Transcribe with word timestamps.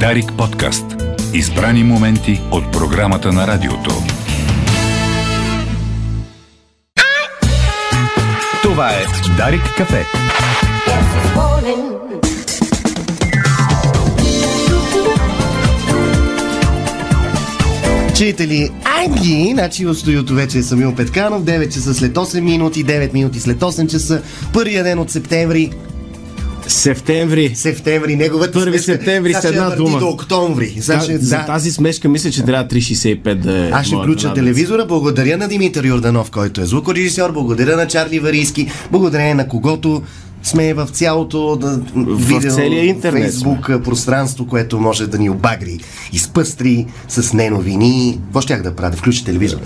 Дарик 0.00 0.32
подкаст. 0.38 0.84
Избрани 1.34 1.84
моменти 1.84 2.40
от 2.50 2.72
програмата 2.72 3.32
на 3.32 3.46
радиото. 3.46 3.90
Това 8.62 8.90
е 8.90 9.04
Дарик 9.36 9.62
кафе. 9.76 10.04
Читали, 18.16 18.70
айди, 18.84 19.50
значи 19.52 19.86
в 19.86 19.94
студиото 19.94 20.34
вече 20.34 20.58
е 20.58 20.62
Самил 20.62 20.94
Петканов, 20.94 21.42
9 21.42 21.74
часа 21.74 21.94
след 21.94 22.14
8 22.14 22.40
минути, 22.40 22.84
9 22.84 23.12
минути 23.12 23.40
след 23.40 23.58
8 23.58 23.90
часа, 23.90 24.22
първия 24.52 24.84
ден 24.84 24.98
от 24.98 25.10
септември, 25.10 25.70
Септември. 26.68 27.52
септември, 27.54 28.16
неговата 28.16 28.52
Първи 28.52 28.70
смешка, 28.70 28.92
септември 28.92 29.34
с 29.34 29.44
една 29.44 29.70
дума. 29.70 29.98
до 29.98 30.08
октомври. 30.08 30.76
Сега 30.80 31.00
ще- 31.00 31.12
Да, 31.12 31.18
за 31.18 31.36
да. 31.36 31.46
тази 31.46 31.70
смешка 31.70 32.08
мисля, 32.08 32.30
че 32.30 32.42
трябва 32.42 32.68
3,65 32.68 33.34
да 33.34 33.58
е. 33.58 33.70
Аз 33.70 33.86
ще 33.86 33.96
включа 33.96 34.06
надница. 34.28 34.34
телевизора. 34.34 34.84
Благодаря 34.84 35.36
на 35.38 35.48
Димитър 35.48 35.84
Йорданов, 35.84 36.30
който 36.30 36.60
е 36.60 36.66
звукорежисьор. 36.66 37.32
Благодаря 37.32 37.76
на 37.76 37.86
Чарли 37.86 38.18
Варийски. 38.18 38.70
Благодарение 38.90 39.34
на 39.34 39.48
когото 39.48 40.02
сме 40.44 40.74
в 40.74 40.88
цялото 40.92 41.56
да, 41.56 41.80
видео, 41.96 42.50
целия 42.50 42.84
интернет 42.84 43.22
Фейсбук 43.22 43.70
пространство, 43.84 44.46
което 44.46 44.80
може 44.80 45.06
да 45.06 45.18
ни 45.18 45.30
обагри, 45.30 45.78
изпъстри 46.12 46.86
с 47.08 47.32
неновини. 47.32 48.18
Какво 48.24 48.40
щях 48.40 48.62
да 48.62 48.74
правя? 48.76 48.90
Да 48.90 48.96
включи 48.96 49.24
телевизор. 49.24 49.58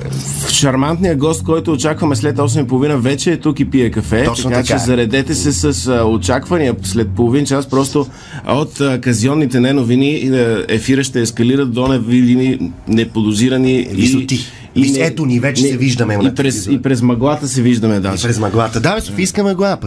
Шармантният 0.48 1.18
гост, 1.18 1.44
който 1.44 1.72
очакваме 1.72 2.16
след 2.16 2.36
8.30 2.36 2.96
вече 2.96 3.32
е 3.32 3.36
тук 3.36 3.60
и 3.60 3.70
пие 3.70 3.90
кафе. 3.90 4.24
Точно 4.24 4.50
така, 4.50 4.62
така 4.62 4.66
че 4.66 4.74
е. 4.74 4.86
заредете 4.86 5.34
се 5.34 5.52
с 5.52 5.86
а, 5.86 6.04
очаквания 6.04 6.74
след 6.82 7.08
половин 7.08 7.46
час. 7.46 7.68
Просто 7.68 8.06
от 8.48 8.80
а, 8.80 9.00
казионните 9.00 9.60
неновини 9.60 10.30
а, 10.32 10.64
ефира 10.68 11.04
ще 11.04 11.20
ескалира 11.20 11.66
до 11.66 11.88
невидими, 11.88 12.72
неподозирани 12.88 13.88
Висоти. 13.92 14.40
Виж, 14.80 14.92
ето 14.96 15.26
ни, 15.26 15.40
вече 15.40 15.62
се 15.62 15.76
виждаме 15.76 16.18
И 16.22 16.34
през, 16.34 16.66
и 16.66 16.82
през 16.82 17.02
мъглата 17.02 17.48
се 17.48 17.62
виждаме 17.62 18.00
даже. 18.00 18.22
През 18.22 18.38
мъглата. 18.38 18.80
Да, 18.80 18.94
бе, 18.94 19.00
Софийска 19.00 19.42
мъгла. 19.42 19.78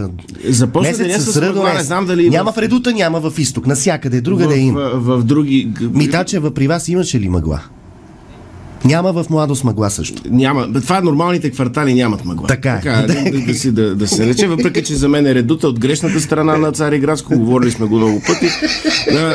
Започна 0.48 0.96
деня 0.96 1.20
с 1.20 1.40
мъгла, 1.40 1.74
не 1.74 1.82
знам 1.82 2.06
дали 2.06 2.30
Няма 2.30 2.52
в- 2.52 2.54
в 2.54 2.58
редута, 2.58 2.92
няма 2.92 3.20
в 3.20 3.38
изток. 3.38 3.66
Насякъде, 3.66 4.20
другаде 4.20 4.54
в, 4.54 4.58
има. 4.58 4.80
в, 4.80 5.18
в 5.18 5.24
други... 5.24 5.68
Митачева, 5.80 6.50
при 6.50 6.68
вас 6.68 6.88
имаше 6.88 7.20
ли 7.20 7.28
мъгла? 7.28 7.60
Няма 8.84 9.12
в 9.12 9.26
младост 9.30 9.64
мъгла 9.64 9.90
също. 9.90 10.22
Няма. 10.30 10.72
Това 10.72 11.00
нормалните 11.00 11.50
квартали 11.50 11.94
нямат 11.94 12.24
мъгла. 12.24 12.46
Така 12.46 12.70
е. 12.70 12.80
Така, 12.80 13.06
да, 13.06 13.40
да, 13.46 13.54
си, 13.54 13.72
да, 13.72 13.94
да 13.94 14.08
се 14.08 14.26
рече, 14.26 14.46
въпреки 14.46 14.82
че 14.82 14.94
за 14.94 15.08
мен 15.08 15.26
е 15.26 15.34
редута 15.34 15.68
от 15.68 15.78
грешната 15.78 16.20
страна 16.20 16.56
на 16.56 16.72
Цариградско, 16.72 17.38
говорили 17.38 17.70
сме 17.70 17.86
го 17.86 17.96
много 17.96 18.22
пъти, 18.26 18.48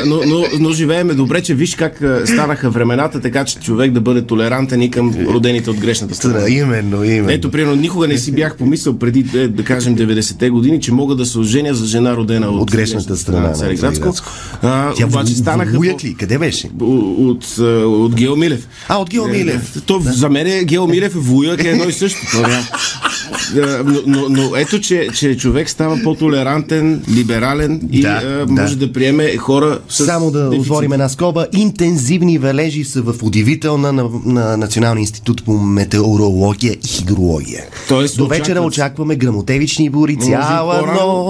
но, 0.05 0.15
но, 0.27 0.43
но 0.59 0.71
живееме 0.71 1.13
добре, 1.13 1.41
че 1.41 1.55
виж 1.55 1.75
как 1.75 2.01
станаха 2.25 2.69
времената, 2.69 3.21
така 3.21 3.45
че 3.45 3.59
човек 3.59 3.91
да 3.91 4.01
бъде 4.01 4.21
толерантен 4.21 4.81
и 4.81 4.91
към 4.91 5.15
родените 5.27 5.69
от 5.69 5.77
грешната 5.77 6.15
страна. 6.15 6.49
Именно, 6.49 7.03
именно. 7.03 7.31
Ето, 7.31 7.51
примерно, 7.51 7.75
никога 7.75 8.07
не 8.07 8.17
си 8.17 8.31
бях 8.31 8.55
помислял 8.57 8.97
преди, 8.97 9.39
е, 9.39 9.47
да 9.47 9.63
кажем, 9.63 9.95
90-те 9.97 10.49
години, 10.49 10.79
че 10.79 10.91
мога 10.91 11.15
да 11.15 11.25
се 11.25 11.39
оженя 11.39 11.73
за 11.73 11.85
жена 11.85 12.15
родена 12.15 12.49
от, 12.49 12.61
От 12.61 12.71
грешната 12.71 13.17
страна 13.17 13.47
на 13.47 13.53
Цариградско. 13.53 14.13
А, 14.61 14.93
Тя 14.93 15.05
обаче 15.05 15.35
станаха... 15.35 15.79
Ли? 15.79 16.15
Къде 16.19 16.37
беше? 16.37 16.69
от, 16.81 17.57
от, 17.57 17.57
от 17.85 18.15
Гео 18.15 18.35
Милев. 18.35 18.67
А, 18.87 18.97
от 18.97 19.09
Гео 19.09 19.27
Милев. 19.37 19.81
То, 19.85 19.99
За 20.03 20.29
мен 20.29 20.47
е 20.47 20.63
Гео 20.63 20.87
Милев 20.87 21.15
и 21.15 21.19
Вуяк 21.19 21.63
е 21.63 21.69
едно 21.69 21.83
и 21.83 21.93
също. 21.93 22.19
Да. 22.35 22.67
Да, 23.55 23.83
но, 23.85 24.01
но, 24.05 24.29
но 24.29 24.55
ето, 24.55 24.79
че, 24.79 25.07
че 25.15 25.37
човек 25.37 25.69
става 25.69 25.99
по-толерантен, 26.03 27.03
либерален 27.11 27.81
и 27.91 28.01
Да, 28.01 28.21
а, 28.23 28.45
да. 28.45 28.61
може 28.61 28.77
да 28.77 28.93
приеме 28.93 29.37
хора 29.37 29.79
с 29.89 30.05
Само 30.05 30.31
да 30.31 30.43
дефицит. 30.43 30.61
отворим 30.61 30.93
една 30.93 31.09
скоба. 31.09 31.47
Интензивни 31.53 32.37
валежи 32.37 32.83
са 32.83 33.01
в 33.01 33.15
удивителна 33.21 33.93
на, 33.93 34.09
на 34.25 34.57
Националния 34.57 35.01
институт 35.01 35.43
по 35.45 35.53
метеорология 35.53 36.73
и 36.73 36.87
хидрология. 36.87 37.63
Тоест, 37.87 38.17
До 38.17 38.27
вечера 38.27 38.61
очакваме 38.61 39.15
грамотевични 39.15 39.89
бури 39.89 40.17
цяла 40.17 40.81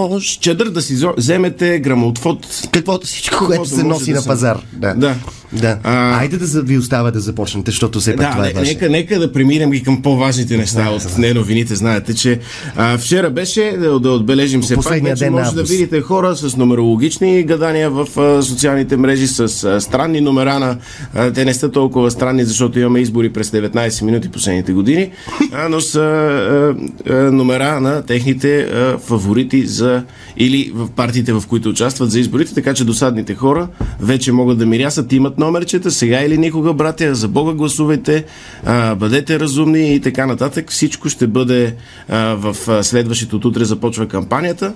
нощ. 0.09 0.41
Чадър 0.41 0.69
да 0.69 0.81
си 0.81 0.97
вземете 1.17 1.79
грамотвод. 1.79 2.47
Каквото 2.72 3.07
всичко, 3.07 3.46
което 3.46 3.66
се 3.66 3.84
носи 3.84 4.13
да 4.13 4.19
на 4.19 4.25
пазар. 4.25 4.59
Да. 4.73 4.94
Да. 4.94 5.16
Да. 5.53 5.80
А- 5.84 6.19
Айде 6.19 6.38
да 6.38 6.62
ви 6.62 6.78
остава 6.78 7.12
да 7.12 7.19
започнете, 7.19 7.72
защото 7.72 8.00
все 8.00 8.16
пак 8.16 8.25
Да, 8.25 8.31
това 8.31 8.47
е 8.50 8.53
ваше. 8.53 8.74
нека, 8.74 8.90
нека 8.90 9.19
да 9.19 9.34
преминем 9.34 9.74
и 9.74 9.84
към 9.84 10.02
по-важните 10.02 10.58
неща 10.58 10.90
от 10.90 11.18
не 11.18 11.34
новините. 11.34 11.75
Знаете, 11.75 12.13
че 12.13 12.40
а, 12.75 12.97
вчера 12.97 13.30
беше 13.30 13.75
да, 13.80 14.00
да 14.00 14.12
отбележим 14.12 14.63
се 14.63 14.75
пак, 14.75 15.03
вече 15.03 15.16
ден 15.16 15.34
на 15.34 15.40
може 15.41 15.56
да 15.56 15.63
видите 15.63 16.02
хора 16.02 16.35
с 16.35 16.58
нумерологични 16.58 17.44
гадания 17.44 17.90
в 17.90 18.19
а, 18.19 18.44
социалните 18.44 18.97
мрежи, 18.97 19.28
с 19.28 19.40
а, 19.63 19.81
странни 19.81 20.22
номера 20.22 20.59
на... 20.59 20.78
А, 21.16 21.31
те 21.31 21.46
не 21.46 21.53
са 21.53 21.72
толкова 21.72 22.12
странни, 22.12 22.44
защото 22.46 22.79
имаме 22.79 23.00
избори 23.00 23.34
през 23.34 23.50
19 23.50 24.02
минути 24.02 24.29
последните 24.29 24.74
години, 24.74 25.12
а, 25.53 25.69
но 25.69 25.81
са 25.81 26.00
а, 26.00 26.75
а, 27.14 27.31
номера 27.31 27.81
на 27.81 28.02
техните 28.02 28.59
а, 28.59 28.97
фаворити 28.97 29.66
за 29.68 30.03
или 30.38 30.72
в 30.75 30.90
партиите, 30.90 31.34
в 31.34 31.44
които 31.47 31.69
участват 31.69 32.12
за 32.12 32.19
изборите, 32.19 32.53
така 32.53 32.74
че 32.74 32.85
досадните 32.85 33.35
хора 33.35 33.68
вече 34.00 34.31
могат 34.31 34.58
да 34.58 34.66
мирясат, 34.66 35.14
имат 35.14 35.36
номерчета, 35.37 35.91
сега 35.91 36.19
или 36.19 36.37
никога, 36.37 36.73
братя, 36.73 37.15
за 37.15 37.27
Бога 37.27 37.53
гласувайте, 37.53 38.23
а, 38.65 38.95
бъдете 38.95 39.39
разумни 39.39 39.95
и 39.95 39.99
така 39.99 40.25
нататък. 40.25 40.71
Всичко 40.71 41.09
ще 41.09 41.27
бъде 41.27 41.75
а, 42.09 42.17
в 42.35 42.67
а, 42.69 42.83
следващото 42.83 43.35
от 43.35 43.45
утре 43.45 43.65
започва 43.65 44.07
кампанията. 44.07 44.73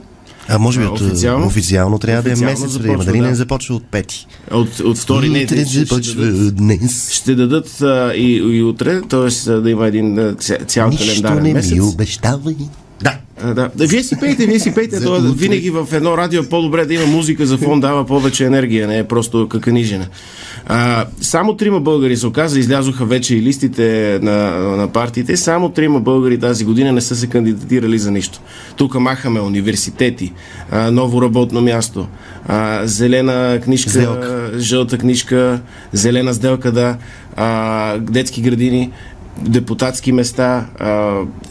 А 0.47 0.57
може 0.57 0.79
би 0.79 0.85
А, 0.85 0.89
от, 0.89 1.01
официално? 1.01 1.45
официално 1.47 1.99
трябва 1.99 2.19
Официално 2.21 2.45
да 2.45 2.51
е 2.51 2.53
месец, 2.53 2.69
започва. 2.71 3.05
Дали 3.05 3.19
да. 3.19 3.27
не 3.27 3.35
започва 3.35 3.75
от 3.75 3.85
пети? 3.85 4.27
От, 4.51 4.79
от 4.79 4.97
втори 4.97 5.29
не, 5.29 5.43
Утре 5.43 5.65
ще- 5.65 5.79
започва 5.79 6.13
дадат- 6.15 6.51
днес. 6.51 7.11
ще 7.11 7.35
дадат 7.35 7.81
а, 7.81 8.13
и, 8.15 8.31
и 8.33 8.63
утре, 8.63 9.01
т.е. 9.01 9.51
да 9.51 9.69
има 9.69 9.87
един 9.87 10.35
цял 10.67 10.89
Нищо 10.89 11.05
календарен 11.05 11.43
не 11.43 11.53
месец. 11.53 11.71
ми 11.71 11.81
обещавай. 11.81 12.55
Да. 13.03 13.17
А, 13.43 13.53
да. 13.53 13.69
Вие 13.77 14.03
си 14.03 14.15
пейте, 14.19 14.45
вие 14.45 14.59
си 14.59 14.73
пейте. 14.73 14.95
За 14.97 15.05
То, 15.05 15.15
утре. 15.15 15.27
винаги 15.29 15.69
в 15.69 15.87
едно 15.91 16.17
радио 16.17 16.41
е 16.41 16.49
по-добре 16.49 16.85
да 16.85 16.93
има 16.93 17.05
музика 17.05 17.45
за 17.45 17.57
фон, 17.57 17.79
дава 17.79 18.05
повече 18.05 18.45
енергия, 18.45 18.87
не 18.87 18.97
е 18.97 19.03
просто 19.03 19.47
каканижена. 19.47 20.07
А, 20.73 21.05
само 21.21 21.55
трима 21.55 21.79
българи 21.79 22.17
се 22.17 22.27
оказа, 22.27 22.59
излязоха 22.59 23.05
вече 23.05 23.35
и 23.35 23.41
листите 23.41 24.19
на, 24.21 24.51
на 24.59 24.87
партиите. 24.87 25.37
Само 25.37 25.69
трима 25.69 25.99
българи 25.99 26.39
тази 26.39 26.65
година 26.65 26.91
не 26.91 27.01
са 27.01 27.15
се 27.15 27.27
кандидатирали 27.27 27.99
за 27.99 28.11
нищо. 28.11 28.39
Тук 28.75 28.95
махаме 28.95 29.39
университети, 29.39 30.33
а, 30.71 30.91
ново 30.91 31.21
работно 31.21 31.61
място, 31.61 32.07
а, 32.47 32.81
зелена 32.87 33.59
книжка, 33.63 33.89
Сделка. 33.89 34.51
жълта 34.57 34.97
книжка, 34.97 35.61
зелена 35.93 36.33
сделка, 36.33 36.71
да, 36.71 36.97
а, 37.35 37.97
детски 37.97 38.41
градини 38.41 38.91
депутатски 39.37 40.11
места, 40.11 40.65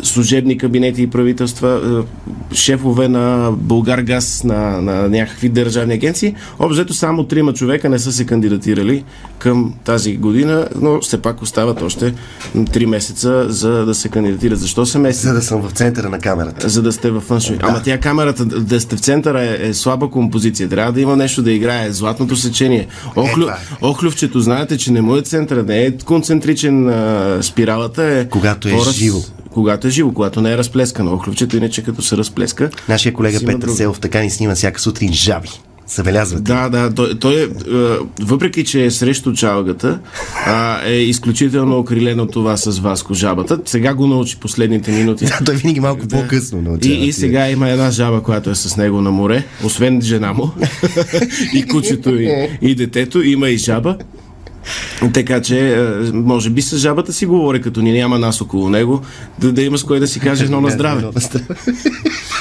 служебни 0.03 0.59
кабинети 0.59 1.03
и 1.03 1.07
правителства, 1.07 2.05
шефове 2.53 3.09
на 3.09 3.53
Българгаз, 3.57 4.45
на, 4.45 4.83
на 4.83 5.09
някакви 5.09 5.49
държавни 5.49 5.95
агенции. 5.95 6.35
Обзето 6.59 6.95
само 6.95 7.25
трима 7.25 7.53
човека 7.53 7.89
не 7.89 7.99
са 7.99 8.13
се 8.13 8.27
кандидатирали 8.27 9.05
към 9.39 9.75
тази 9.85 10.17
година, 10.17 10.69
но 10.81 11.01
все 11.01 11.23
пак 11.23 11.43
остават 11.43 11.83
още 11.83 12.15
три 12.73 12.87
месеца 12.87 13.47
за 13.49 13.71
да 13.87 13.95
се 13.95 14.09
кандидатират. 14.09 14.59
Защо 14.59 14.87
са 14.87 14.99
месеци? 14.99 15.27
За 15.27 15.35
да 15.35 15.43
съм 15.43 15.63
в 15.63 15.73
центъра 15.73 16.09
на 16.09 16.19
камерата. 16.19 16.69
За 16.69 16.83
да 16.83 16.93
сте 16.93 17.11
във 17.11 17.23
фъншуй. 17.23 17.57
Да. 17.57 17.67
Ама 17.67 17.83
тя 17.83 17.99
камерата, 17.99 18.45
да 18.45 18.81
сте 18.81 18.97
в 18.97 19.01
центъра 19.01 19.43
е, 19.43 19.69
е 19.69 19.75
слаба 19.75 20.11
композиция. 20.11 20.69
Трябва 20.69 20.93
да 20.93 21.01
има 21.01 21.17
нещо 21.17 21.43
да 21.43 21.53
играе. 21.53 21.93
Златното 21.93 22.37
сечение. 22.37 22.87
Охлю, 23.17 23.41
това 23.41 23.53
е. 23.53 23.87
охлювчето, 23.87 24.41
знаете, 24.41 24.79
че 24.79 24.93
не 24.93 25.01
му 25.01 25.17
е 25.17 25.23
центъра, 25.23 25.63
не 25.63 25.83
е 25.83 25.97
концентричен 25.97 26.89
а, 26.89 27.39
спиралата. 27.81 28.21
Е 28.21 28.29
Когато 28.29 28.69
е 28.69 28.73
по-раз- 28.73 28.93
живо. 28.93 29.19
Когато 29.51 29.87
е 29.87 29.91
живо, 29.91 30.13
когато 30.13 30.41
не 30.41 30.53
е 30.53 30.59
разплескано. 30.59 31.15
Охлювчето, 31.15 31.57
иначе 31.57 31.83
като 31.83 32.03
се 32.03 32.17
разплеска. 32.17 32.71
Нашия 32.89 33.13
колега 33.15 33.39
Петър 33.41 33.59
друго. 33.59 33.77
Селов 33.77 34.01
така 34.01 34.21
ни 34.21 34.31
снима 34.31 34.55
всяка 34.55 34.81
сутрин 34.81 35.13
жаби. 35.13 35.49
Забелязвате. 35.87 36.43
Да, 36.43 36.69
да, 36.69 36.95
той, 36.95 37.19
той 37.19 37.35
е, 37.35 37.43
е, 37.43 37.49
въпреки 38.21 38.65
че 38.65 38.84
е 38.84 38.91
срещу 38.91 39.33
чалгата, 39.33 39.99
а, 40.47 40.87
е 40.87 40.95
изключително 40.95 41.78
окрилен 41.78 42.21
от 42.21 42.33
това 42.33 42.57
с 42.57 42.78
Васко 42.78 43.15
жабата. 43.15 43.60
Сега 43.65 43.95
го 43.95 44.07
научи 44.07 44.37
последните 44.37 44.91
минути. 44.91 45.25
Да, 45.25 45.39
той 45.45 45.54
винаги 45.57 45.81
малко 45.81 46.09
по-късно 46.09 46.63
научава. 46.63 46.95
И, 46.95 47.07
и 47.07 47.13
сега 47.13 47.51
има 47.51 47.69
една 47.69 47.91
жаба, 47.91 48.22
която 48.22 48.51
е 48.51 48.54
с 48.54 48.77
него 48.77 49.01
на 49.01 49.10
море, 49.10 49.45
освен 49.65 50.03
жена 50.03 50.33
му 50.33 50.51
и 51.54 51.66
кучето 51.66 52.15
и, 52.21 52.49
и 52.63 52.75
детето, 52.75 53.22
има 53.22 53.49
и 53.49 53.57
жаба. 53.57 53.97
Така 55.15 55.42
че, 55.42 55.74
е, 55.74 56.12
може 56.12 56.51
би 56.51 56.62
с 56.62 56.77
жабата 56.78 57.12
си 57.12 57.27
говори, 57.27 57.62
като 57.62 57.83
ни 57.83 57.92
няма 57.92 58.18
нас 58.18 58.41
около 58.41 58.68
него, 58.68 59.03
да, 59.39 59.53
да 59.53 59.62
има 59.62 59.78
с 59.78 59.84
кой 59.84 60.01
да 60.01 60.07
си 60.07 60.21
каже 60.21 60.45
едно 60.45 60.60
на 60.60 60.71
здраве. 60.71 61.04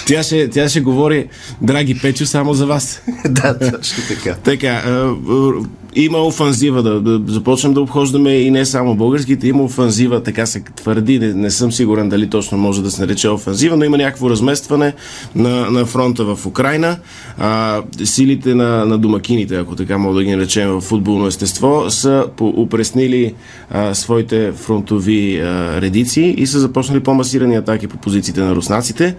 Тя 0.08 0.24
ще, 0.24 0.50
тя 0.50 0.70
ще 0.70 0.82
говори, 0.82 1.28
драги 1.62 2.00
Печо, 2.00 2.26
само 2.26 2.54
за 2.54 2.66
вас. 2.66 3.02
да, 3.30 3.60
точно 3.60 4.04
така. 4.08 4.36
Така, 4.36 4.68
а, 4.68 4.90
а, 4.90 5.54
има 5.96 6.18
офанзива, 6.18 6.84
да, 6.84 7.02
да 7.02 7.34
започнем 7.34 7.74
да 7.74 7.82
обхождаме 7.82 8.34
и 8.34 8.52
не 8.52 8.66
само 8.66 8.96
българските, 8.96 9.48
има 9.48 9.64
офанзива, 9.64 10.24
така 10.24 10.46
се 10.46 10.64
твърди, 10.64 11.20
не, 11.20 11.34
не 11.34 11.52
съм 11.52 11.72
сигурен 11.72 12.10
дали 12.10 12.30
точно 12.30 12.58
може 12.58 12.84
да 12.84 12.92
се 12.92 13.02
нарече 13.02 13.30
офанзива, 13.30 13.78
но 13.78 13.84
има 13.84 13.98
някакво 13.98 14.30
разместване 14.30 14.94
на, 15.36 15.72
на 15.72 15.86
фронта 15.86 16.36
в 16.36 16.46
Украина. 16.46 16.98
А, 17.38 17.82
силите 18.04 18.56
на, 18.56 18.86
на 18.86 18.98
домакините, 18.98 19.56
ако 19.56 19.76
така 19.76 19.98
мога 19.98 20.16
да 20.16 20.24
ги 20.24 20.36
наречем 20.36 20.70
в 20.70 20.82
футболно 20.82 21.28
естество, 21.28 21.86
са 21.90 22.26
упреснили 22.42 23.34
а, 23.72 23.94
своите 23.96 24.52
фронтови 24.52 25.40
а, 25.40 25.82
редици 25.82 26.22
и 26.38 26.48
са 26.48 26.60
започнали 26.60 27.00
по-масирани 27.00 27.56
атаки 27.56 27.88
по 27.88 27.98
позициите 27.98 28.42
на 28.42 28.56
руснаците. 28.56 29.16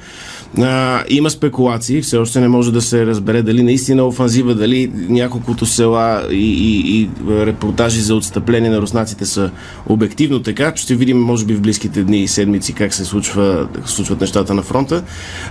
А, 0.58 1.05
има 1.08 1.31
спекулации, 1.31 2.02
все 2.02 2.17
още 2.17 2.41
не 2.41 2.49
може 2.49 2.73
да 2.73 2.82
се 2.82 3.06
разбере 3.06 3.43
дали 3.43 3.62
наистина 3.62 4.05
офанзива, 4.05 4.55
дали 4.55 4.93
няколкото 5.08 5.67
села 5.67 6.23
и, 6.31 6.35
и, 6.35 7.00
и 7.00 7.11
репортажи 7.29 8.00
за 8.00 8.14
отстъпление 8.14 8.70
на 8.70 8.81
руснаците 8.81 9.26
са 9.26 9.50
обективно 9.87 10.43
така. 10.43 10.73
Ще 10.76 10.94
видим, 10.94 11.20
може 11.23 11.47
би, 11.47 11.55
в 11.55 11.61
близките 11.61 12.02
дни 12.02 12.23
и 12.23 12.29
седмици 12.29 12.73
как 12.73 12.94
се 12.94 13.05
случва, 13.05 13.69
случват 13.87 14.20
нещата 14.20 14.55
на 14.55 14.62
фронта. 14.62 15.02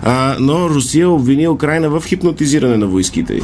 А, 0.03 0.35
но 0.39 0.69
Русия 0.69 1.09
обвини 1.09 1.47
Украина 1.47 1.89
в 1.89 2.03
хипнотизиране 2.05 2.77
на 2.77 2.87
войските 2.87 3.41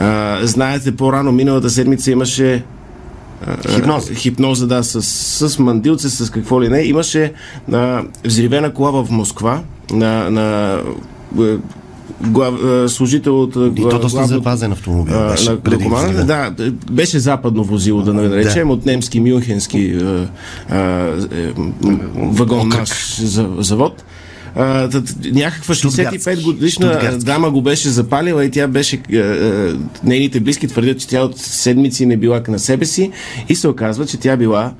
А, 0.00 0.38
знаете, 0.42 0.96
по-рано 0.96 1.32
миналата 1.32 1.70
седмица 1.70 2.10
имаше 2.10 2.64
Хипноза. 3.74 4.14
Хипноза, 4.14 4.66
да, 4.66 4.82
с, 4.82 5.02
с 5.48 5.58
мандилце, 5.58 6.10
с 6.10 6.30
какво 6.30 6.62
ли 6.62 6.68
не. 6.68 6.82
Имаше 6.82 7.32
а, 7.72 8.02
взривена 8.24 8.74
кола 8.74 8.90
в 9.04 9.10
Москва 9.10 9.62
на, 9.90 10.30
на 10.30 10.78
глав, 12.20 12.54
служител 12.90 13.42
от... 13.42 13.56
И 13.76 13.82
то 13.90 13.98
доста 13.98 14.26
запазен 14.26 14.72
автомобил 14.72 15.28
беше 15.28 15.50
на, 15.50 15.60
преди 15.60 15.88
на 15.88 16.24
Да, 16.24 16.54
беше 16.90 17.18
западно 17.18 17.64
возило, 17.64 18.02
да 18.02 18.14
наречем, 18.14 18.68
да. 18.68 18.74
от 18.74 18.86
немски 18.86 19.20
мюнхенски 19.20 19.92
а, 19.92 20.28
а, 20.70 21.08
вагон 22.16 22.68
наш 22.68 23.20
завод. 23.58 24.04
А, 24.56 24.88
някаква 25.32 25.74
65 25.74 26.42
годишна 26.42 27.18
дама 27.18 27.50
го 27.50 27.62
беше 27.62 27.88
запалила 27.88 28.44
и 28.44 28.50
тя 28.50 28.68
беше, 28.68 29.00
а, 29.12 29.16
а, 29.16 29.76
нейните 30.04 30.40
близки 30.40 30.68
твърдят, 30.68 31.00
че 31.00 31.08
тя 31.08 31.22
от 31.22 31.38
седмици 31.38 32.06
не 32.06 32.16
била 32.16 32.42
на 32.48 32.58
себе 32.58 32.84
си 32.84 33.10
и 33.48 33.56
се 33.56 33.68
оказва, 33.68 34.06
че 34.06 34.16
тя 34.16 34.36
била 34.36 34.72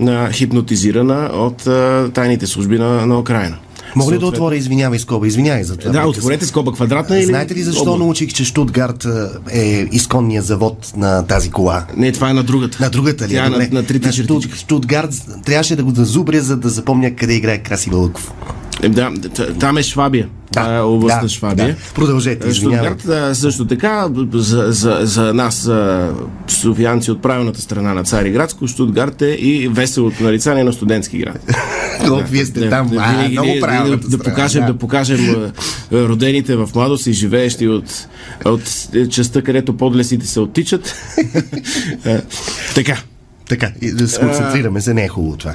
а, 0.00 0.30
хипнотизирана 0.32 1.30
от 1.34 1.66
а, 1.66 2.10
тайните 2.14 2.46
служби 2.46 2.78
на, 2.78 3.06
на 3.06 3.18
Украина. 3.18 3.56
Мога 3.96 4.12
ли 4.12 4.18
да 4.18 4.26
отворя, 4.26 4.56
извинявай, 4.56 4.98
скоба, 4.98 5.26
извинявай 5.26 5.64
за 5.64 5.76
това. 5.76 5.92
Да, 5.92 6.06
отворете 6.08 6.46
скоба 6.46 6.72
квадратна 6.72 7.18
или... 7.18 7.26
Знаете 7.26 7.54
ли 7.54 7.62
защо 7.62 7.82
облак? 7.82 7.98
научих, 7.98 8.32
че 8.32 8.44
Штутгарт 8.44 9.06
е 9.52 9.88
изконният 9.92 10.46
завод 10.46 10.92
на 10.96 11.26
тази 11.26 11.50
кола? 11.50 11.86
Не, 11.96 12.12
това 12.12 12.30
е 12.30 12.34
на 12.34 12.42
другата. 12.42 12.78
На 12.80 12.90
другата 12.90 13.28
ли? 13.28 13.32
Тя 13.32 13.46
е 13.46 13.48
на, 13.48 13.68
на 13.72 13.86
трите 13.86 14.06
на 14.06 14.12
Штут, 14.12 14.54
Штутгарт 14.54 15.10
трябваше 15.44 15.76
да 15.76 15.84
го 15.84 15.90
зазубря, 15.94 16.40
за 16.40 16.56
да 16.56 16.68
запомня 16.68 17.16
къде 17.16 17.34
играе 17.34 17.58
Краси 17.58 17.90
Вълков. 17.90 18.32
Е, 18.82 18.88
да, 18.88 19.12
там 19.60 19.78
е 19.78 19.82
Швабия. 19.82 20.28
Да, 20.52 20.74
е 20.74 20.80
област 20.80 21.22
да, 21.22 21.28
Швабия. 21.28 21.66
Да. 21.66 21.94
Продължете, 21.94 22.48
извинявам. 22.48 22.98
Штутгарт 22.98 23.36
също 23.36 23.66
така, 23.66 24.08
за, 24.32 24.66
за, 24.68 24.98
за 25.02 25.34
нас, 25.34 25.70
софиянци 26.48 27.10
от 27.10 27.22
правилната 27.22 27.60
страна 27.60 27.94
на 27.94 28.04
Цариградско, 28.04 28.66
Штутгарт 28.66 29.22
е 29.22 29.26
и 29.26 29.68
веселото 29.68 30.22
нарицание 30.22 30.64
на 30.64 30.72
студентски 30.72 31.18
град. 31.18 31.54
Колко 32.08 32.28
вие 32.30 32.44
сте 32.44 32.68
там, 32.68 32.88
да, 32.88 32.92
винаги, 33.10 33.32
много 33.32 33.48
да, 33.60 33.98
да, 34.08 34.18
покажем, 34.18 34.60
да. 34.60 34.72
да 34.72 34.78
покажем 34.78 35.52
родените 35.92 36.56
в 36.56 36.68
младост 36.74 37.06
и 37.06 37.12
живеещи 37.12 37.68
от, 37.68 38.08
от 38.44 38.62
частта, 39.10 39.42
където 39.42 39.76
подлесите 39.76 40.26
се 40.26 40.40
оттичат. 40.40 40.94
така. 42.74 42.96
Така, 43.48 43.70
да 43.92 44.08
се 44.08 44.20
концентрираме 44.20 44.80
се, 44.80 44.94
не 44.94 45.04
е 45.04 45.08
хубаво 45.08 45.36
това 45.36 45.54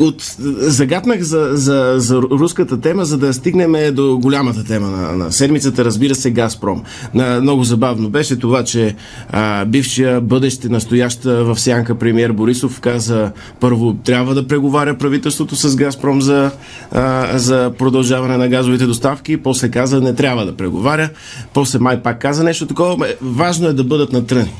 от, 0.00 0.36
загатнах 0.58 1.20
за, 1.20 1.48
за, 1.52 1.94
за 1.96 2.16
руската 2.16 2.80
тема, 2.80 3.04
за 3.04 3.18
да 3.18 3.34
стигнем 3.34 3.94
до 3.94 4.18
голямата 4.18 4.64
тема 4.64 4.86
на, 4.86 5.12
на 5.12 5.32
седмицата, 5.32 5.84
разбира 5.84 6.14
се, 6.14 6.30
Газпром. 6.30 6.82
На, 7.14 7.40
много 7.40 7.64
забавно 7.64 8.08
беше 8.08 8.38
това, 8.38 8.64
че 8.64 8.96
а, 9.30 9.64
бившия 9.64 10.20
бъдещ 10.20 10.64
настояща 10.64 11.44
в 11.44 11.60
сянка 11.60 11.94
премьер 11.94 12.32
Борисов 12.32 12.80
каза 12.80 13.32
първо 13.60 13.94
трябва 13.94 14.34
да 14.34 14.46
преговаря 14.46 14.98
правителството 14.98 15.56
с 15.56 15.76
Газпром 15.76 16.22
за, 16.22 16.50
а, 16.92 17.38
за 17.38 17.72
продължаване 17.78 18.36
на 18.36 18.48
газовите 18.48 18.86
доставки, 18.86 19.36
после 19.36 19.70
каза 19.70 20.00
не 20.00 20.14
трябва 20.14 20.46
да 20.46 20.56
преговаря, 20.56 21.10
после 21.54 21.78
май 21.78 22.02
пак 22.02 22.20
каза 22.20 22.44
нещо 22.44 22.66
такова. 22.66 23.06
Важно 23.22 23.68
е 23.68 23.72
да 23.72 23.84
бъдат 23.84 24.12
натръни. 24.12 24.52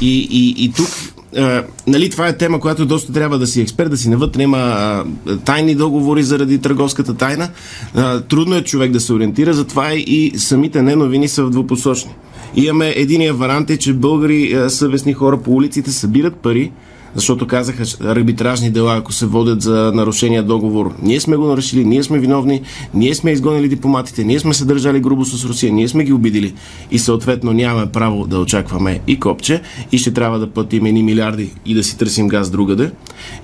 И, 0.00 0.28
и, 0.30 0.64
и 0.64 0.72
тук 0.72 0.88
а, 1.36 1.64
нали, 1.86 2.10
това 2.10 2.28
е 2.28 2.36
тема, 2.36 2.60
която 2.60 2.86
доста 2.86 3.12
трябва 3.12 3.38
да 3.38 3.46
си 3.46 3.60
експерт, 3.60 3.90
да 3.90 3.96
си 3.96 4.08
навътре 4.08 4.42
има 4.42 4.58
а, 4.58 5.04
тайни 5.44 5.74
договори 5.74 6.22
заради 6.22 6.58
търговската 6.58 7.14
тайна. 7.14 7.48
А, 7.94 8.20
трудно 8.20 8.54
е 8.54 8.64
човек 8.64 8.90
да 8.92 9.00
се 9.00 9.12
ориентира, 9.12 9.54
затова 9.54 9.94
и 9.94 10.32
самите 10.36 10.82
неновини 10.82 11.28
са 11.28 11.44
в 11.44 11.50
двупосочни. 11.50 12.14
Имаме 12.56 12.92
единия 12.96 13.34
варант 13.34 13.70
е, 13.70 13.76
че 13.76 13.92
българи 13.92 14.52
а, 14.54 14.70
съвестни 14.70 15.12
хора 15.12 15.38
по 15.38 15.50
улиците 15.50 15.92
събират 15.92 16.36
пари, 16.36 16.72
защото 17.14 17.46
казаха 17.46 17.82
арбитражни 18.00 18.70
дела, 18.70 18.96
ако 18.96 19.12
се 19.12 19.26
водят 19.26 19.62
за 19.62 19.92
нарушения 19.94 20.42
договор. 20.42 20.94
Ние 21.02 21.20
сме 21.20 21.36
го 21.36 21.46
нарушили, 21.46 21.84
ние 21.84 22.02
сме 22.02 22.18
виновни, 22.18 22.62
ние 22.94 23.14
сме 23.14 23.30
изгонили 23.30 23.68
дипломатите, 23.68 24.24
ние 24.24 24.40
сме 24.40 24.54
се 24.54 24.64
държали 24.64 25.00
грубо 25.00 25.24
с 25.24 25.44
Русия, 25.44 25.72
ние 25.72 25.88
сме 25.88 26.04
ги 26.04 26.12
обидили 26.12 26.54
и 26.90 26.98
съответно 26.98 27.52
нямаме 27.52 27.86
право 27.86 28.26
да 28.26 28.38
очакваме 28.38 29.00
и 29.06 29.20
копче 29.20 29.62
и 29.92 29.98
ще 29.98 30.12
трябва 30.12 30.38
да 30.38 30.50
платим 30.50 30.86
едни 30.86 31.02
милиарди 31.02 31.50
и 31.66 31.74
да 31.74 31.84
си 31.84 31.98
търсим 31.98 32.28
газ 32.28 32.50
другаде. 32.50 32.90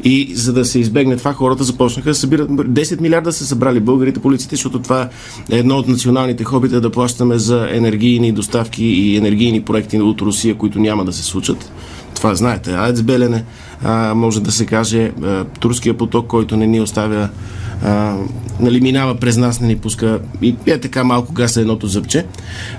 И 0.04 0.34
за 0.34 0.52
да 0.52 0.64
се 0.64 0.78
избегне 0.78 1.16
това, 1.16 1.32
хората 1.32 1.64
започнаха 1.64 2.10
да 2.10 2.14
събират 2.14 2.50
10 2.50 3.00
милиарда 3.00 3.32
са 3.32 3.46
събрали 3.46 3.80
българите 3.80 4.20
полиците, 4.20 4.56
защото 4.56 4.78
това 4.78 5.08
е 5.50 5.58
едно 5.58 5.76
от 5.76 5.88
националните 5.88 6.44
хобита 6.44 6.80
да 6.80 6.90
плащаме 6.90 7.38
за 7.38 7.68
енергийни 7.70 8.32
доставки 8.32 8.84
и 8.84 9.16
енергийни 9.16 9.62
проекти 9.62 10.00
от 10.00 10.20
Русия, 10.20 10.54
които 10.54 10.78
няма 10.78 11.04
да 11.04 11.12
се 11.12 11.22
случат 11.22 11.72
това 12.14 12.34
знаете. 12.34 12.74
Аец 12.74 13.02
Белене, 13.02 13.44
а, 13.84 14.14
може 14.14 14.40
да 14.42 14.52
се 14.52 14.66
каже, 14.66 15.12
а, 15.22 15.44
турския 15.44 15.96
поток, 15.96 16.26
който 16.26 16.56
не 16.56 16.66
ни 16.66 16.80
оставя 16.80 17.28
а, 17.84 18.16
нали, 18.60 18.80
минава 18.80 19.14
през 19.14 19.36
нас, 19.36 19.60
не 19.60 19.66
ни 19.66 19.76
пуска 19.76 20.20
и 20.42 20.56
е 20.66 20.78
така 20.80 21.04
малко 21.04 21.32
гаса 21.32 21.60
едното 21.60 21.86
зъбче. 21.86 22.26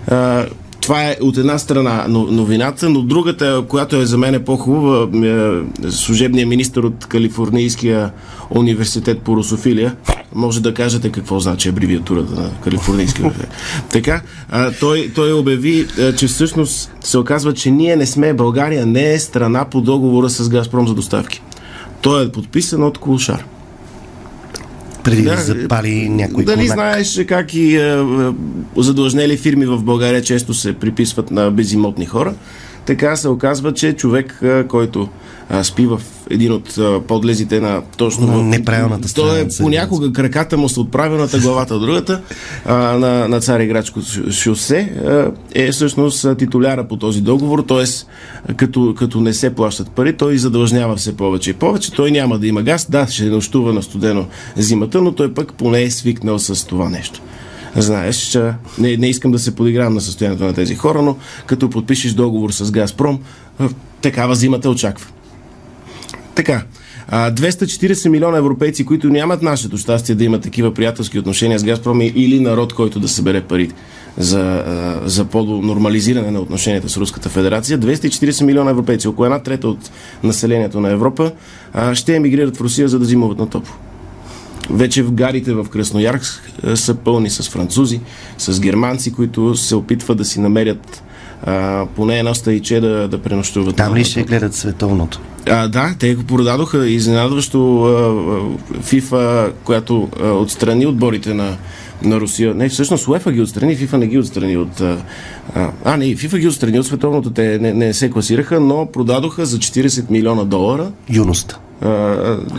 А, 0.08 0.46
това 0.86 1.04
е 1.04 1.18
от 1.22 1.38
една 1.38 1.58
страна 1.58 2.06
новината, 2.08 2.90
но 2.90 3.02
другата, 3.02 3.64
която 3.68 3.96
е 3.96 4.06
за 4.06 4.18
мен 4.18 4.34
е 4.34 4.44
по-хубава, 4.44 5.08
е, 5.28 5.92
служебният 5.92 6.50
министр 6.50 6.88
от 6.88 7.06
Калифорнийския 7.06 8.12
университет 8.50 9.22
по 9.22 9.36
русофилия, 9.36 9.96
може 10.36 10.62
да 10.62 10.74
кажете 10.74 11.12
какво 11.12 11.40
значи 11.40 11.70
абревиатурата 11.70 12.42
на 12.42 12.50
Калифорнийския 12.64 13.26
университет. 13.26 13.54
така, 13.92 14.22
той, 14.80 15.12
той 15.16 15.34
обяви, 15.34 15.88
а, 16.00 16.16
че 16.16 16.28
всъщност 16.28 16.92
се 17.02 17.18
оказва, 17.18 17.54
че 17.54 17.72
ние 17.72 17.96
не 17.96 18.06
сме, 18.06 18.34
България 18.34 18.86
не 18.86 19.14
е 19.14 19.20
страна 19.20 19.66
по 19.66 19.82
договора 19.82 20.30
с 20.30 20.50
Газпром 20.50 20.88
за 20.88 20.94
доставки. 20.94 21.42
Той 22.02 22.26
е 22.26 22.32
подписан 22.32 22.84
от 22.84 22.98
Кулшар 22.98 23.46
преди 25.06 25.22
да, 25.22 25.36
да 25.36 25.42
запали 25.42 26.10
някой 26.10 26.44
Дали 26.44 26.56
конак. 26.56 26.74
знаеш 26.74 27.20
как 27.28 27.54
и 27.54 27.78
е, 27.78 28.06
задлъжнели 28.78 29.38
фирми 29.38 29.66
в 29.66 29.84
България 29.84 30.22
често 30.22 30.54
се 30.54 30.74
приписват 30.74 31.32
на 31.32 31.52
безимотни 31.52 32.06
хора? 32.06 32.34
Така 32.86 33.16
се 33.16 33.28
оказва, 33.30 33.74
че 33.74 33.94
човек, 33.94 34.44
който 34.68 35.10
а, 35.50 35.64
спи 35.64 35.86
в 35.86 36.02
един 36.30 36.52
от 36.52 36.78
а, 36.78 37.02
подлезите 37.08 37.60
на 37.60 37.82
точно... 37.98 38.28
На 38.28 38.44
неправилната 38.44 39.08
страна. 39.08 39.30
Той 39.30 39.42
е 39.42 39.48
понякога 39.60 40.14
краката 40.14 40.58
му 40.58 40.70
са 40.70 40.82
от 40.82 40.92
правилната, 40.92 41.40
главата 41.40 41.76
от 41.76 41.82
другата 41.82 42.22
а, 42.66 42.76
на, 42.76 43.28
на 43.28 43.40
Цареградско 43.42 44.00
шосе 44.32 44.94
а, 45.06 45.32
е 45.54 45.72
всъщност 45.72 46.38
титуляра 46.38 46.88
по 46.88 46.98
този 46.98 47.22
договор, 47.22 47.64
т.е. 47.68 47.86
Като, 48.54 48.96
като 48.98 49.22
не 49.22 49.34
се 49.34 49.56
плащат 49.56 49.92
пари, 49.92 50.18
той 50.18 50.38
задължнява 50.38 50.96
все 50.96 51.18
повече 51.18 51.50
и 51.50 51.54
повече. 51.54 51.92
Той 51.92 52.12
няма 52.12 52.40
да 52.40 52.48
има 52.48 52.62
газ, 52.62 52.88
да, 52.90 53.08
ще 53.08 53.24
нощува 53.24 53.74
на 53.74 53.84
студено 53.84 54.26
зимата, 54.56 55.02
но 55.02 55.12
той 55.12 55.34
пък 55.34 55.54
поне 55.54 55.82
е 55.82 55.92
свикнал 55.92 56.40
с 56.40 56.68
това 56.68 56.90
нещо. 56.90 57.22
Знаеш, 57.76 58.18
че 58.18 58.52
не, 58.78 58.98
не 58.98 59.08
искам 59.08 59.32
да 59.32 59.40
се 59.40 59.56
подигравам 59.56 59.94
на 59.94 60.02
състоянието 60.02 60.44
на 60.44 60.54
тези 60.54 60.76
хора, 60.76 61.02
но 61.02 61.18
като 61.46 61.70
подпишеш 61.70 62.14
договор 62.14 62.52
с 62.52 62.72
Газпром, 62.72 63.20
такава 64.02 64.36
зимата 64.36 64.70
очаква. 64.70 65.08
Така. 66.36 66.64
240 67.12 68.10
милиона 68.10 68.38
европейци, 68.38 68.86
които 68.86 69.08
нямат 69.08 69.42
нашето 69.42 69.78
щастие 69.78 70.16
да 70.16 70.24
имат 70.24 70.42
такива 70.42 70.74
приятелски 70.74 71.20
отношения 71.20 71.60
с 71.60 71.64
Газпром 71.64 72.02
или 72.02 72.40
народ, 72.40 72.74
който 72.74 73.00
да 73.00 73.08
събере 73.08 73.42
парите 73.42 73.76
за, 74.18 74.64
за 75.06 75.26
по-нормализиране 75.26 76.32
на 76.32 76.40
отношенията 76.40 76.90
с 76.90 76.98
Руската 76.98 77.30
федерация. 77.30 77.80
240 77.80 78.44
милиона 78.44 78.72
европейци, 78.72 79.08
около 79.08 79.26
една 79.26 79.40
трета 79.40 79.68
от 79.68 79.92
населението 80.24 80.80
на 80.80 80.90
Европа, 80.90 81.32
ще 81.94 82.16
емигрират 82.16 82.58
в 82.58 82.62
Русия, 82.62 82.88
за 82.88 83.00
да 83.00 83.06
зимуват 83.06 83.40
на 83.40 83.50
топло. 83.50 83.74
Вече 84.70 85.04
в 85.04 85.12
гарите 85.12 85.54
в 85.54 85.66
Красноярск 85.70 86.52
са 86.76 86.96
пълни 86.96 87.30
с 87.30 87.50
французи, 87.50 88.02
с 88.38 88.60
германци, 88.60 89.14
които 89.14 89.56
се 89.56 89.76
опитват 89.76 90.18
да 90.18 90.26
си 90.26 90.40
намерят 90.40 91.04
а, 91.46 91.86
поне 91.96 92.20
едно 92.20 92.36
стайче 92.36 92.80
да, 92.80 93.08
да 93.08 93.18
пренощуват. 93.18 93.76
Там 93.76 93.96
ли 93.96 94.04
ще 94.04 94.24
гледат 94.24 94.56
световното? 94.56 95.20
а, 95.50 95.68
да, 95.68 95.96
те 96.00 96.16
го 96.16 96.24
продадоха 96.24 96.88
изненадващо 96.88 97.84
а, 97.84 97.90
а, 97.90 98.82
FIFA, 98.84 99.52
която 99.64 100.10
а, 100.24 100.28
отстрани 100.28 100.86
отборите 100.86 101.34
на, 101.34 101.58
на 102.04 102.20
Русия. 102.20 102.54
Не, 102.54 102.70
всъщност 102.70 103.08
УЕФА 103.08 103.32
ги 103.32 103.42
отстрани, 103.42 103.78
FIFA 103.78 103.98
не 103.98 104.08
ги 104.08 104.18
отстрани 104.18 104.58
от... 104.58 104.82
А, 104.82 104.98
а, 105.86 105.98
не, 105.98 106.06
FIFA 106.06 106.38
ги 106.38 106.48
отстрани 106.48 106.80
от 106.80 106.86
световното, 106.86 107.32
те 107.32 107.60
не, 107.60 107.74
не 107.74 107.94
се 107.94 108.10
класираха, 108.10 108.60
но 108.60 108.86
продадоха 108.86 109.46
за 109.46 109.58
40 109.58 110.10
милиона 110.10 110.44
долара 110.44 110.92
Юност. 111.10 111.60
а, 111.82 111.88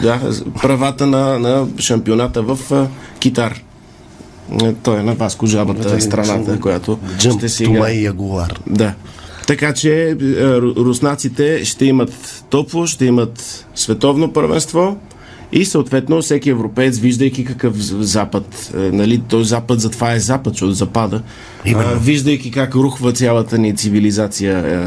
да, 0.03 0.21
правата 0.63 1.07
на, 1.07 1.39
на 1.39 1.67
шампионата 1.79 2.43
в 2.43 2.59
а, 2.73 2.87
Китар. 3.19 3.66
Е, 4.63 4.73
Той 4.83 5.01
е 5.01 5.03
на 5.03 5.15
Васко 5.15 5.47
Жабата, 5.47 6.01
страната, 6.01 6.61
която 6.61 6.99
Джъмп, 7.19 7.39
ще 7.39 7.49
си 7.49 7.65
Тума 7.65 7.91
и 7.91 8.05
Ягуар. 8.05 8.61
Да. 8.67 8.95
Така 9.47 9.75
че 9.75 10.11
е, 10.11 10.15
ру- 10.17 10.77
руснаците 10.77 11.65
ще 11.65 11.85
имат 11.85 12.45
топло, 12.51 12.87
ще 12.87 13.05
имат 13.05 13.67
световно 13.75 14.33
първенство 14.33 14.99
и 15.53 15.65
съответно 15.65 16.23
всеки 16.23 16.51
европеец, 16.51 16.99
виждайки 16.99 17.45
какъв 17.45 17.77
запад, 17.77 18.73
е, 18.75 18.79
нали, 18.79 19.23
той 19.29 19.45
запад 19.45 19.81
затова 19.81 20.13
е 20.13 20.21
запад, 20.21 20.53
защото 20.53 20.73
запада, 20.73 21.23
Именно. 21.65 21.89
а, 21.89 21.95
виждайки 21.95 22.51
как 22.51 22.75
рухва 22.75 23.13
цялата 23.13 23.59
ни 23.59 23.77
цивилизация 23.77 24.59
е, 24.59 24.87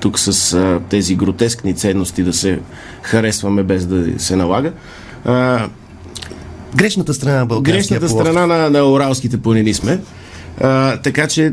тук 0.00 0.18
с 0.18 0.52
а, 0.54 0.80
тези 0.88 1.14
гротескни 1.14 1.74
ценности 1.74 2.22
да 2.22 2.32
се 2.32 2.60
харесваме 3.02 3.62
без 3.62 3.86
да 3.86 4.20
се 4.20 4.36
налага. 4.36 4.72
А, 5.24 5.68
Грешната 6.76 7.14
страна 7.14 7.38
на 7.38 7.46
Българския 7.46 7.74
грешната 7.76 8.06
полуостров. 8.06 8.32
страна 8.34 8.46
на, 8.58 8.70
на 8.70 8.84
Уралските 8.84 9.38
планини 9.38 9.74
сме. 9.74 10.00
А, 10.60 10.96
така 10.96 11.26
че 11.28 11.52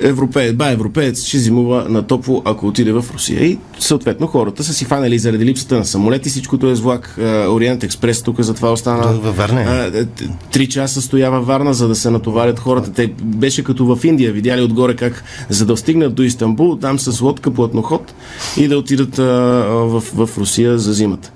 европеец, 0.00 0.54
ба, 0.54 0.70
европеец 0.70 1.24
ще 1.24 1.38
зимува 1.38 1.86
на 1.88 2.02
топло, 2.02 2.42
ако 2.44 2.66
отиде 2.66 2.92
в 2.92 3.04
Русия. 3.14 3.44
И 3.44 3.58
съответно 3.78 4.26
хората 4.26 4.64
са 4.64 4.74
си 4.74 4.84
фанали 4.84 5.18
заради 5.18 5.44
липсата 5.44 5.78
на 5.78 5.84
самолети, 5.84 6.28
всичкото 6.28 6.70
е 6.70 6.74
с 6.74 6.80
влак. 6.80 7.14
Ориент 7.48 7.84
Експрес 7.84 8.22
тук 8.22 8.40
затова 8.40 8.72
остана. 8.72 9.02
Да, 9.02 9.12
във 9.12 9.36
Варна 9.36 9.84
е. 9.84 9.90
т- 9.90 10.06
Три 10.52 10.66
часа 10.68 11.02
стоя 11.02 11.30
във 11.30 11.46
Варна, 11.46 11.74
за 11.74 11.88
да 11.88 11.94
се 11.94 12.10
натоварят 12.10 12.58
хората. 12.58 12.92
Те 12.92 13.12
беше 13.22 13.64
като 13.64 13.86
в 13.86 14.04
Индия, 14.04 14.32
видяли 14.32 14.62
отгоре 14.62 14.96
как 14.96 15.24
за 15.48 15.66
да 15.66 15.76
стигнат 15.76 16.14
до 16.14 16.22
Истанбул, 16.22 16.76
там 16.76 16.98
с 16.98 17.20
лодка 17.20 17.50
платноход 17.50 18.14
и 18.56 18.68
да 18.68 18.78
отидат 18.78 19.18
а, 19.18 19.22
в, 19.66 20.00
в 20.26 20.38
Русия 20.38 20.78
за 20.78 20.92
зимата. 20.92 21.32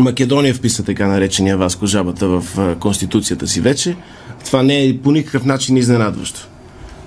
Македония 0.00 0.54
вписа 0.54 0.84
така 0.84 1.06
наречения 1.06 1.56
Васко 1.56 1.86
Жабата 1.86 2.28
в 2.28 2.76
конституцията 2.80 3.46
си 3.46 3.60
вече. 3.60 3.96
Това 4.44 4.62
не 4.62 4.84
е 4.84 4.98
по 4.98 5.12
никакъв 5.12 5.44
начин 5.44 5.76
изненадващо. 5.76 6.48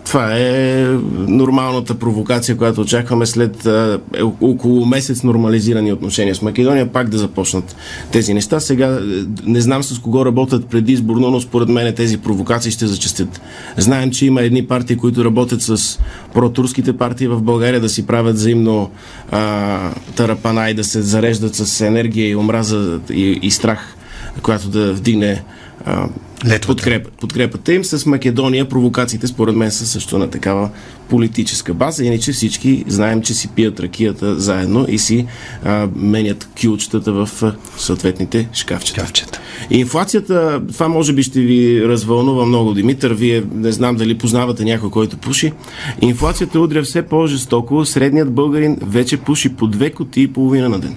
Това 0.08 0.38
е 0.38 0.86
нормалната 1.28 1.96
провокация, 1.96 2.58
която 2.58 2.82
очакваме 2.82 3.26
след 3.26 3.66
а, 3.66 4.00
е, 4.18 4.22
около 4.42 4.86
месец 4.86 5.24
нормализирани 5.24 5.94
отношения 5.94 6.36
с 6.36 6.42
Македония, 6.42 6.92
пак 6.92 7.10
да 7.10 7.18
започнат 7.18 7.76
тези 8.12 8.34
неща. 8.34 8.60
Сега 8.60 8.88
е, 8.88 9.00
не 9.44 9.62
знам 9.62 9.84
с 9.84 10.00
кого 10.00 10.26
работят 10.26 10.68
предизборно, 10.68 11.30
но 11.30 11.42
според 11.42 11.70
мен 11.70 11.96
тези 11.96 12.18
провокации 12.18 12.72
ще 12.72 12.88
зачастят. 12.88 13.42
Знаем, 13.78 14.12
че 14.12 14.26
има 14.26 14.42
едни 14.42 14.68
партии, 14.68 14.98
които 14.98 15.26
работят 15.26 15.62
с 15.62 16.00
протурските 16.34 16.98
партии 16.98 17.28
в 17.28 17.42
България 17.42 17.82
да 17.82 17.90
си 17.90 18.08
правят 18.08 18.36
взаимно 18.36 18.90
а, 19.32 19.92
тарапана 20.16 20.70
и 20.70 20.74
да 20.74 20.84
се 20.84 21.02
зареждат 21.02 21.56
с 21.56 21.82
енергия 21.82 22.30
и 22.30 22.36
омраза 22.36 23.00
и, 23.12 23.40
и 23.42 23.52
страх, 23.52 23.96
която 24.42 24.70
да 24.70 24.94
вдигне 24.94 25.44
а, 25.86 26.08
Летвата. 26.46 26.68
подкреп, 26.68 27.08
подкрепата 27.08 27.74
им 27.74 27.84
с 27.84 28.06
Македония. 28.06 28.70
Провокациите 28.70 29.28
според 29.28 29.56
мен 29.56 29.72
са 29.72 29.88
също 29.88 30.18
на 30.18 30.30
такава 30.30 30.70
политическа 31.10 31.74
база. 31.74 32.06
Иначе 32.06 32.32
всички 32.32 32.84
знаем, 32.88 33.22
че 33.22 33.34
си 33.34 33.48
пият 33.48 33.80
ракията 33.80 34.40
заедно 34.40 34.86
и 34.90 35.00
си 35.00 35.26
а, 35.66 35.88
менят 35.96 36.50
кюлчетата 36.62 37.12
в 37.12 37.30
съответните 37.78 38.50
шкафчета. 38.54 39.02
Шкафчета. 39.02 39.40
Инфлацията, 39.70 40.62
това 40.74 40.88
може 40.88 41.14
би 41.14 41.24
ще 41.24 41.42
ви 41.42 41.88
развълнува 41.88 42.46
много, 42.46 42.74
Димитър. 42.74 43.14
Вие 43.14 43.44
не 43.54 43.72
знам 43.72 43.96
дали 43.96 44.18
познавате 44.18 44.64
някой, 44.64 44.90
който 44.90 45.18
пуши. 45.18 45.54
Инфлацията 46.02 46.60
удря 46.60 46.84
все 46.84 47.02
по-жестоко. 47.02 47.86
Средният 47.86 48.34
българин 48.34 48.78
вече 48.82 49.18
пуши 49.18 49.50
по 49.50 49.68
две 49.68 49.92
кутии 49.92 50.24
и 50.24 50.34
половина 50.34 50.70
на 50.70 50.80
ден 50.80 50.96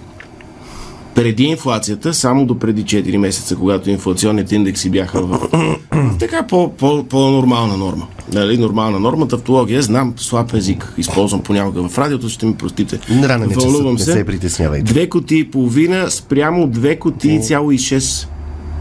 преди 1.14 1.42
инфлацията, 1.42 2.14
само 2.14 2.46
до 2.46 2.58
преди 2.58 2.84
4 2.84 3.16
месеца, 3.16 3.56
когато 3.56 3.90
инфлационните 3.90 4.54
индекси 4.54 4.90
бяха 4.90 5.22
в 5.22 5.48
така 6.18 6.42
по, 6.42 6.72
по, 6.72 7.04
по-нормална 7.04 7.76
норма. 7.76 8.06
Нали, 8.32 8.58
нормална 8.58 9.00
норма, 9.00 9.28
тавтология, 9.28 9.82
знам 9.82 10.14
слаб 10.16 10.54
език, 10.54 10.94
използвам 10.98 11.42
понякога 11.42 11.88
в 11.88 11.98
радиото, 11.98 12.28
ще 12.28 12.46
ми 12.46 12.54
простите. 12.54 12.98
Ранен 13.22 13.50
е 13.50 13.54
часът, 13.54 13.70
Вълнувам 13.70 13.94
не 13.94 14.04
се 14.04 14.24
притеснявайте. 14.24 14.84
Две 14.92 15.08
кутии 15.08 15.38
и 15.38 15.50
половина 15.50 16.10
спрямо 16.10 16.66
две 16.66 16.98
кутии 16.98 17.42
цяло 17.42 17.70
и 17.70 17.78
6. 17.78 18.26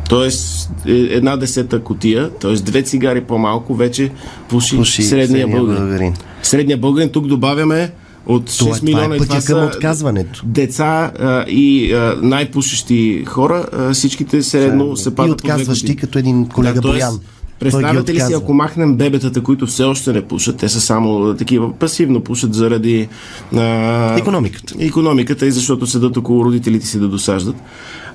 Тоест 0.10 0.70
е, 0.88 0.92
една 0.92 1.38
десета 1.38 1.84
кутия, 1.84 2.30
т.е. 2.30 2.54
две 2.54 2.82
цигари 2.82 3.22
по-малко, 3.22 3.76
вече 3.76 4.12
пуши, 4.50 4.78
Пуши 4.78 5.04
средния 5.04 5.28
средния 5.28 5.48
българин. 5.48 5.84
българин. 5.84 6.14
Средния 6.44 6.78
българин, 6.78 7.10
тук 7.10 7.28
добавяме 7.28 7.92
от 8.30 8.50
6 8.50 8.58
Това, 8.58 8.76
това 8.76 8.86
милиона 8.86 9.14
е 9.14 9.18
и 9.18 9.20
пътя 9.20 9.40
това 9.40 9.42
към 9.42 9.68
отказването. 9.68 10.42
деца 10.46 11.12
а, 11.20 11.46
и 11.48 11.94
а, 11.94 12.18
най-пушещи 12.22 13.24
хора, 13.28 13.66
а, 13.74 13.94
всичките 13.94 14.44
средно 14.44 14.98
се 14.98 15.10
И 15.10 15.16
падат 15.16 15.42
отказваш 15.42 15.82
години. 15.82 15.96
ти 15.96 16.02
като 16.02 16.20
един 16.20 16.48
колега 16.48 16.82
тоест, 16.82 17.08
Боян. 17.08 17.20
Представяте 17.60 18.14
ли 18.14 18.20
си, 18.20 18.34
ако 18.34 18.54
махнем 18.54 18.96
бебетата, 18.96 19.44
които 19.44 19.68
все 19.68 19.84
още 19.84 20.14
не 20.14 20.22
пушат, 20.22 20.58
те 20.58 20.70
са 20.70 20.82
само 20.82 21.36
такива 21.36 21.74
пасивно 21.74 22.22
пушат 22.22 22.54
заради 22.54 23.08
а, 23.56 24.18
Економиката. 24.18 24.74
економиката 24.80 25.46
и 25.46 25.52
защото 25.52 25.88
седат 25.88 26.18
около 26.18 26.46
родителите 26.46 26.86
си 26.86 27.00
да 27.00 27.08
досаждат. 27.08 27.56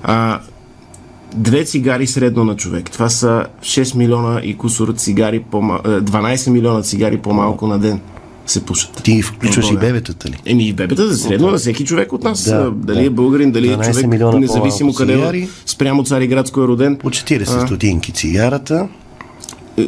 А, 0.03 0.39
две 1.35 1.63
цигари 1.63 2.07
средно 2.07 2.43
на 2.43 2.55
човек. 2.55 2.91
Това 2.91 3.09
са 3.09 3.45
6 3.61 3.95
милиона 3.95 4.41
и 4.43 4.57
кусор 4.57 4.93
цигари, 4.93 5.39
по 5.51 5.57
12 5.57 6.49
милиона 6.49 6.81
цигари 6.81 7.17
по-малко 7.17 7.67
на 7.67 7.79
ден 7.79 7.99
се 8.45 8.65
пушат. 8.65 9.03
Ти 9.03 9.21
включваш 9.21 9.65
и 9.65 9.69
България. 9.69 9.93
бебетата 9.93 10.29
ли? 10.29 10.37
Еми 10.45 10.67
и 10.67 10.73
бебета 10.73 11.07
за 11.07 11.17
средно 11.17 11.51
на 11.51 11.57
всеки 11.57 11.85
човек 11.85 12.13
от 12.13 12.23
нас. 12.23 12.43
Да, 12.43 12.63
Да, 12.63 12.71
дали 12.71 12.99
да. 12.99 13.05
е 13.05 13.09
българин, 13.09 13.51
дали 13.51 13.71
е 13.71 13.77
12 13.77 14.01
човек, 14.01 14.39
независимо 14.39 14.93
къде 14.93 15.13
е, 15.13 15.47
спрямо 15.65 16.03
Цариградско 16.03 16.61
е 16.61 16.67
роден. 16.67 16.95
По 16.95 17.09
40 17.09 17.65
стотинки 17.65 18.11
цигарата. 18.11 18.87
Е, 19.77 19.81
е, 19.81 19.87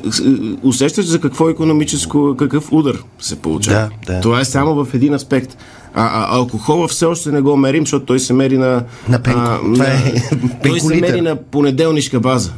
Усещаш 0.64 1.06
за 1.06 1.20
какво 1.22 1.50
економическо, 1.50 2.36
какъв 2.40 2.72
удар 2.72 2.98
се 3.20 3.36
получава. 3.36 3.90
Да, 4.08 4.14
да. 4.14 4.22
Това 4.22 4.40
е 4.40 4.46
само 4.46 4.86
в 4.86 4.94
един 4.94 5.14
аспект. 5.14 5.58
А, 5.94 6.06
а 6.06 6.36
алкохола 6.38 6.88
все 6.88 7.06
още 7.06 7.32
не 7.32 7.42
го 7.42 7.58
мерим, 7.58 7.84
защото 7.84 8.06
той 8.06 8.20
се 8.20 8.34
мери 8.34 8.58
на... 8.58 8.84
На 9.10 9.24
пенко. 9.24 9.40
Това 9.74 9.86
на- 9.86 9.94
е 9.94 10.14
той 10.64 10.80
се 10.80 10.96
мери 10.96 11.22
на 11.22 11.36
понеделнишка 11.36 12.20
база. 12.20 12.52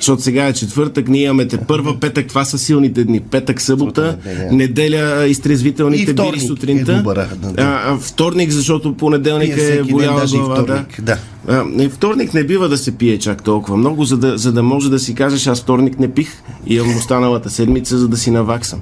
Защото 0.00 0.22
сега 0.22 0.46
е 0.46 0.52
четвъртък, 0.52 1.08
ние 1.08 1.22
имаме 1.24 1.46
те 1.46 1.56
първа 1.56 2.00
петък, 2.00 2.26
това 2.26 2.44
са 2.44 2.58
силните 2.58 3.04
дни. 3.04 3.20
Петък, 3.20 3.60
събота, 3.60 4.18
неделя. 4.52 5.26
изтрезвителните 5.26 6.14
бири 6.14 6.36
е 6.36 6.40
сутринта. 6.40 6.96
добър, 6.96 7.16
да, 7.16 7.52
да. 7.52 7.62
А, 7.62 7.92
а, 7.92 7.98
вторник, 7.98 8.50
защото 8.50 8.96
понеделник 8.96 9.56
е 9.58 9.82
и 9.86 9.92
глава. 9.92 10.26
вторник, 10.26 11.00
да. 11.02 11.18
А, 11.48 11.88
вторник 11.90 12.34
не 12.34 12.44
бива 12.44 12.68
да 12.68 12.78
се 12.78 12.96
пие 12.96 13.18
чак 13.18 13.42
толкова 13.42 13.76
много, 13.76 14.04
за 14.04 14.16
да, 14.16 14.38
за 14.38 14.52
да 14.52 14.62
може 14.62 14.90
да 14.90 14.98
си 14.98 15.14
кажеш, 15.14 15.46
аз 15.46 15.62
вторник 15.62 15.98
не 15.98 16.12
пих 16.12 16.42
и 16.66 16.80
останалата 16.80 17.50
седмица, 17.50 17.98
за 17.98 18.08
да 18.08 18.16
си 18.16 18.30
наваксам. 18.30 18.80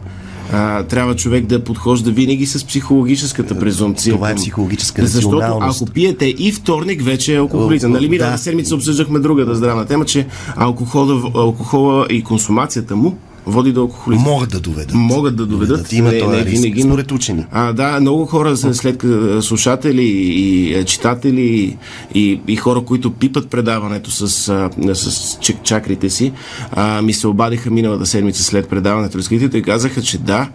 А, 0.53 0.83
трябва 0.83 1.17
човек 1.17 1.47
да 1.47 1.65
подхожда 1.65 2.11
винаги 2.11 2.47
с 2.47 2.67
психологическата 2.67 3.59
презумпция. 3.59 4.15
Това 4.15 4.31
е 4.31 4.35
психологическа 4.35 5.07
Защото 5.07 5.59
ако 5.61 5.87
пиете 5.87 6.35
и 6.39 6.53
вторник, 6.53 7.03
вече 7.03 7.35
е 7.35 7.39
алкохолизъм. 7.39 7.93
Нали, 7.93 8.09
миналата 8.09 8.37
да. 8.37 8.43
седмица 8.43 8.75
обсъждахме 8.75 9.19
другата 9.19 9.55
здравна 9.55 9.87
тема, 9.87 10.05
че 10.05 10.27
алкохола, 10.57 11.31
алкохола 11.35 12.07
и 12.11 12.25
консумацията 12.25 12.97
му 12.97 13.19
води 13.49 13.73
до 13.73 13.81
алкохолизъм. 13.81 14.25
Могат 14.25 14.51
да 14.51 14.61
доведат. 14.61 14.95
Могат 14.95 15.37
да 15.37 15.47
доведат. 15.47 15.93
Има 15.93 16.13
не, 16.13 16.19
този 16.19 16.37
не 16.37 16.45
риск, 16.45 16.63
винаги, 16.63 16.85
но- 16.85 16.91
според 16.91 17.13
учени. 17.13 17.45
А, 17.51 17.73
да, 17.73 18.01
много 18.01 18.27
хора 18.27 18.57
след 18.57 19.05
слушатели 19.41 20.03
и 20.03 20.75
е, 20.75 20.85
читатели 20.85 21.79
и, 22.15 22.41
и 22.49 22.57
хора, 22.57 22.81
които 22.81 23.11
пипат 23.11 23.51
предаването 23.51 24.11
с, 24.11 24.29
с 24.95 25.39
чак- 25.41 25.63
чакрите 25.63 26.11
си, 26.11 26.33
а, 26.73 27.03
ми 27.03 27.13
се 27.13 27.27
обадиха 27.27 27.71
миналата 27.71 28.07
седмица 28.07 28.45
след 28.45 28.69
предаването 28.69 29.19
разкритието 29.19 29.57
и 29.57 29.63
казаха, 29.63 30.03
че 30.03 30.19
да, 30.19 30.49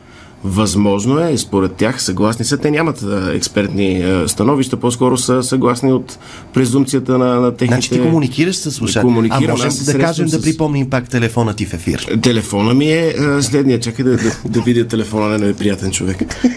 Възможно 0.44 1.20
е, 1.20 1.38
според 1.38 1.72
тях, 1.74 2.04
съгласни 2.04 2.46
са. 2.46 2.58
Те 2.58 2.72
нямат 2.72 3.04
а, 3.04 3.32
експертни 3.36 4.04
а, 4.04 4.28
становища, 4.28 4.78
по-скоро 4.78 5.18
са 5.18 5.44
съгласни 5.44 5.94
от 5.94 6.18
презумцията 6.54 7.18
на, 7.18 7.26
на 7.26 7.52
техните... 7.52 7.76
Значи 7.76 7.90
ти 7.90 8.02
комуникираш 8.02 8.56
с 8.56 8.72
слушатели. 8.72 9.00
А 9.00 9.02
Комуникирам, 9.02 9.52
можем 9.52 9.68
аз 9.68 9.76
се 9.76 9.94
да 9.94 10.00
кажем 10.00 10.26
да 10.26 10.40
с- 10.40 10.42
припомним 10.42 10.90
пак 10.90 11.10
телефона 11.10 11.54
ти 11.54 11.66
в 11.66 11.74
ефир. 11.74 12.20
Телефона 12.22 12.74
ми 12.74 12.92
е 12.92 13.16
а, 13.20 13.44
следния. 13.44 13.80
Чакай 13.80 14.06
да, 14.06 14.18
да, 14.18 14.32
да 14.46 14.62
видя 14.62 14.88
телефона 14.88 15.28
на 15.28 15.38
неприятен 15.38 15.92
човек. 15.92 16.18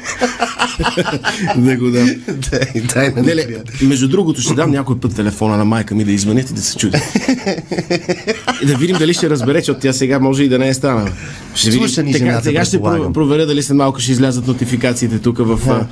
да 1.56 1.76
го 1.76 1.90
дам. 1.90 2.10
дай, 2.50 2.82
дай 2.94 3.10
на 3.10 3.22
не, 3.22 3.46
между 3.82 4.08
другото 4.08 4.40
ще 4.40 4.54
дам 4.54 4.70
някой 4.70 5.00
път 5.00 5.14
телефона 5.14 5.56
на 5.56 5.64
майка 5.64 5.94
ми 5.94 6.04
да 6.04 6.12
извънят 6.12 6.50
и 6.50 6.54
да 6.54 6.60
се 6.60 6.76
чуди. 6.76 6.98
И 8.62 8.66
да 8.66 8.76
видим 8.76 8.96
дали 8.98 9.14
ще 9.14 9.30
разбере, 9.30 9.62
че 9.62 9.72
от 9.72 9.78
тя 9.80 9.92
сега 9.92 10.18
може 10.18 10.44
и 10.44 10.48
да 10.48 10.58
не 10.58 10.68
е 10.68 10.74
станала. 10.74 11.08
Ще 11.54 11.70
видим. 11.70 11.88
Слуша 11.88 12.02
ни 12.02 12.12
Така, 12.12 12.24
жената, 12.24 12.44
сега 12.44 12.64
ще 12.64 12.80
проверя 12.80 13.46
дали 13.46 13.62
след 13.62 13.75
малко 13.76 14.00
ще 14.00 14.12
излязат 14.12 14.46
нотификациите 14.46 15.18
тук 15.18 15.38
в 15.38 15.60
а, 15.70 15.86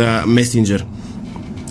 а, 0.00 0.26
месенджер. 0.26 0.84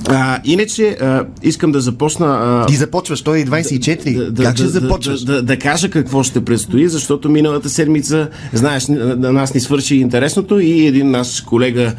А, 0.09 0.39
иначе 0.45 0.89
а, 0.89 1.25
искам 1.43 1.71
да 1.71 1.81
започна 1.81 2.27
а, 2.27 2.65
Ти 2.65 2.75
започваш, 2.75 3.21
той 3.21 3.39
е 3.39 3.45
24. 3.45 4.43
как 4.43 4.55
ще 4.55 4.67
започваш? 4.67 5.21
Да, 5.21 5.33
да, 5.33 5.41
да 5.41 5.59
кажа 5.59 5.89
какво 5.89 6.23
ще 6.23 6.45
предстои, 6.45 6.87
защото 6.87 7.29
миналата 7.29 7.69
седмица, 7.69 8.29
знаеш, 8.53 8.87
на, 8.87 9.15
на 9.15 9.31
нас 9.31 9.53
ни 9.53 9.59
свърши 9.59 9.95
интересното 9.95 10.59
и 10.59 10.85
един 10.85 11.11
наш 11.11 11.41
колега, 11.41 11.93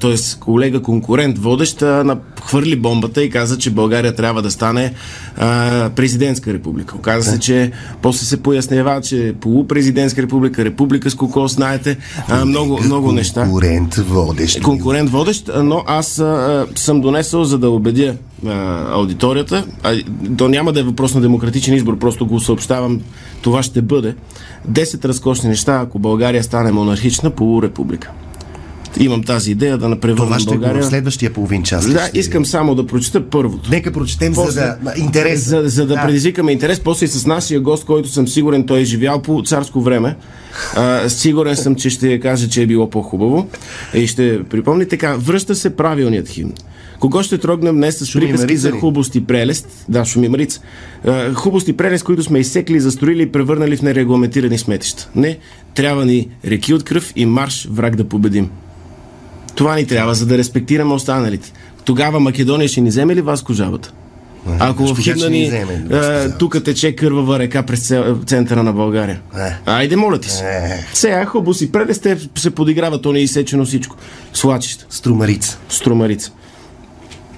т.е. 0.00 0.14
колега 0.40 0.82
конкурент, 0.82 1.38
водещ, 1.38 1.84
хвърли 2.44 2.76
бомбата 2.76 3.22
и 3.22 3.30
каза, 3.30 3.58
че 3.58 3.70
България 3.70 4.14
трябва 4.14 4.42
да 4.42 4.50
стане 4.50 4.94
а, 5.36 5.90
президентска 5.90 6.52
република. 6.52 6.96
Оказа 6.96 7.30
се, 7.30 7.38
че 7.38 7.70
после 8.02 8.26
се 8.26 8.42
пояснява, 8.42 9.00
че 9.00 9.34
полупрезидентска 9.40 10.22
република, 10.22 10.64
република 10.64 11.10
с 11.10 11.14
кокос, 11.14 11.52
знаете, 11.52 11.96
а, 12.28 12.44
много, 12.44 12.78
много 12.84 13.12
неща 13.12 13.40
Конкурент 13.42 13.94
водещ. 13.94 14.62
конкурент 14.62 15.10
водещ, 15.10 15.50
но 15.62 15.84
аз 15.86 16.18
а, 16.18 16.66
съм 16.74 17.00
донесъл 17.00 17.41
за 17.44 17.58
да 17.58 17.70
убедя 17.70 18.16
а, 18.46 18.84
аудиторията. 18.94 19.64
А, 19.82 20.02
то 20.38 20.48
няма 20.48 20.72
да 20.72 20.80
е 20.80 20.82
въпрос 20.82 21.14
на 21.14 21.20
демократичен 21.20 21.74
избор, 21.74 21.98
просто 21.98 22.26
го 22.26 22.40
съобщавам. 22.40 23.00
Това 23.42 23.62
ще 23.62 23.82
бъде 23.82 24.14
10 24.70 25.04
разкошни 25.04 25.48
неща, 25.48 25.80
ако 25.84 25.98
България 25.98 26.42
стане 26.42 26.72
монархична 26.72 27.30
полурепублика. 27.30 28.10
Имам 29.00 29.22
тази 29.22 29.50
идея 29.50 29.78
да 29.78 29.84
Това 29.84 30.00
превърна 30.00 30.38
ще 30.38 30.46
го 30.46 30.60
България. 30.60 30.82
в 30.82 30.86
следващия 30.86 31.32
половин 31.32 31.62
час. 31.62 31.92
Да, 31.92 32.06
ще- 32.06 32.18
искам 32.18 32.46
само 32.46 32.74
да 32.74 32.86
прочета 32.86 33.30
първото. 33.30 33.70
Нека 33.70 33.92
прочетем 33.92 34.34
После- 34.34 34.50
за 34.50 34.76
да... 34.82 34.92
Интерес. 34.96 35.48
За, 35.48 35.62
за 35.64 35.86
да, 35.86 36.02
предизвикаме 36.02 36.52
интерес, 36.52 36.80
после 36.80 37.04
и 37.04 37.08
с 37.08 37.26
нашия 37.26 37.60
гост, 37.60 37.84
който 37.84 38.08
съм 38.08 38.28
сигурен, 38.28 38.66
той 38.66 38.80
е 38.80 38.84
живял 38.84 39.22
по 39.22 39.42
царско 39.46 39.80
време. 39.80 40.16
А, 40.76 41.08
сигурен 41.08 41.56
съм, 41.56 41.74
че 41.74 41.90
ще 41.90 42.20
каже, 42.20 42.48
че 42.48 42.62
е 42.62 42.66
било 42.66 42.90
по-хубаво. 42.90 43.48
И 43.94 44.06
ще 44.06 44.44
припомни 44.44 44.88
така. 44.88 45.16
Връща 45.16 45.54
се 45.54 45.76
правилният 45.76 46.28
химн. 46.28 46.52
Кого 47.02 47.22
ще 47.22 47.38
трогнем 47.38 47.76
днес 47.76 47.98
с 47.98 48.12
приказки 48.12 48.56
за 48.56 48.70
хубост 48.70 49.14
и 49.14 49.26
прелест? 49.26 49.84
Да, 49.88 50.04
Шуми 50.04 50.28
Марица. 50.28 50.60
А, 51.06 51.34
хубост 51.34 51.68
и 51.68 51.72
прелест, 51.72 52.04
които 52.04 52.22
сме 52.22 52.38
изсекли, 52.38 52.80
застроили 52.80 53.22
и 53.22 53.32
превърнали 53.32 53.76
в 53.76 53.82
нерегламентирани 53.82 54.58
сметища. 54.58 55.08
Не, 55.14 55.38
трябва 55.74 56.04
ни 56.04 56.28
реки 56.46 56.74
от 56.74 56.84
кръв 56.84 57.12
и 57.16 57.26
марш 57.26 57.68
враг 57.70 57.96
да 57.96 58.04
победим. 58.04 58.50
Това 59.54 59.76
ни 59.76 59.86
трябва, 59.86 60.14
за 60.14 60.26
да 60.26 60.38
респектираме 60.38 60.94
останалите. 60.94 61.52
Тогава 61.84 62.20
Македония 62.20 62.68
ще 62.68 62.80
ни 62.80 62.88
вземе 62.88 63.14
ли 63.14 63.20
вас 63.20 63.42
кожабата? 63.42 63.92
Ако 64.58 64.94
в 64.94 65.00
ще 65.00 65.30
ни 65.30 65.46
вземе, 65.46 65.86
е, 65.92 66.30
тук 66.30 66.64
тече 66.64 66.96
кървава 66.96 67.38
река 67.38 67.62
през 67.62 67.94
центъра 68.26 68.62
на 68.62 68.72
България. 68.72 69.20
Е. 69.38 69.70
Айде, 69.70 69.96
моля 69.96 70.18
ти 70.18 70.30
се. 70.30 70.44
Е. 70.44 70.86
Сега 70.94 71.24
хубаво 71.24 71.54
си 71.54 71.72
прелесте 71.72 72.18
се 72.34 72.50
подиграва, 72.50 73.00
то 73.00 73.12
не 73.12 73.18
е 73.18 73.22
изсечено 73.22 73.64
всичко. 73.64 73.96
Слачища, 74.32 74.86
Струмарица. 74.90 75.58
струмарица. 75.68 76.32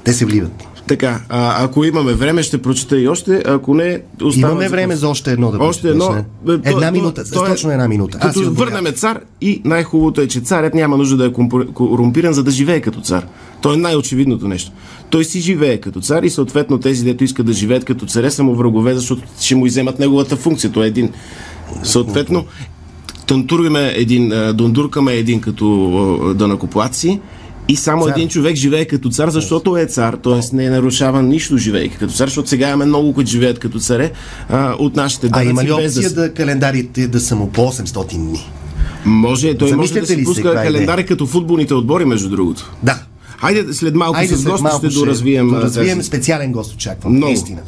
Те 0.04 0.12
се 0.12 0.25
вливат. 0.26 0.52
Така, 0.87 1.20
а, 1.28 1.64
ако 1.64 1.84
имаме 1.84 2.12
време, 2.12 2.42
ще 2.42 2.62
прочета 2.62 3.00
и 3.00 3.08
още. 3.08 3.42
Ако 3.46 3.75
не, 3.75 4.00
остават 4.14 4.37
Имаме 4.52 4.68
време 4.68 4.96
за 4.96 5.08
още 5.08 5.32
едно 5.32 5.50
да 5.50 5.58
още 5.58 5.88
едно. 5.88 6.11
не? 6.11 6.25
то- 6.46 6.52
Една 6.52 6.87
то- 6.87 6.92
минута. 6.92 7.30
то 7.32 7.46
е- 7.46 7.49
Точно 7.49 7.70
една 7.70 7.88
минута. 7.88 8.18
Аз 8.20 8.28
Като 8.28 8.40
отборявам. 8.40 8.75
върнем 8.75 8.94
цар 8.94 9.20
и 9.40 9.62
най-хубавото 9.64 10.20
е, 10.20 10.28
че 10.28 10.40
царят 10.40 10.75
няма 10.75 10.96
нужда 10.96 11.16
да 11.16 11.26
е 11.26 11.32
корумпиран, 11.75 12.32
за 12.32 12.42
да 12.42 12.50
живее 12.50 12.80
като 12.80 13.00
цар. 13.00 13.26
То 13.61 13.75
е 13.75 13.76
най-очевидното 13.76 14.49
нещо. 14.49 14.73
Той 15.11 15.25
си 15.25 15.40
живее 15.40 15.78
като 15.78 16.00
цар 16.00 16.23
и 16.23 16.30
съответно 16.30 16.78
тези, 16.78 17.04
дето 17.04 17.25
искат 17.25 17.46
да 17.46 17.52
живеят 17.52 17.84
като 17.84 18.06
царе, 18.06 18.30
са 18.30 18.42
му 18.42 18.54
врагове, 18.54 18.94
защото 18.94 19.23
ще 19.40 19.54
му 19.54 19.66
иземат 19.66 19.99
неговата 19.99 20.37
функция. 20.37 20.73
Той 20.73 20.84
е 20.84 20.88
един. 20.88 21.11
Съответно, 21.82 22.44
тантургаме 23.26 23.92
един, 23.96 24.32
дондуркаме 24.54 25.12
един 25.12 25.40
като 25.40 25.66
дънакоплаци 26.37 27.20
и 27.68 27.76
само 27.76 28.04
Цар. 28.04 28.11
един 28.11 28.28
човек 28.28 28.56
живее 28.56 28.85
като 28.85 29.09
цар, 29.09 29.28
защото 29.28 29.76
е 29.76 29.87
цар, 29.87 30.14
т.е. 30.14 30.56
не 30.56 30.71
нарушава 30.71 31.23
нищо 31.23 31.56
живейки 31.56 31.97
като 31.97 32.12
цар, 32.12 32.26
защото 32.26 32.49
сега 32.49 32.68
имаме 32.68 32.85
много, 32.85 33.12
които 33.12 33.30
живеят 33.30 33.59
като 33.59 33.78
царе 33.78 34.11
а, 34.49 34.75
от 34.78 34.97
нашите 34.97 35.26
А 35.26 35.30
данъци. 35.30 35.50
има 35.50 35.62
ли 35.62 35.66
да 35.66 35.75
опция 35.75 35.90
са- 36.02 36.14
да 36.14 36.35
календарите 36.35 37.09
да 37.09 37.21
са 37.21 37.37
му 37.37 37.50
по 37.50 37.61
800 37.62 38.14
дни? 38.14 38.50
Може, 39.04 39.54
той 39.54 39.66
може 39.66 39.71
Замисляте 39.71 40.00
да 40.06 40.06
си 40.09 40.25
пуска 40.25 40.50
е 40.50 40.66
календари 40.66 41.06
като 41.06 41.26
футболните 41.26 41.75
отбори, 41.75 42.04
между 42.04 42.28
другото. 42.28 42.73
Да. 42.83 42.99
Хайде 43.38 43.73
след 43.73 43.94
малко 43.94 44.18
Айде 44.18 44.37
с 44.37 44.44
гости 44.44 44.62
малко 44.62 44.78
ще 44.80 44.94
доразвием. 44.94 45.49
а, 45.49 45.56
доразвием 45.56 45.99
тези- 45.99 46.06
специален 46.08 46.52
гост 46.52 46.75
очаквам. 46.75 47.12
Много. 47.12 47.26
Наистина. 47.26 47.60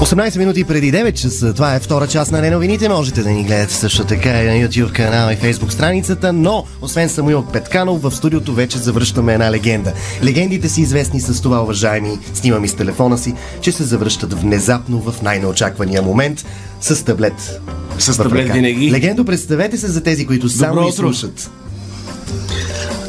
18 0.00 0.38
минути 0.38 0.64
преди 0.64 0.92
9 0.92 1.12
часа. 1.12 1.54
Това 1.54 1.74
е 1.74 1.80
втора 1.80 2.06
част 2.06 2.32
на 2.32 2.40
неновините. 2.40 2.88
Можете 2.88 3.22
да 3.22 3.30
ни 3.30 3.44
гледате 3.44 3.74
също 3.74 4.04
така 4.04 4.42
и 4.42 4.46
на 4.46 4.68
YouTube 4.68 4.92
канала 4.92 5.32
и 5.32 5.36
Facebook 5.36 5.70
страницата, 5.70 6.32
но 6.32 6.64
освен 6.82 7.08
Самуил 7.08 7.44
Петканов, 7.52 8.02
в 8.02 8.10
студиото 8.10 8.54
вече 8.54 8.78
завръщаме 8.78 9.32
една 9.32 9.50
легенда. 9.50 9.92
Легендите 10.24 10.68
си 10.68 10.80
известни 10.80 11.20
с 11.20 11.42
това, 11.42 11.62
уважаеми, 11.62 12.18
снимам 12.34 12.64
и 12.64 12.68
с 12.68 12.74
телефона 12.74 13.18
си, 13.18 13.34
че 13.60 13.72
се 13.72 13.84
завръщат 13.84 14.40
внезапно 14.40 15.00
в 15.00 15.22
най-неочаквания 15.22 16.02
момент 16.02 16.44
с 16.80 17.04
таблет. 17.04 17.60
С 17.98 18.16
таблет 18.16 18.52
винаги. 18.52 18.90
Легендо, 18.92 19.24
представете 19.24 19.78
се 19.78 19.86
за 19.86 20.02
тези, 20.02 20.26
които 20.26 20.48
само 20.48 20.74
Добро 20.74 20.86
ни 20.86 20.92
слушат. 20.92 21.50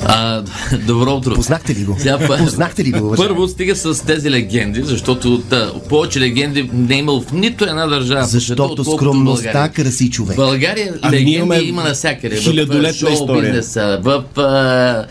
А, 0.05 0.43
добро 0.87 1.11
утро. 1.15 1.35
Познахте 1.35 1.75
ли 1.75 1.83
го? 1.83 1.95
Сега, 1.99 2.19
Познахте 2.37 2.83
ли 2.83 2.91
го, 2.91 3.05
уважаеми? 3.05 3.29
Първо 3.35 3.47
стига 3.47 3.75
с 3.75 4.05
тези 4.05 4.31
легенди, 4.31 4.81
защото 4.83 5.37
да, 5.37 5.73
повече 5.89 6.19
легенди 6.19 6.69
не 6.73 6.95
е 6.95 6.97
имал 6.97 7.21
в 7.21 7.31
нито 7.31 7.63
една 7.65 7.87
държава. 7.87 8.25
Защото 8.25 8.83
скромността 8.83 9.51
България. 9.51 9.71
краси 9.73 10.09
човек. 10.09 10.35
България 10.35 10.93
Ами 11.01 11.15
ние 11.17 11.21
легенди 11.21 11.31
имаме 11.37 11.59
има 11.59 11.83
навсякъде. 11.83 12.35
хилядолетна 12.37 12.93
в 12.93 12.95
шоу 12.95 13.09
история. 13.13 13.41
бизнеса, 13.53 13.99
в 14.03 14.23
а, 14.37 15.05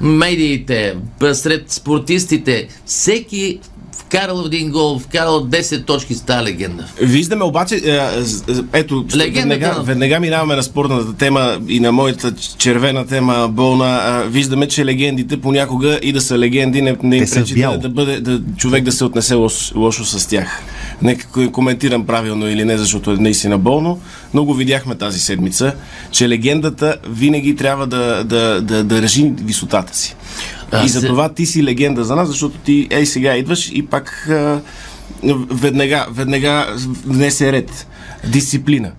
медиите, 0.00 0.94
сред 1.32 1.70
спортистите. 1.70 2.68
Всеки 2.86 3.58
вкарал 4.00 4.42
един 4.46 4.70
гол, 4.70 4.98
вкарал 4.98 5.40
10 5.40 5.86
точки 5.86 6.14
с 6.14 6.20
тази 6.20 6.44
легенда. 6.44 6.84
Виждаме 7.00 7.44
обаче, 7.44 7.74
е, 7.76 7.80
з- 8.20 8.44
ето, 8.72 9.04
Легендата 9.16 9.48
веднага, 9.50 9.74
на- 9.74 9.82
веднага 9.84 10.20
минаваме 10.20 10.56
на 10.56 10.62
спортната 10.62 11.12
тема 11.14 11.58
и 11.68 11.80
на 11.80 11.92
моята 11.92 12.32
червена 12.58 13.06
тема 13.06 13.48
болна. 13.50 14.00
Виждаме, 14.26 14.68
че 14.68 14.84
легендите 14.84 15.40
понякога 15.40 15.98
и 16.02 16.12
да 16.12 16.20
са 16.20 16.38
легенди, 16.38 16.82
не, 16.82 16.96
не 17.02 17.16
им 17.16 17.24
пречи 17.24 17.54
да, 17.54 17.78
да, 17.78 17.88
бъде, 17.88 18.20
да, 18.20 18.40
човек 18.56 18.84
да 18.84 18.92
се 18.92 19.04
отнесе 19.04 19.34
лош, 19.34 19.72
лошо 19.74 20.04
с 20.04 20.26
тях. 20.26 20.62
Нека 21.02 21.26
ко- 21.26 21.52
коментирам 21.52 22.06
правилно 22.06 22.48
или 22.48 22.64
не, 22.64 22.78
защото 22.78 23.10
е 23.10 23.16
наистина 23.16 23.58
болно, 23.58 24.00
но 24.34 24.44
го 24.44 24.54
видяхме 24.54 24.94
тази 24.94 25.20
седмица, 25.20 25.74
че 26.10 26.28
легендата 26.28 26.96
винаги 27.08 27.56
трябва 27.56 27.86
да, 27.86 28.24
да, 28.24 28.60
да, 28.60 28.84
да 28.84 28.84
държи 28.84 29.32
висотата 29.36 29.96
си. 29.96 30.16
А, 30.72 30.84
и 30.84 30.88
за 30.88 31.06
това 31.06 31.28
ти 31.28 31.46
си 31.46 31.64
легенда 31.64 32.04
за 32.04 32.16
нас, 32.16 32.28
защото 32.28 32.58
ти 32.58 32.88
ей 32.90 33.06
сега 33.06 33.36
идваш 33.36 33.70
и 33.72 33.86
пак 33.86 34.26
а, 34.30 34.60
веднага, 35.50 36.06
веднага 36.10 36.66
внесе 37.06 37.52
ред. 37.52 37.86
Дисциплина. 38.26 38.92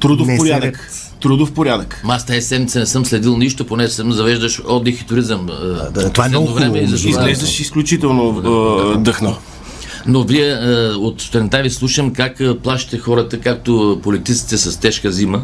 Трудов 0.00 0.26
Внесе 0.26 0.38
порядък. 0.38 0.74
ред. 0.74 1.12
Трудов 1.20 1.52
порядък. 1.52 2.00
Ма 2.04 2.14
Аз 2.14 2.26
тази 2.26 2.40
седмица 2.40 2.78
не 2.78 2.86
съм 2.86 3.04
следил 3.04 3.36
нищо, 3.36 3.66
поне 3.66 3.88
съм 3.88 4.12
завеждаш 4.12 4.62
отдих 4.68 5.00
и 5.00 5.06
туризъм. 5.06 5.48
а, 5.50 5.90
да, 5.90 6.10
това 6.10 6.26
е 6.26 6.28
много 6.28 6.52
време 6.52 6.78
и 6.78 6.86
хубаво, 6.86 7.08
Изглеждаш 7.08 7.60
изключително 7.60 8.28
а, 8.94 8.98
дъхнал. 8.98 9.38
Но 10.06 10.22
вие 10.22 10.58
от 10.96 11.20
сутринта 11.20 11.62
ви 11.62 11.70
слушам 11.70 12.12
как 12.12 12.40
плащате 12.62 12.98
хората, 12.98 13.40
както 13.40 14.00
политиците 14.02 14.58
с 14.58 14.80
тежка 14.80 15.12
зима. 15.12 15.42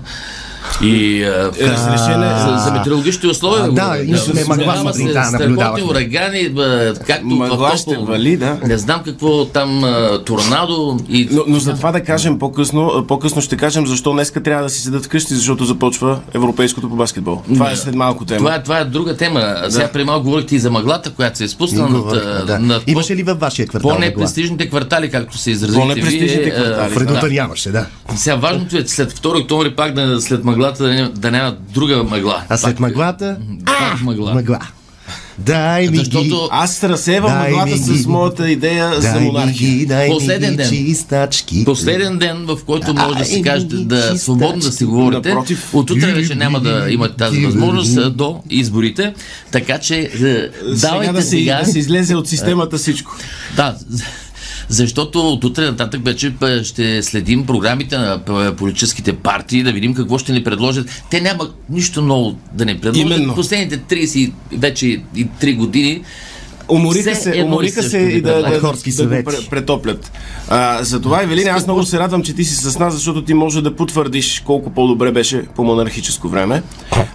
И 0.82 1.22
е, 1.22 1.26
е 1.58 1.66
за, 1.66 2.58
за 2.64 2.72
метеорологичните 2.72 3.26
условия. 3.26 3.64
А, 3.64 3.72
да, 3.72 3.96
мъгла 4.48 4.66
Наблюдава 4.66 4.92
се 4.92 4.98
сутринта, 4.98 5.30
наблюдавахме. 5.30 5.84
урагани, 5.84 6.48
бе, 6.48 6.92
както 7.06 7.26
Мъгла 7.26 7.70
в 7.74 7.76
ще 7.78 7.96
вали, 7.96 8.36
да. 8.36 8.58
Не 8.66 8.78
знам 8.78 9.02
какво 9.04 9.44
там 9.44 9.84
е, 9.84 10.24
торнадо 10.24 10.98
и 11.08 11.28
Но, 11.30 11.44
но 11.46 11.58
за 11.58 11.74
това 11.74 11.92
да 11.92 12.02
кажем 12.02 12.38
по-късно, 12.38 13.04
по-късно 13.08 13.42
ще 13.42 13.56
кажем 13.56 13.86
защо 13.86 14.12
днеска 14.12 14.42
трябва 14.42 14.62
да 14.62 14.70
си 14.70 14.80
седат 14.80 15.04
вкъщи, 15.04 15.34
защото 15.34 15.64
започва 15.64 16.18
Европейското 16.34 16.88
по 16.88 16.96
баскетбол. 16.96 17.42
Това 17.54 17.70
е 17.70 17.76
след 17.76 17.94
малко 17.94 18.24
тема. 18.24 18.38
това, 18.38 18.54
е- 18.54 18.62
това 18.62 18.78
е 18.78 18.84
друга 18.84 19.16
тема. 19.16 19.56
Сега 19.68 19.88
преди 19.88 20.04
малко 20.04 20.24
говорихте 20.24 20.56
и 20.56 20.58
за 20.58 20.70
мъглата, 20.70 21.10
която 21.10 21.38
се 21.38 21.44
е 21.44 21.48
спуснала 21.48 21.88
И 21.88 21.92
над, 21.92 22.46
да. 22.46 22.58
над 22.58 22.82
Имаше 22.86 23.16
ли 23.16 23.22
във 23.22 23.40
вашия 23.40 23.66
квартал 23.66 23.90
по-непрестижните 23.90 24.68
квартали, 24.68 25.10
както 25.10 25.38
се 25.38 25.50
изразихте 25.50 25.80
По-непрестижните 25.80 26.48
е, 26.48 26.90
квартали. 26.90 27.34
Да. 27.34 27.40
нямаше, 27.42 27.70
да. 27.70 27.86
Сега 28.16 28.36
важното 28.36 28.76
е 28.76 28.84
след 28.86 29.12
2 29.12 29.40
октомври 29.42 29.76
пак 29.76 29.94
да, 29.94 30.20
след 30.20 30.44
мъглата 30.50 30.84
да, 30.84 30.94
няма- 30.94 31.10
да 31.10 31.30
няма 31.30 31.56
друга 31.74 32.04
мъгла. 32.04 32.42
А 32.48 32.56
след 32.56 32.80
мъглата, 32.80 33.36
Пак 33.64 34.02
мъгла. 34.02 34.34
мъгла. 34.34 34.58
Дай 35.38 35.82
ми 35.82 35.92
ги. 35.92 35.98
Защото 35.98 36.48
Аз 36.52 36.84
разсевам 36.84 37.32
Дай 37.32 37.50
мъглата 37.50 37.70
ми 37.70 37.76
с 37.78 37.92
ги. 37.92 38.06
моята 38.08 38.50
идея 38.50 39.00
за 39.00 39.20
монархия. 39.20 39.70
ги, 39.70 39.86
дай 39.86 40.08
Последен 40.08 40.56
ден. 40.56 40.70
ги 40.70 40.86
чистачки. 40.86 41.64
последен 41.64 42.18
ден, 42.18 42.36
в 42.38 42.58
който 42.66 42.94
може 42.94 43.18
да 43.18 43.24
си 43.24 43.42
кажете 43.42 43.76
да 43.76 44.18
свободно 44.18 44.60
да 44.60 44.72
си 44.72 44.84
говорите. 44.84 45.28
Напротив. 45.28 45.74
От 45.74 45.90
утре 45.90 46.12
вече 46.12 46.34
няма 46.34 46.60
да 46.60 46.86
имате 46.90 47.16
тази 47.16 47.46
възможност 47.46 47.96
а, 47.96 48.10
до 48.10 48.40
изборите. 48.50 49.14
Така 49.50 49.78
че 49.78 49.96
е, 50.22 50.48
давайте 50.74 51.12
да 51.12 51.22
се, 51.22 51.28
сега. 51.28 51.60
да 51.64 51.72
се 51.72 51.78
излезе 51.78 52.14
от 52.14 52.28
системата 52.28 52.78
всичко. 52.78 53.12
Да, 53.56 53.76
Защото 54.70 55.28
от 55.28 55.44
утре 55.44 55.64
нататък 55.64 56.04
вече 56.04 56.34
п- 56.34 56.64
ще 56.64 57.02
следим 57.02 57.46
програмите 57.46 57.98
на 57.98 58.18
п- 58.24 58.54
политическите 58.56 59.12
партии, 59.12 59.62
да 59.62 59.72
видим 59.72 59.94
какво 59.94 60.18
ще 60.18 60.32
ни 60.32 60.44
предложат. 60.44 61.02
Те 61.10 61.20
няма 61.20 61.50
нищо 61.70 62.02
ново 62.02 62.36
да 62.52 62.64
ни 62.64 62.78
предложат. 62.78 63.06
Именно. 63.06 63.34
Последните 63.34 63.78
30 63.78 64.18
и 64.18 64.32
вече 64.56 64.86
и 64.86 65.26
3 65.40 65.56
години 65.56 66.02
Умориха 66.70 67.14
се, 67.14 67.32
и 67.36 67.42
умориха 67.42 67.82
се 67.82 67.98
и 67.98 68.20
да, 68.20 68.34
да, 68.34 68.50
да, 68.50 68.60
Хорски 68.60 68.92
да 68.92 69.06
го 69.06 69.30
претоплят. 69.50 70.12
А, 70.48 70.84
затова, 70.84 71.22
Евелина, 71.22 71.50
аз 71.50 71.66
много 71.66 71.82
се 71.82 71.98
радвам, 71.98 72.22
че 72.22 72.34
ти 72.34 72.44
си 72.44 72.54
с 72.54 72.78
нас, 72.78 72.94
защото 72.94 73.24
ти 73.24 73.34
може 73.34 73.62
да 73.62 73.76
потвърдиш 73.76 74.42
колко 74.46 74.70
по-добре 74.70 75.12
беше 75.12 75.44
по 75.56 75.64
монархическо 75.64 76.28
време. 76.28 76.62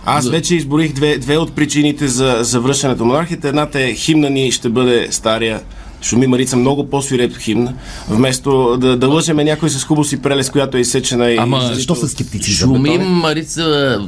Аз 0.05 0.29
вече 0.29 0.55
изборих 0.55 0.93
две, 0.93 1.17
две 1.17 1.37
от 1.37 1.53
причините 1.53 2.07
за, 2.07 2.37
за 2.41 2.59
връщането 2.59 3.03
на 3.03 3.07
монархията. 3.07 3.47
Едната 3.47 3.81
е 3.81 3.93
химна 3.93 4.29
ни 4.29 4.51
ще 4.51 4.69
бъде 4.69 5.07
стария 5.11 5.61
Шуми 6.05 6.27
Марица 6.27 6.57
много 6.57 6.89
по-свиреп 6.89 7.37
химн, 7.37 7.69
вместо 8.09 8.77
да, 8.77 8.97
да 8.97 9.07
лъжеме 9.07 9.43
някой 9.43 9.69
с 9.69 9.83
хубост 9.83 10.11
и 10.11 10.21
прелест, 10.21 10.51
която 10.51 10.77
е 10.77 10.79
изсечена 10.79 11.31
и... 11.31 11.37
Ама, 11.37 11.71
Защо 11.73 11.95
са 11.95 12.07
Шумим 12.41 12.93
Тоне? 12.93 13.05
Марица 13.05 13.99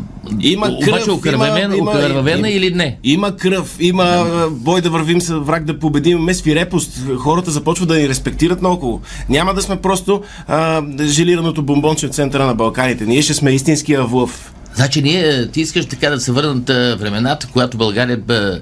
Има 0.42 0.66
кръв, 0.66 0.88
обаче 0.88 1.12
окървавена, 1.12 1.60
има- 1.60 1.76
има- 1.76 1.92
окървавена 1.92 2.50
или 2.50 2.74
не? 2.76 2.98
Има 3.04 3.36
кръв, 3.36 3.76
има 3.80 4.04
а, 4.04 4.50
бой 4.52 4.82
да 4.82 4.90
вървим 4.90 5.22
с 5.22 5.40
враг 5.40 5.66
да 5.66 5.80
победим, 5.80 6.18
имаме 6.18 6.34
свирепост. 6.34 6.92
Хората 7.18 7.52
започват 7.52 7.88
да 7.90 7.96
ни 7.96 8.10
респектират 8.10 8.62
наоколо. 8.62 9.02
Няма 9.30 9.54
да 9.54 9.62
сме 9.62 9.76
просто 9.76 10.22
а, 10.48 10.82
желираното 11.02 11.64
бомбонче 11.64 12.08
в 12.08 12.12
центъра 12.12 12.46
на 12.46 12.56
Балканите. 12.56 13.06
Ние 13.06 13.22
ще 13.22 13.34
сме 13.34 13.52
истинския 13.52 14.04
влъв. 14.04 14.54
Значи 14.78 15.02
ние, 15.02 15.48
ти 15.48 15.62
искаш 15.62 15.86
така 15.86 16.10
да 16.10 16.20
се 16.20 16.32
върнат 16.32 16.70
а, 16.70 16.96
времената, 16.96 17.48
когато 17.48 17.78
България 17.78 18.18
бе 18.18 18.60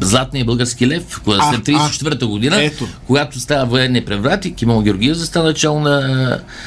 златния 0.00 0.44
български 0.44 0.86
лев, 0.88 1.20
кога- 1.20 1.36
А, 1.40 1.52
след 1.52 1.64
34-та 1.66 2.26
година, 2.26 2.62
ето. 2.62 2.86
когато 3.06 3.40
става 3.40 3.66
военния 3.66 4.04
преврат 4.04 4.44
и 4.44 4.54
Кимон 4.54 4.84
Георгиев 4.84 5.16
застана 5.16 5.44
начало 5.44 5.80
на 5.80 6.00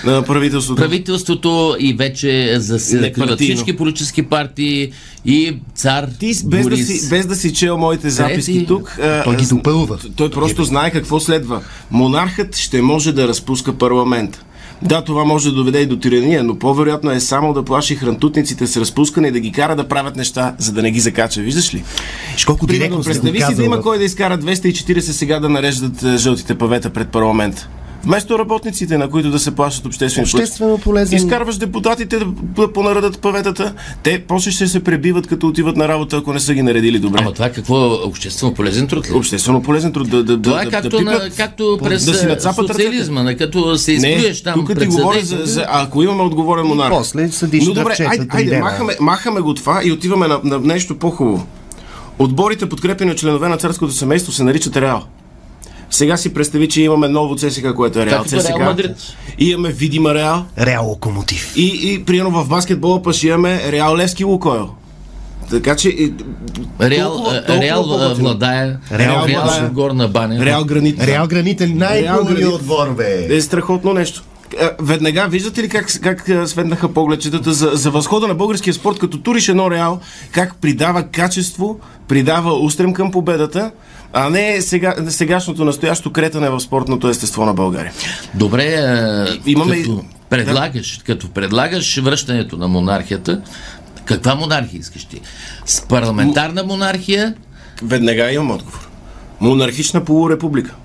На 0.05 0.23
правителството. 0.23 0.81
правителството 0.81 1.47
и 1.79 1.93
вече 1.93 2.55
закриват 2.59 3.39
всички 3.39 3.77
политически 3.77 4.21
партии 4.23 4.91
и 5.25 5.57
цар 5.75 6.07
Ти 6.19 6.27
без 6.27 6.41
да, 6.43 6.69
Борис. 6.69 6.87
си, 6.89 7.09
без 7.09 7.25
да 7.25 7.35
си 7.35 7.53
чел 7.53 7.77
моите 7.77 8.09
записки 8.09 8.53
Трети. 8.53 8.65
тук, 8.65 8.97
а, 8.99 9.23
Той 9.23 9.35
ги 9.35 9.45
допълва. 9.45 9.97
Той 10.15 10.29
просто 10.29 10.63
знае 10.63 10.91
какво 10.91 11.19
следва. 11.19 11.61
Монархът 11.91 12.55
ще 12.55 12.81
може 12.81 13.11
да 13.11 13.27
разпуска 13.27 13.73
парламент. 13.73 14.43
Да, 14.81 15.01
това 15.01 15.25
може 15.25 15.49
да 15.49 15.55
доведе 15.55 15.79
и 15.79 15.85
до 15.85 15.97
тирания, 15.97 16.43
но 16.43 16.59
по-вероятно 16.59 17.11
е 17.11 17.19
само 17.19 17.53
да 17.53 17.63
плаши 17.63 17.95
хрантутниците 17.95 18.67
с 18.67 18.77
разпускане 18.77 19.27
и 19.27 19.31
да 19.31 19.39
ги 19.39 19.51
кара 19.51 19.75
да 19.75 19.87
правят 19.87 20.15
неща, 20.15 20.55
за 20.57 20.71
да 20.73 20.81
не 20.81 20.91
ги 20.91 20.99
закача. 20.99 21.41
Виждаш 21.41 21.73
ли? 21.73 21.83
Колко 22.45 22.67
Примерно, 22.67 23.03
представи 23.03 23.41
си 23.41 23.55
да 23.55 23.63
има 23.63 23.81
кой 23.81 23.97
да 23.97 24.03
изкара 24.03 24.37
240 24.37 24.99
сега 24.99 25.39
да 25.39 25.49
нареждат 25.49 26.03
е, 26.03 26.17
жълтите 26.17 26.55
павета 26.55 26.89
пред 26.89 27.09
парламент. 27.09 27.67
Вместо 28.07 28.39
работниците, 28.39 28.97
на 28.97 29.09
които 29.09 29.31
да 29.31 29.39
се 29.39 29.55
плащат 29.55 29.85
обществени. 29.85 30.25
Обществено 30.25 30.77
полезен. 30.77 31.17
Изкарваш 31.17 31.57
депутатите 31.57 32.19
да, 32.19 32.25
да 32.41 32.73
понаредат 32.73 33.19
паветата, 33.19 33.73
те 34.03 34.23
после 34.27 34.51
ще 34.51 34.67
се 34.67 34.83
пребиват 34.83 35.27
като 35.27 35.47
отиват 35.47 35.77
на 35.77 35.87
работа, 35.87 36.17
ако 36.17 36.33
не 36.33 36.39
са 36.39 36.53
ги 36.53 36.61
наредили 36.61 36.99
добре. 36.99 37.19
Ама 37.21 37.33
това 37.33 37.49
какво 37.49 37.85
е 37.85 37.89
обществено 38.07 38.53
полезен 38.53 38.87
труд 38.87 39.09
ли? 39.09 39.13
Обществено 39.13 39.61
полезен 39.63 39.93
труд 39.93 40.09
да, 40.09 40.23
да, 40.23 40.41
Това 40.41 40.55
да, 40.55 40.63
е 40.63 40.69
както, 40.69 40.89
да, 40.89 41.01
на, 41.01 41.11
пипат, 41.11 41.35
както 41.37 41.79
през 41.83 42.05
да 42.05 42.13
си 42.13 42.25
нацапат 42.25 42.67
социализма, 42.67 43.23
на 43.23 43.37
като 43.37 43.77
се 43.77 43.91
изплюеш 43.91 44.43
там 44.43 44.65
тук 44.65 44.79
ти 44.79 44.85
говоря 44.85 45.19
за, 45.23 45.37
за, 45.43 45.65
ако 45.69 46.03
имаме 46.03 46.23
отговорен 46.23 46.65
монарх. 46.65 46.89
после 46.89 47.31
съдиш 47.31 47.67
Но 47.67 47.73
добре, 47.73 47.95
айде, 47.99 48.27
айде 48.29 48.59
махаме, 48.59 48.95
махаме 48.99 49.41
го 49.41 49.53
това 49.53 49.81
и 49.83 49.91
отиваме 49.91 50.27
на, 50.27 50.39
на 50.43 50.59
нещо 50.59 50.99
по-хубаво. 50.99 51.47
Отборите, 52.19 52.69
подкрепени 52.69 53.11
от 53.11 53.17
членове 53.17 53.49
на 53.49 53.57
царското 53.57 53.93
семейство, 53.93 54.31
се 54.31 54.43
наричат 54.43 54.77
Реал. 54.77 55.03
Сега 55.89 56.17
си 56.17 56.33
представи, 56.33 56.69
че 56.69 56.81
имаме 56.81 57.07
ново 57.07 57.35
ЦСКА, 57.35 57.75
което 57.75 57.99
е 57.99 58.05
Реал 58.05 58.17
Както 58.17 58.31
Реал 58.33 58.43
ЦСКА. 58.43 58.59
Мадрид. 58.59 58.91
И 59.39 59.49
имаме 59.49 59.69
видима 59.69 60.13
Реал. 60.13 60.45
Реал 60.59 60.85
локомотив. 60.85 61.53
И, 61.55 61.65
и 61.83 62.03
примерно 62.05 62.31
в 62.33 62.47
баскетбола 62.47 63.03
пък 63.03 63.13
ще 63.13 63.27
имаме 63.27 63.71
Реал 63.71 63.97
Левски 63.97 64.23
Лукойл. 64.23 64.69
Така 65.49 65.75
че... 65.75 65.89
и- 65.89 66.13
Реал, 66.81 67.09
толкова- 67.09 67.31
а, 67.31 67.45
толкова 67.45 67.61
Реал 67.61 67.79
а, 67.79 67.83
по-готино. 67.83 68.15
владая, 68.19 68.79
Реал 68.91 69.27
Реал, 69.27 69.43
владая. 69.43 69.69
горна 69.69 70.07
баня. 70.07 70.45
Реал 70.45 70.63
Гранит. 70.63 71.03
Реал 71.03 71.27
Гранит 71.27 71.61
е 71.61 71.67
най-хубавият 71.67 72.53
отбор, 72.53 72.89
бе. 72.89 73.27
Е 73.29 73.41
страхотно 73.41 73.93
нещо. 73.93 74.23
Е, 74.53 74.69
Веднага 74.81 75.27
виждате 75.27 75.63
ли 75.63 75.69
как, 75.69 76.01
как 76.01 76.27
е, 76.27 76.47
светнаха 76.47 76.87
погледчетата 76.87 77.53
за, 77.53 77.71
за 77.73 77.91
възхода 77.91 78.27
на 78.27 78.35
българския 78.35 78.73
спорт, 78.73 78.99
като 78.99 79.17
туриш 79.19 79.49
едно 79.49 79.71
Реал, 79.71 79.99
как 80.31 80.55
придава 80.55 81.03
качество, 81.03 81.79
придава 82.07 82.53
устрем 82.55 82.93
към 82.93 83.11
победата, 83.11 83.71
а 84.13 84.29
не 84.29 84.61
сега, 84.61 84.95
сегашното 85.09 85.65
настоящо 85.65 86.11
кретане 86.11 86.49
в 86.49 86.59
спортното 86.59 87.09
естество 87.09 87.45
на 87.45 87.53
България. 87.53 87.93
Добре, 88.33 88.65
а, 88.75 89.27
Имаме- 89.45 89.77
като 89.81 90.03
предлагаш, 90.29 90.99
като 91.05 91.29
предлагаш 91.29 91.97
връщането 91.97 92.57
на 92.57 92.67
монархията, 92.67 93.41
каква 94.05 94.35
монархия 94.35 94.79
искаш 94.79 95.05
ти? 95.05 95.21
С 95.65 95.81
парламентарна 95.81 96.63
монархия, 96.63 97.33
Веднага 97.83 98.31
имам 98.31 98.51
отговор. 98.51 98.89
Монархична 99.39 100.05
полурепублика. 100.05 100.75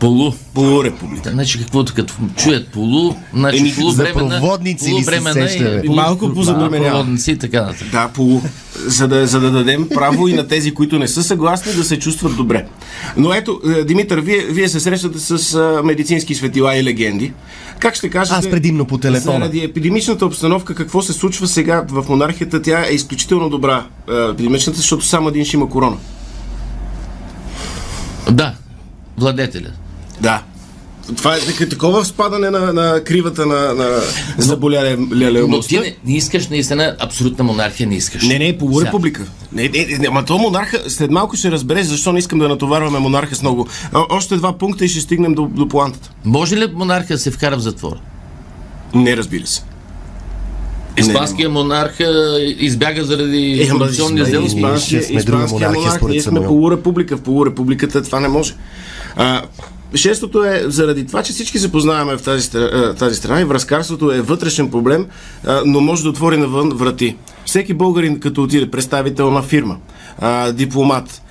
Полу. 0.00 0.32
Полурепублика. 0.54 1.30
Значи 1.30 1.58
каквото 1.58 1.94
като 1.94 2.14
чуят 2.36 2.68
полу, 2.68 3.14
значи 3.34 3.58
Еми, 3.58 3.74
полувременна, 3.74 4.30
за 4.30 4.36
проводници 4.36 4.90
ли 4.90 5.04
се 5.04 5.32
сеща, 5.32 5.76
и 5.76 5.86
полу- 5.86 5.94
Малко 5.96 6.34
позабременява. 6.34 6.90
проводници 6.90 7.30
и 7.32 7.38
така 7.38 7.62
нататък. 7.62 7.88
Да, 7.92 8.08
полу. 8.08 8.40
За 8.78 9.08
да, 9.08 9.26
за 9.26 9.40
да 9.40 9.50
дадем 9.50 9.88
право 9.88 10.28
и 10.28 10.32
на 10.32 10.48
тези, 10.48 10.74
които 10.74 10.98
не 10.98 11.08
са 11.08 11.22
съгласни, 11.22 11.72
да 11.72 11.84
се 11.84 11.98
чувстват 11.98 12.36
добре. 12.36 12.66
Но 13.16 13.34
ето, 13.34 13.60
е, 13.68 13.84
Димитър, 13.84 14.18
вие, 14.18 14.38
вие 14.40 14.68
се 14.68 14.80
срещате 14.80 15.18
с 15.18 15.54
а, 15.54 15.82
медицински 15.84 16.34
светила 16.34 16.76
и 16.76 16.84
легенди. 16.84 17.32
Как 17.78 17.94
ще 17.94 18.10
кажете? 18.10 18.36
Аз 18.36 18.50
предимно 18.50 18.84
по 18.84 18.98
телефона. 18.98 19.38
Заради 19.38 19.60
епидемичната 19.60 20.26
обстановка, 20.26 20.74
какво 20.74 21.02
се 21.02 21.12
случва 21.12 21.46
сега 21.46 21.84
в 21.88 22.04
монархията, 22.08 22.62
тя 22.62 22.80
е 22.80 22.92
изключително 22.92 23.48
добра. 23.50 23.86
а, 24.08 24.30
Епидемичната, 24.30 24.76
защото 24.76 25.04
само 25.04 25.28
един 25.28 25.44
ще 25.44 25.56
има 25.56 25.68
корона. 25.68 25.96
Да, 28.30 28.54
владетеля. 29.18 29.68
Да. 30.20 30.42
Това 31.16 31.36
е 31.36 31.68
такова 31.68 32.04
спадане 32.04 32.50
на, 32.50 32.72
на 32.72 33.04
кривата 33.04 33.46
на, 33.46 33.74
на 33.74 33.88
Но 34.36 34.42
заболялемостта. 34.44 35.68
ти 35.68 35.80
не, 35.80 35.96
не 36.04 36.16
искаш 36.16 36.48
наистина 36.48 36.96
абсолютна 37.00 37.44
монархия, 37.44 37.86
не 37.86 37.94
искаш. 37.94 38.22
Не, 38.22 38.38
не, 38.38 38.58
полурепублика. 38.58 39.22
Не, 39.52 39.62
не, 39.62 39.98
не, 39.98 40.06
ама 40.08 40.24
то 40.24 40.38
монарха, 40.38 40.82
след 40.88 41.10
малко 41.10 41.36
ще 41.36 41.50
разбереш 41.50 41.86
защо 41.86 42.12
не 42.12 42.18
искам 42.18 42.38
да 42.38 42.48
натоварваме 42.48 42.98
монарха 42.98 43.34
с 43.34 43.42
много. 43.42 43.66
О, 43.94 44.06
още 44.10 44.36
два 44.36 44.52
пункта 44.52 44.84
и 44.84 44.88
ще 44.88 45.00
стигнем 45.00 45.34
до, 45.34 45.46
до 45.46 45.68
плантата. 45.68 46.10
Може 46.24 46.56
ли 46.56 46.66
монарха 46.74 47.12
да 47.14 47.18
се 47.18 47.30
вкара 47.30 47.56
в 47.56 47.60
затвора? 47.60 48.00
Не, 48.94 49.16
разбира 49.16 49.46
се. 49.46 49.62
Испанския 50.96 51.50
монарх 51.50 51.96
избяга 52.58 53.04
заради 53.04 53.60
Е, 53.62 53.68
корупционни 53.68 54.20
Испания- 54.20 54.26
сделки. 54.26 54.46
Испанския, 54.46 55.00
испанския 55.00 55.70
монарх, 55.70 56.02
ние 56.02 56.22
сме 56.22 56.40
полурепублика. 56.40 57.16
В 57.16 57.20
полурепубликата 57.20 58.02
това 58.02 58.20
не 58.20 58.28
може. 58.28 58.54
А, 59.16 59.42
шестото 59.94 60.44
е 60.44 60.62
заради 60.66 61.06
това, 61.06 61.22
че 61.22 61.32
всички 61.32 61.58
се 61.58 61.72
познаваме 61.72 62.16
в 62.16 62.22
тази, 62.22 62.56
а, 62.56 62.94
тази 62.94 63.16
страна 63.16 63.40
и 63.40 63.44
връзкарството 63.44 64.12
е 64.12 64.20
вътрешен 64.20 64.70
проблем, 64.70 65.06
а, 65.46 65.62
но 65.64 65.80
може 65.80 66.02
да 66.02 66.08
отвори 66.08 66.36
навън 66.36 66.68
врати. 66.68 67.16
Всеки 67.44 67.74
българин, 67.74 68.20
като 68.20 68.42
отиде 68.42 68.70
представител 68.70 69.30
на 69.30 69.42
фирма, 69.42 69.76
а, 70.18 70.52
дипломат, 70.52 71.22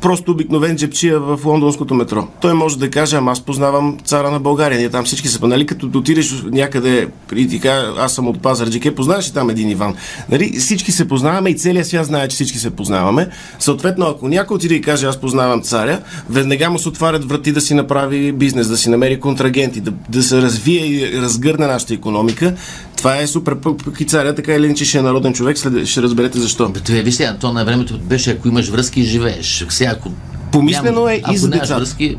просто 0.00 0.32
обикновен 0.32 0.76
джепчия 0.76 1.20
в 1.20 1.40
лондонското 1.44 1.94
метро. 1.94 2.26
Той 2.40 2.54
може 2.54 2.78
да 2.78 2.90
каже, 2.90 3.16
ама 3.16 3.32
аз 3.32 3.40
познавам 3.40 3.98
цара 4.04 4.30
на 4.30 4.40
България. 4.40 4.78
Ние 4.78 4.88
там 4.88 5.04
всички 5.04 5.28
са, 5.28 5.46
нали, 5.46 5.66
като 5.66 5.90
отидеш 5.94 6.42
някъде 6.44 7.08
и 7.36 7.48
ти 7.48 7.60
кажа, 7.60 7.92
аз 7.98 8.12
съм 8.12 8.28
от 8.28 8.42
Пазарджик, 8.42 8.84
е, 8.84 8.94
познаваш 8.94 9.28
ли 9.28 9.32
там 9.32 9.50
един 9.50 9.70
Иван? 9.70 9.94
Нали, 10.30 10.52
всички 10.58 10.92
се 10.92 11.08
познаваме 11.08 11.50
и 11.50 11.56
целият 11.56 11.86
свят 11.86 12.06
знае, 12.06 12.28
че 12.28 12.34
всички 12.34 12.58
се 12.58 12.70
познаваме. 12.70 13.28
Съответно, 13.58 14.06
ако 14.06 14.28
някой 14.28 14.54
отиде 14.54 14.74
и 14.74 14.80
каже, 14.80 15.06
аз 15.06 15.16
познавам 15.16 15.62
царя, 15.62 16.00
веднага 16.30 16.70
му 16.70 16.78
се 16.78 16.88
отварят 16.88 17.24
врати 17.24 17.52
да 17.52 17.60
си 17.60 17.74
направи 17.74 18.32
бизнес, 18.32 18.68
да 18.68 18.76
си 18.76 18.90
намери 18.90 19.20
контрагенти, 19.20 19.80
да, 19.80 19.92
да 20.08 20.22
се 20.22 20.42
развие 20.42 20.86
и 20.86 21.22
разгърне 21.22 21.66
нашата 21.66 21.94
економика. 21.94 22.54
Това 22.98 23.16
е 23.16 23.26
супер. 23.26 23.56
Пък 23.56 24.00
и 24.00 24.04
царя, 24.04 24.34
така 24.34 24.52
или 24.52 24.66
иначе 24.66 24.84
ще 24.84 24.98
е 24.98 25.02
народен 25.02 25.32
човек, 25.32 25.58
след, 25.58 25.86
ще 25.86 26.02
разберете 26.02 26.38
защо. 26.38 26.68
Бе, 26.68 26.80
Това, 26.80 26.98
виж 26.98 27.14
сега, 27.14 27.36
то 27.40 27.52
на 27.52 27.64
времето 27.64 27.98
беше, 27.98 28.30
ако 28.30 28.48
имаш 28.48 28.68
връзки, 28.68 29.02
живееш. 29.02 29.66
Сега, 29.68 29.90
ако 29.90 30.10
Помислено 30.52 31.08
е 31.08 31.22
и 31.32 31.36
за 31.36 31.48
децата. 31.48 31.76
връзки, 31.76 32.16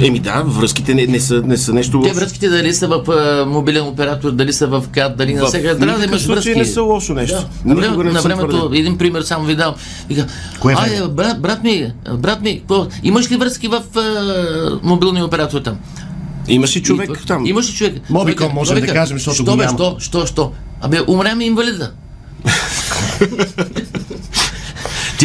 Еми 0.00 0.18
да, 0.18 0.42
връзките 0.42 0.94
не, 0.94 1.06
не, 1.06 1.20
са, 1.20 1.42
не 1.42 1.56
са 1.56 1.72
нещо 1.72 1.90
те 1.92 2.08
лошо. 2.08 2.14
връзките 2.14 2.48
дали 2.48 2.74
са 2.74 2.88
в 2.88 3.10
а, 3.10 3.46
мобилен 3.46 3.86
оператор, 3.86 4.30
дали 4.30 4.52
са 4.52 4.66
в 4.66 4.84
КАД, 4.92 5.16
дали 5.16 5.34
на 5.34 5.44
В 5.46 5.50
сега. 5.50 5.78
Трябва 5.78 5.98
да 5.98 6.04
имаш 6.04 6.26
връзки. 6.26 6.54
не 6.54 6.64
са 6.64 6.82
лошо 6.82 7.14
нещо. 7.14 7.36
Да. 7.64 7.68
На, 7.68 7.74
време, 7.74 8.04
не 8.04 8.10
на 8.12 8.20
времето, 8.22 8.48
твърдил. 8.48 8.78
един 8.78 8.98
пример 8.98 9.22
само 9.22 9.44
ви 9.44 9.54
дам. 9.54 9.74
Вика, 10.08 10.26
Кое 10.60 10.74
айде, 10.78 10.96
време? 10.96 11.08
брат, 11.08 11.40
брат 11.40 11.62
ми, 11.62 11.92
брат 12.14 12.42
ми, 12.42 12.58
какво, 12.58 12.86
имаш 13.02 13.30
ли 13.30 13.36
връзки 13.36 13.68
в 13.68 13.82
а, 13.96 14.78
мобилния 14.82 15.24
оператор 15.24 15.60
там? 15.60 15.76
Имаш 16.48 16.76
и 16.76 16.82
човек 16.82 17.10
И- 17.24 17.26
там. 17.26 17.46
Имаш 17.46 17.68
ли 17.68 17.74
човек? 17.74 17.94
Можем 18.10 18.76
той 18.76 18.86
да 18.86 18.92
кажем, 18.92 19.18
защото 19.18 19.34
що, 19.34 19.44
го 19.44 19.56
няма. 19.56 19.78
Що, 19.78 19.96
що, 20.00 20.26
що? 20.26 20.52
Абе, 20.80 21.00
умря 21.00 21.34
ми 21.34 21.44
инвалида. 21.44 21.90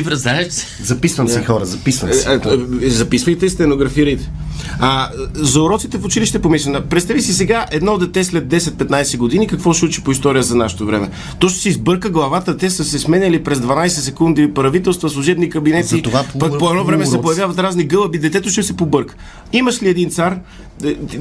Ти 0.04 0.52
си? 0.52 0.68
Записвам 0.84 1.28
си 1.28 1.44
хора, 1.44 1.66
записвам 1.66 2.14
си. 2.14 2.28
Е, 2.30 2.32
е, 2.34 2.86
е, 2.86 2.90
Записвайте 2.90 3.46
и 3.46 3.50
стенографирайте. 3.50 4.32
А, 4.80 5.10
за 5.34 5.62
уроците 5.62 5.98
в 5.98 6.06
училище 6.06 6.40
помисля. 6.40 6.82
Представи 6.82 7.22
си 7.22 7.34
сега 7.34 7.66
едно 7.72 7.98
дете 7.98 8.24
след 8.24 8.48
10-15 8.48 9.18
години 9.18 9.48
какво 9.48 9.74
ще 9.74 9.86
учи 9.86 10.04
по 10.04 10.12
история 10.12 10.44
за 10.44 10.56
нашето 10.56 10.86
време. 10.86 11.10
То 11.40 11.50
ще 11.50 11.60
си 11.60 11.72
сбърка 11.72 12.10
главата, 12.10 12.58
те 12.58 12.70
са 12.70 12.84
се 12.84 13.00
сменяли 13.00 13.44
през 13.44 13.60
12 13.60 13.88
секунди 13.88 14.54
правителства, 14.54 15.10
служебни 15.10 15.50
кабинети. 15.50 15.88
Затова 15.88 16.24
по- 16.24 16.40
пък 16.40 16.60
по 16.60 16.70
едно 16.70 16.84
време 16.84 17.06
се 17.06 17.12
уроци. 17.12 17.24
появяват 17.24 17.60
разни 17.60 17.84
гълъби, 17.84 18.20
детето 18.20 18.50
ще 18.50 18.64
се 18.64 18.78
побърка. 18.78 19.16
Имаш 19.54 19.84
ли 19.84 19.90
един 19.90 20.10
цар? 20.10 20.40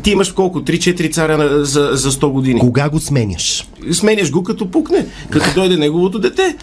Ти 0.03 0.11
имаш 0.11 0.33
колко? 0.33 0.61
3-4 0.61 1.13
царя 1.13 1.65
за, 1.65 1.91
за 1.93 2.13
100 2.13 2.29
години. 2.29 2.61
Кога 2.61 2.89
го 2.89 3.01
сменяш? 3.01 3.69
Сменяш 3.93 4.31
го 4.31 4.43
като 4.43 4.71
пукне, 4.71 5.07
като 5.31 5.55
дойде 5.55 5.77
неговото 5.77 6.19
дете. 6.19 6.57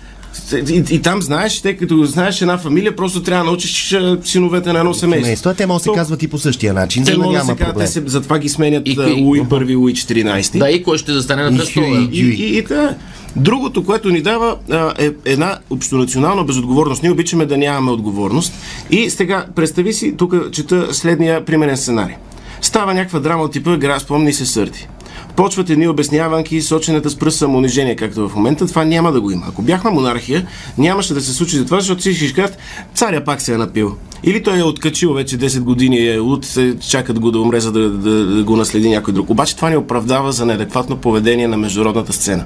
И, 0.70 0.84
и 0.90 1.02
там 1.02 1.22
знаеш, 1.22 1.62
те 1.62 1.78
като 1.78 2.06
знаеш 2.06 2.42
една 2.42 2.58
фамилия, 2.58 2.96
просто 2.96 3.24
трябва 3.24 3.44
да 3.44 3.50
научиш 3.50 3.94
а, 3.94 4.18
синовете 4.24 4.74
на 4.74 4.80
едно 4.80 4.94
семейство. 4.94 5.26
Семейство. 5.26 5.54
Те 5.54 5.66
могат 5.66 5.84
да 5.84 5.92
се 5.92 5.96
казват 5.96 6.24
и 6.24 6.28
по 6.28 6.38
същия 6.38 6.74
начин, 6.74 7.06
Те 7.06 7.18
могат 7.18 7.34
да 7.34 7.46
се 7.46 7.56
те 7.78 7.88
се, 7.88 8.04
затова 8.06 8.40
ги 8.40 8.50
сменят 8.50 8.88
И- 8.88 8.92
и, 8.92 9.20
и- 9.20 9.22
Луи 9.22 9.44
първи, 9.50 9.76
Луи 9.76 9.94
14. 9.94 10.58
Да, 10.60 10.70
и 10.70 10.84
кой 10.84 10.98
ще 10.98 11.14
застане 11.14 11.44
на 11.44 11.56
И 11.56 11.58
престола? 11.58 11.86
Хюи. 11.86 12.10
И, 12.12 12.20
и, 12.20 12.58
и, 12.58 12.62
да. 12.62 12.96
Другото, 13.36 13.84
което 13.84 14.10
ни 14.10 14.22
дава 14.22 14.56
а, 14.72 14.94
е 15.00 15.12
една 15.26 15.58
общонационална 15.70 16.44
безотговорност. 16.44 17.04
Ние 17.04 17.12
обичаме 17.12 17.46
да 17.46 17.58
нямаме 17.58 17.92
отговорност. 17.92 18.54
И 18.92 19.10
сега, 19.10 19.46
представи 19.56 19.94
си, 19.94 20.14
тук 20.18 20.52
чета 20.52 20.94
следния 20.94 21.46
примерен 21.46 21.78
сценарий. 21.78 22.16
Става 22.62 22.94
някаква 22.94 23.20
драма 23.20 23.44
от 23.44 23.52
типа 23.52 23.78
Гра, 23.78 24.00
спомни 24.00 24.34
се 24.34 24.46
сърди. 24.46 24.88
Почват 25.36 25.70
едни 25.70 25.88
обясняванки, 25.88 26.62
сочената 26.62 27.10
с 27.10 27.16
пръст 27.16 27.38
самоунижение, 27.38 27.96
както 27.96 28.30
в 28.30 28.36
момента. 28.36 28.68
Това 28.68 28.86
няма 28.86 29.12
да 29.12 29.22
го 29.22 29.32
има. 29.32 29.46
Ако 29.50 29.62
бяхме 29.62 29.92
монархия, 29.92 30.48
нямаше 30.78 31.14
да 31.14 31.22
се 31.22 31.34
случи 31.34 31.58
за 31.58 31.66
това, 31.66 31.80
защото 31.80 32.02
всички 32.02 32.28
ще 32.28 32.42
кажат, 32.42 32.58
царя 32.94 33.24
пак 33.24 33.42
се 33.42 33.54
е 33.54 33.58
напил. 33.58 33.96
Или 34.24 34.44
той 34.44 34.60
е 34.60 34.64
откачил 34.64 35.14
вече 35.14 35.38
10 35.38 35.60
години, 35.60 36.08
е 36.08 36.18
луд, 36.18 36.48
чакат 36.90 37.20
го 37.20 37.32
да 37.32 37.40
умре, 37.40 37.60
за 37.60 37.72
да, 37.72 37.90
да, 37.90 38.26
да 38.26 38.44
го 38.44 38.56
наследи 38.56 38.90
някой 38.90 39.14
друг. 39.14 39.30
Обаче 39.30 39.56
това 39.56 39.70
ни 39.70 39.78
оправдава 39.78 40.32
за 40.32 40.46
неадекватно 40.46 40.98
поведение 40.98 41.48
на 41.48 41.58
международната 41.58 42.14
сцена. 42.14 42.46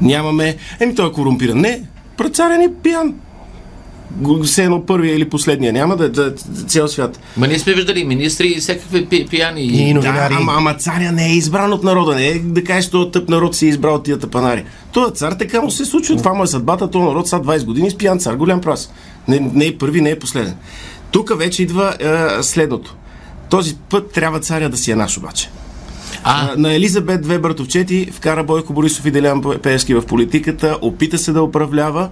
Нямаме, 0.00 0.56
еми 0.80 0.94
той 0.94 1.08
е 1.08 1.12
корумпиран. 1.12 1.58
Не, 1.58 1.82
працарен 2.16 2.60
е 2.60 2.74
пиян. 2.82 3.14
Все 4.44 4.64
едно 4.64 4.86
първия 4.86 5.14
или 5.16 5.28
последния. 5.28 5.72
Няма 5.72 5.96
да, 5.96 6.08
да, 6.08 6.30
да 6.30 6.62
цял 6.66 6.88
свят. 6.88 7.20
Ма 7.36 7.46
ние 7.48 7.58
сме 7.58 7.74
виждали 7.74 8.04
министри 8.04 8.46
и 8.48 8.60
всякакви 8.60 9.06
пи, 9.06 9.26
пияни. 9.26 9.62
И 9.62 9.88
Да, 9.88 9.94
новинари. 9.94 10.34
ама, 10.36 10.52
ама 10.56 10.74
царя 10.74 11.12
не 11.12 11.26
е 11.26 11.32
избран 11.32 11.72
от 11.72 11.82
народа. 11.84 12.14
Не 12.14 12.26
е 12.26 12.38
да 12.38 12.64
кажеш, 12.64 12.90
този 12.90 13.10
тъп 13.10 13.28
народ 13.28 13.56
си 13.56 13.66
е 13.66 13.68
избрал 13.68 13.98
тия 13.98 14.18
тъпанари. 14.18 14.64
Той 14.92 15.10
цар 15.10 15.32
така 15.32 15.60
му 15.60 15.70
се 15.70 15.84
случва. 15.84 16.16
Това 16.16 16.34
му 16.34 16.42
е 16.42 16.46
съдбата. 16.46 16.90
Този 16.90 17.04
народ 17.04 17.28
са 17.28 17.36
20 17.36 17.64
години 17.64 17.90
с 17.90 17.96
пиян 17.96 18.18
цар. 18.18 18.34
Голям 18.34 18.60
прас. 18.60 18.92
Не, 19.28 19.50
не 19.54 19.66
е 19.66 19.78
първи, 19.78 20.00
не 20.00 20.10
е 20.10 20.18
последен. 20.18 20.54
Тук 21.10 21.38
вече 21.38 21.62
идва 21.62 21.94
е, 22.00 22.42
следното. 22.42 22.94
Този 23.50 23.76
път 23.90 24.12
трябва 24.12 24.40
царя 24.40 24.68
да 24.68 24.76
си 24.76 24.90
е 24.90 24.96
наш 24.96 25.18
обаче. 25.18 25.50
А, 26.24 26.50
А, 26.52 26.54
на 26.56 26.74
Елизабет 26.74 27.22
две 27.22 27.38
братовчети 27.38 28.08
вкара 28.12 28.44
Бойко 28.44 28.72
Борисов 28.72 29.06
и 29.06 29.10
Делян 29.10 29.42
Пеевски 29.62 29.94
в 29.94 30.02
политиката, 30.02 30.78
опита 30.82 31.18
се 31.18 31.32
да 31.32 31.42
управлява, 31.42 32.08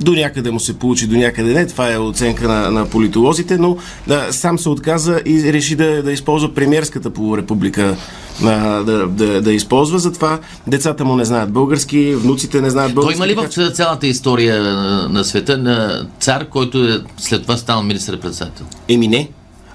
до 0.00 0.12
някъде 0.12 0.50
му 0.50 0.60
се 0.60 0.78
получи, 0.78 1.06
до 1.06 1.16
някъде 1.16 1.54
не. 1.54 1.66
Това 1.66 1.92
е 1.92 1.98
оценка 1.98 2.48
на, 2.48 2.70
на 2.70 2.86
политолозите, 2.86 3.58
но 3.58 3.76
да, 4.06 4.26
сам 4.30 4.58
се 4.58 4.68
отказа 4.68 5.20
и 5.26 5.52
реши 5.52 5.76
да, 5.76 6.02
да 6.02 6.12
използва 6.12 6.54
премьерската 6.54 7.10
полурепублика 7.10 7.96
а, 8.44 8.82
да, 8.82 9.06
да, 9.06 9.42
да 9.42 9.52
използва. 9.52 9.98
Затова 9.98 10.38
децата 10.66 11.04
му 11.04 11.16
не 11.16 11.24
знаят 11.24 11.52
български, 11.52 12.14
внуците 12.14 12.60
не 12.60 12.70
знаят 12.70 12.88
той 12.88 12.94
български. 12.94 13.16
има 13.16 13.26
ли 13.26 13.34
в 13.34 13.70
цялата 13.70 14.06
история 14.06 14.62
на, 14.62 15.08
на 15.08 15.24
света 15.24 15.58
на 15.58 16.06
цар, 16.20 16.48
който 16.48 16.84
е 16.84 17.00
след 17.16 17.42
това 17.42 17.56
станал 17.56 17.82
министър-председател? 17.82 18.66
Еми 18.88 19.08
не. 19.08 19.28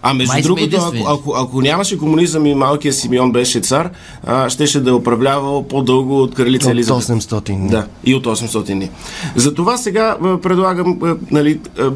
А 0.05 0.13
между 0.13 0.33
Май 0.33 0.41
другото, 0.41 0.77
ако, 0.77 1.13
ако, 1.13 1.33
ако 1.37 1.61
нямаше 1.61 1.97
комунизъм 1.97 2.45
и 2.45 2.55
малкият 2.55 2.95
Симеон 2.95 3.31
беше 3.31 3.59
цар, 3.59 3.89
а, 4.23 4.49
щеше 4.49 4.79
да 4.79 4.89
е 4.89 4.93
управлявал 4.93 5.67
по-дълго 5.67 6.21
от 6.21 6.33
кралица 6.35 6.67
От 6.67 6.71
Елизабет. 6.71 7.03
800 7.03 7.55
дни. 7.55 7.69
Да, 7.69 7.87
и 8.03 8.15
от 8.15 8.25
800 8.25 8.73
дни. 8.73 8.89
Затова 9.35 9.77
сега 9.77 10.17
а, 10.23 10.37
предлагам 10.37 10.99
а, 11.03 11.15
нали, 11.31 11.59
а, 11.79 11.91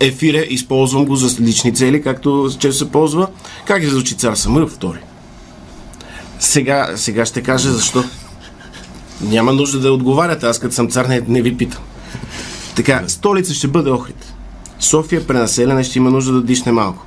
ефира, 0.00 0.44
използвам 0.48 1.04
го 1.04 1.16
за 1.16 1.42
лични 1.42 1.74
цели, 1.74 2.02
както 2.02 2.50
често 2.58 2.84
се 2.84 2.90
ползва. 2.90 3.28
Как 3.64 3.82
е 3.82 3.88
звучи 3.88 4.14
цар 4.14 4.34
Самуил 4.34 4.68
втори? 4.68 4.98
Сега, 6.38 6.92
сега 6.96 7.26
ще 7.26 7.42
кажа 7.42 7.70
защо. 7.70 8.04
Няма 9.20 9.52
нужда 9.52 9.80
да 9.80 9.92
отговаряте, 9.92 10.46
аз 10.46 10.58
като 10.58 10.74
съм 10.74 10.90
цар 10.90 11.04
не, 11.04 11.22
не 11.28 11.42
ви 11.42 11.56
питам. 11.56 11.82
Така, 12.74 13.04
столица 13.06 13.54
ще 13.54 13.68
бъде 13.68 13.90
Охрид. 13.90 14.32
София 14.80 15.26
пренаселена 15.26 15.84
ще 15.84 15.98
има 15.98 16.10
нужда 16.10 16.32
да 16.32 16.42
дишне 16.42 16.72
малко. 16.72 17.05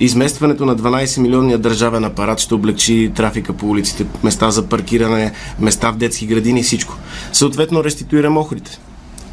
Изместването 0.00 0.66
на 0.66 0.76
12 0.76 1.20
милионния 1.20 1.58
държавен 1.58 2.04
апарат 2.04 2.40
ще 2.40 2.54
облегчи 2.54 3.12
трафика 3.14 3.52
по 3.52 3.66
улиците, 3.66 4.06
места 4.24 4.50
за 4.50 4.66
паркиране, 4.66 5.32
места 5.60 5.90
в 5.90 5.96
детски 5.96 6.26
градини 6.26 6.60
и 6.60 6.62
всичко. 6.62 6.94
Съответно, 7.32 7.84
реституирам 7.84 8.36
охрите. 8.36 8.78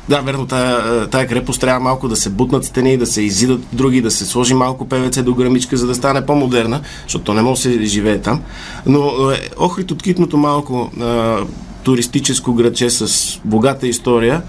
Да, 0.10 0.22
верно, 0.22 0.48
тая, 0.48 1.08
тая 1.08 1.28
крепост 1.28 1.62
трябва 1.62 1.80
малко 1.80 2.08
да 2.08 2.16
се 2.16 2.30
бутнат 2.30 2.66
стени, 2.66 2.98
да 2.98 3.06
се 3.06 3.22
изидат 3.22 3.62
други, 3.74 4.02
да 4.02 4.12
се 4.12 4.26
сложи 4.26 4.54
малко 4.54 4.90
ПВЦ 4.90 5.24
до 5.24 5.34
грамичка, 5.34 5.78
за 5.78 5.88
да 5.88 5.96
стане 5.96 6.26
по-модерна, 6.26 6.82
защото 7.04 7.26
то 7.26 7.34
не 7.34 7.42
може 7.42 7.70
да 7.70 7.76
се 7.80 7.86
живее 7.86 8.22
там. 8.22 8.42
Но 8.86 9.32
е, 9.32 9.50
Охрид 9.58 9.92
от 9.92 10.04
китното 10.04 10.38
малко 10.38 10.92
а, 11.02 11.38
туристическо 11.84 12.54
градче 12.54 12.90
с 12.90 13.40
богата 13.46 13.88
история 13.88 14.42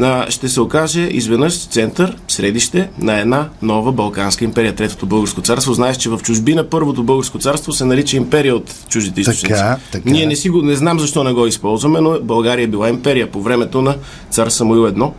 а, 0.00 0.30
ще 0.30 0.48
се 0.48 0.60
окаже 0.60 1.00
изведнъж 1.00 1.66
център, 1.66 2.16
средище 2.28 2.88
на 2.98 3.20
една 3.20 3.48
нова 3.62 3.92
Балканска 3.92 4.44
империя, 4.44 4.74
Третото 4.74 5.06
българско 5.06 5.40
царство. 5.40 5.74
Знаеш, 5.74 5.96
че 5.96 6.10
в 6.10 6.20
чужбина 6.22 6.68
първото 6.68 7.02
българско 7.02 7.38
царство 7.38 7.72
се 7.72 7.84
нарича 7.84 8.16
империя 8.16 8.56
от 8.56 8.74
чуждите 8.88 9.20
източници. 9.20 9.54
Така, 9.54 9.78
така. 9.92 10.10
Ние 10.10 10.26
не, 10.26 10.36
си 10.36 10.48
го, 10.48 10.62
не 10.62 10.74
знам 10.74 11.00
защо 11.00 11.24
не 11.24 11.32
го 11.32 11.46
използваме, 11.46 12.00
но 12.00 12.20
България 12.22 12.64
е 12.64 12.66
била 12.66 12.88
империя 12.88 13.30
по 13.30 13.42
времето 13.42 13.82
на 13.82 13.96
цар 14.30 14.48
Самуил 14.48 14.86
едно. 14.86 15.14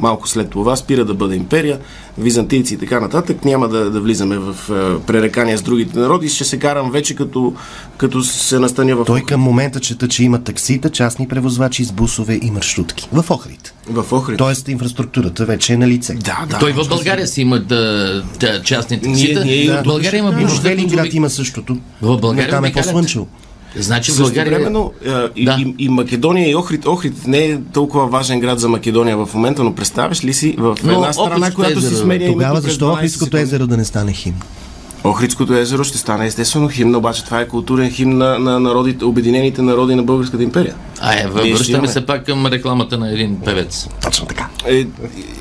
Малко 0.00 0.28
след 0.28 0.50
това 0.50 0.76
спира 0.76 1.04
да 1.04 1.14
бъде 1.14 1.36
империя, 1.36 1.78
византийци 2.18 2.74
и 2.74 2.78
така 2.78 3.00
нататък. 3.00 3.44
Няма 3.44 3.68
да, 3.68 3.90
да 3.90 4.00
влизаме 4.00 4.38
в 4.38 4.56
е, 4.70 5.06
пререкания 5.06 5.58
с 5.58 5.62
другите 5.62 5.98
народи. 5.98 6.28
Ще 6.28 6.44
се 6.44 6.58
карам 6.58 6.90
вече 6.90 7.14
като, 7.14 7.54
като 7.96 8.22
се 8.22 8.58
настаня 8.58 8.96
в, 8.96 9.04
Той 9.04 9.20
към 9.20 9.40
момента 9.40 9.80
чета, 9.80 10.08
че 10.08 10.24
има 10.24 10.44
таксита, 10.44 10.90
частни 10.90 11.28
превозвачи 11.28 11.84
с 11.84 11.92
бусове 11.92 12.38
и 12.42 12.50
маршрутки. 12.50 13.08
В 13.12 13.30
Охрид. 13.30 13.74
в 13.88 14.12
Охрид. 14.12 14.38
Тоест 14.38 14.68
инфраструктурата 14.68 15.44
вече 15.44 15.72
е 15.72 15.76
на 15.76 15.88
лице. 15.88 16.14
Да, 16.14 16.46
да. 16.50 16.58
Той 16.58 16.72
в 16.72 16.88
България 16.88 17.26
си 17.26 17.40
има 17.40 17.58
да, 17.58 18.22
да, 18.40 18.62
частни 18.62 19.00
таксита. 19.00 19.44
ние 19.44 19.72
в 19.72 19.78
от 19.78 19.84
България 19.84 20.18
има 20.18 20.30
И 20.30 20.34
в 20.34 20.40
бюджет. 20.40 20.62
Велинград 20.62 21.14
има 21.14 21.30
същото. 21.30 21.78
В 22.02 22.18
България 22.18 22.48
Но 22.48 22.56
там 22.56 22.64
е 22.64 22.72
по-слънчево. 22.72 23.28
Значи 23.76 24.12
България... 24.18 24.58
времено 24.58 24.92
и, 25.36 25.44
Да. 25.44 25.56
и, 25.60 25.74
и 25.78 25.88
Македония 25.88 26.50
и 26.50 26.54
Охрид. 26.54 26.86
Охрид 26.86 27.26
не 27.26 27.38
е 27.38 27.58
толкова 27.72 28.06
важен 28.06 28.40
град 28.40 28.60
за 28.60 28.68
Македония 28.68 29.16
в 29.16 29.34
момента, 29.34 29.64
но 29.64 29.74
представяш 29.74 30.24
ли 30.24 30.34
си 30.34 30.54
в 30.58 30.76
Но 30.84 30.92
една 30.92 31.12
страна, 31.12 31.50
която 31.50 31.80
си 31.80 31.86
езеро, 31.86 32.00
сменя 32.00 32.24
името 32.24 32.32
Тогава 32.32 32.60
защо 32.60 32.84
12 32.84 32.92
Охридското 32.92 33.36
езеро 33.36 33.66
да 33.66 33.76
не 33.76 33.84
стане 33.84 34.12
хим? 34.12 34.34
Охридското 35.04 35.54
езеро 35.54 35.84
ще 35.84 35.98
стане 35.98 36.26
естествено 36.26 36.68
химн, 36.68 36.94
обаче 36.94 37.24
това 37.24 37.40
е 37.40 37.48
културен 37.48 37.90
химн 37.90 38.18
на, 38.18 38.38
на 38.38 38.60
народите, 38.60 39.04
Обединените 39.04 39.62
народи 39.62 39.94
на 39.94 40.02
Българската 40.02 40.42
империя. 40.42 40.74
А, 41.00 41.14
е, 41.14 41.26
връщаме 41.26 41.88
се 41.88 42.06
пак 42.06 42.26
към 42.26 42.46
рекламата 42.46 42.98
на 42.98 43.12
един 43.12 43.40
певец. 43.44 43.88
Точно 44.02 44.26
така. 44.26 44.48
Е, 44.66 44.74
и, 44.74 44.86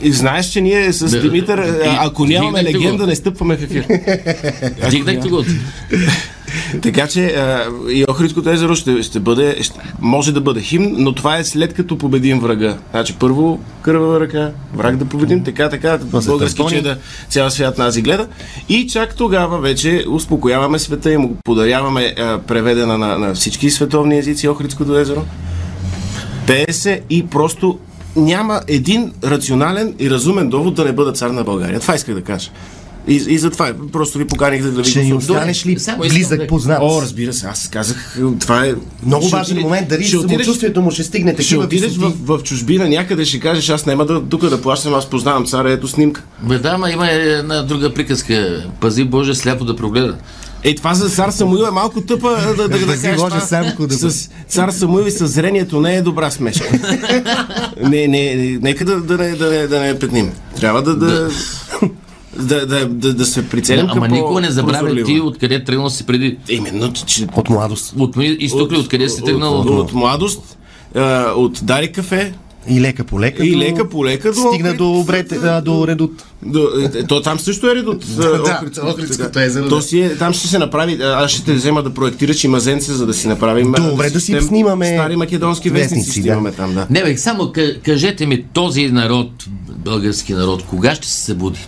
и 0.02 0.14
знаеш, 0.14 0.46
че 0.46 0.62
ние 0.62 0.94
с 0.94 1.12
Да, 1.12 1.22
Димитър, 1.22 1.84
ако 2.00 2.26
нямаме 2.26 2.64
легенда, 2.64 3.04
го. 3.04 3.10
не 3.10 3.16
стъпваме 3.16 3.58
в 3.58 3.64
ефир. 3.64 3.86
Вдигнахте 4.88 5.30
го. 5.30 5.44
така 6.82 7.08
че 7.08 7.36
и 7.90 8.06
Охридското 8.10 8.50
езеро 8.50 8.76
ще, 8.76 9.04
ще 9.04 9.20
бъде, 9.20 9.58
ще, 9.62 9.80
може 10.02 10.32
да 10.32 10.42
бъде 10.42 10.62
химн, 10.62 10.96
но 10.98 11.16
това 11.16 11.38
е 11.38 11.44
след 11.44 11.74
като 11.74 11.98
победим 11.98 12.40
врага. 12.40 12.78
Значи 12.92 13.16
първо 13.20 13.60
кървава 13.82 14.20
ръка, 14.20 14.52
враг 14.74 14.98
да 14.98 15.06
победим, 15.06 15.44
така, 15.44 15.70
така, 15.70 15.98
български, 15.98 16.64
че 16.70 16.82
да 16.82 16.98
цял 17.30 17.50
свят 17.50 17.78
нас 17.78 17.98
и 17.98 18.02
гледа. 18.02 18.28
И 18.70 18.88
чак 18.88 19.16
тогава 19.16 19.60
вече 19.60 20.06
успокояваме 20.10 20.80
света 20.80 21.14
и 21.14 21.18
му 21.18 21.36
подаряваме 21.44 22.16
а, 22.20 22.40
преведена 22.40 22.98
на, 22.98 23.18
на 23.18 23.34
всички 23.34 23.70
световни 23.70 24.18
езици 24.18 24.48
Охридското 24.48 24.98
езеро. 24.98 25.26
Пее 26.48 26.74
се 26.74 27.02
и 27.10 27.28
просто 27.28 27.80
няма 28.16 28.62
един 28.68 29.12
рационален 29.24 29.96
и 30.00 30.10
разумен 30.10 30.50
довод 30.50 30.76
да 30.76 30.86
не 30.86 30.92
бъда 30.92 31.12
цар 31.12 31.30
на 31.30 31.44
България. 31.44 31.80
Това 31.80 31.96
исках 31.96 32.16
да 32.16 32.22
кажа. 32.22 32.50
И, 33.08 33.26
и 33.28 33.38
затова 33.38 33.74
просто 33.92 34.18
ви 34.18 34.26
поканих 34.26 34.64
да, 34.64 34.72
да 34.72 34.82
ви 34.82 34.90
Ще 34.90 35.04
ни 35.04 35.14
останеш 35.14 35.66
ли 35.66 35.80
Само 35.80 36.00
близък 36.00 36.40
да- 36.40 36.48
познат? 36.48 36.78
О, 36.82 37.02
разбира 37.02 37.34
се, 37.34 37.48
аз 37.48 37.68
казах, 37.68 38.20
това 38.40 38.66
е... 38.66 38.74
Много 39.06 39.28
ще 39.28 39.36
важен 39.36 39.54
отиде- 39.54 39.64
момент, 39.64 39.88
дали 39.88 40.04
ще 40.04 40.18
отидеш- 40.18 40.32
самочувствието 40.32 40.82
му 40.82 40.92
ще 40.92 41.04
стигне 41.04 41.32
Ще 41.32 41.38
такива 41.38 41.64
отидеш 41.64 41.88
висоти. 41.88 42.16
в, 42.18 42.38
в 42.38 42.44
чужбина 42.44 42.90
някъде, 42.90 43.26
ще 43.26 43.40
кажеш, 43.40 43.70
аз 43.70 43.86
няма 43.86 44.06
да 44.06 44.22
тук 44.22 44.42
да 44.42 44.62
плащам, 44.62 44.94
аз 44.94 45.06
познавам 45.06 45.46
царя, 45.46 45.72
ето 45.72 45.88
снимка. 45.88 46.24
Бе, 46.42 46.58
да, 46.58 46.78
ма 46.78 46.92
има 46.92 47.10
една 47.10 47.62
друга 47.62 47.94
приказка. 47.94 48.66
Пази 48.80 49.04
Боже 49.04 49.36
сляпо 49.36 49.66
да 49.66 49.76
прогледа. 49.76 50.16
Е, 50.64 50.76
това 50.76 50.94
за 50.94 51.10
цар 51.10 51.30
Самуил 51.30 51.64
е 51.64 51.72
малко 51.72 52.02
тъпа 52.02 52.30
да, 52.30 52.56
да, 52.58 52.68
да, 52.70 52.86
Пази 52.86 53.02
кажеш 53.02 53.16
Боже, 53.18 53.30
това. 53.30 53.42
самко 53.42 53.88
да 53.88 53.94
С 53.94 54.30
цар 54.48 54.70
Самуил 54.70 55.06
и 55.06 55.12
с 55.12 55.28
зрението 55.28 55.82
не 55.82 55.96
е 55.96 56.02
добра 56.02 56.32
смешка. 56.32 56.68
не, 57.80 57.90
не, 58.08 58.36
не, 58.36 58.58
нека 58.58 58.86
да, 58.86 58.96
да, 58.98 59.18
не, 59.18 59.32
да, 59.32 59.50
не, 59.50 59.68
да 59.68 59.80
не 59.80 60.00
петним. 60.00 60.32
Трябва 60.56 60.82
да, 60.82 60.96
да, 60.96 61.06
да, 61.08 61.30
да, 62.40 62.66
да, 62.86 63.14
да 63.14 63.26
се 63.26 63.50
прицелим 63.50 63.86
Да, 63.86 63.92
ама 63.92 64.08
никога 64.08 64.42
не 64.42 64.52
забравя 64.52 65.04
ти 65.04 65.20
откъде 65.20 65.64
тръгнал 65.64 65.90
си 65.90 66.06
преди. 66.06 66.38
Именно, 66.50 66.94
че 66.94 67.28
От 67.36 67.50
младост. 67.50 67.94
От 67.98 68.16
изток 68.18 68.72
ли, 68.72 68.78
откъде 68.78 69.10
си 69.10 69.24
тръгнал? 69.24 69.60
От, 69.60 69.70
от 69.70 69.94
младост, 69.94 70.58
а, 70.96 71.02
от 71.28 71.60
Дари 71.64 71.92
кафе 71.92 72.34
И 72.70 72.82
лека 72.82 73.04
по 73.04 73.20
лека. 73.20 73.46
и 73.46 73.52
до- 73.52 73.58
лека 73.58 73.90
по 73.90 74.06
лека 74.06 74.32
до 74.34 74.40
Стигна 74.48 74.74
до, 74.74 74.92
обрете, 74.92 75.36
а, 75.38 75.62
до 75.62 75.88
редут. 75.88 76.24
До, 76.44 76.68
е, 76.96 77.04
то 77.04 77.22
там 77.22 77.40
също 77.40 77.70
е 77.70 77.76
редот. 77.76 78.06
Да, 78.18 78.62
Охридското 78.84 79.40
езеро, 79.40 79.70
То 79.70 79.76
да. 79.76 79.82
си 79.82 80.00
е, 80.00 80.16
там 80.16 80.34
ще 80.34 80.48
се 80.48 80.58
направи, 80.60 80.94
а, 80.94 81.24
аз 81.24 81.32
ще 81.32 81.44
те 81.44 81.54
взема 81.54 81.84
да 81.84 81.90
проектираш 81.90 82.44
и 82.44 82.48
мазенце, 82.48 82.92
за 82.92 83.06
да 83.06 83.14
си 83.14 83.28
направим. 83.28 83.72
Добре, 83.72 84.04
да 84.04 84.20
си 84.20 84.26
систем- 84.26 84.42
снимаме 84.42 84.86
Стари 84.88 85.16
македонски 85.16 85.70
вестници, 85.70 85.96
вестници, 85.96 86.12
ще 86.12 86.22
да. 86.22 86.28
имаме 86.28 86.52
там, 86.52 86.74
да. 86.74 86.88
Не, 86.90 87.04
бе, 87.04 87.18
само 87.18 87.52
ка- 87.52 87.80
кажете 87.80 88.26
ми, 88.26 88.44
този 88.44 88.88
народ, 88.88 89.30
български 89.70 90.34
народ, 90.34 90.64
кога 90.64 90.96
ще 90.96 91.08
се 91.08 91.22
събуди? 91.22 91.60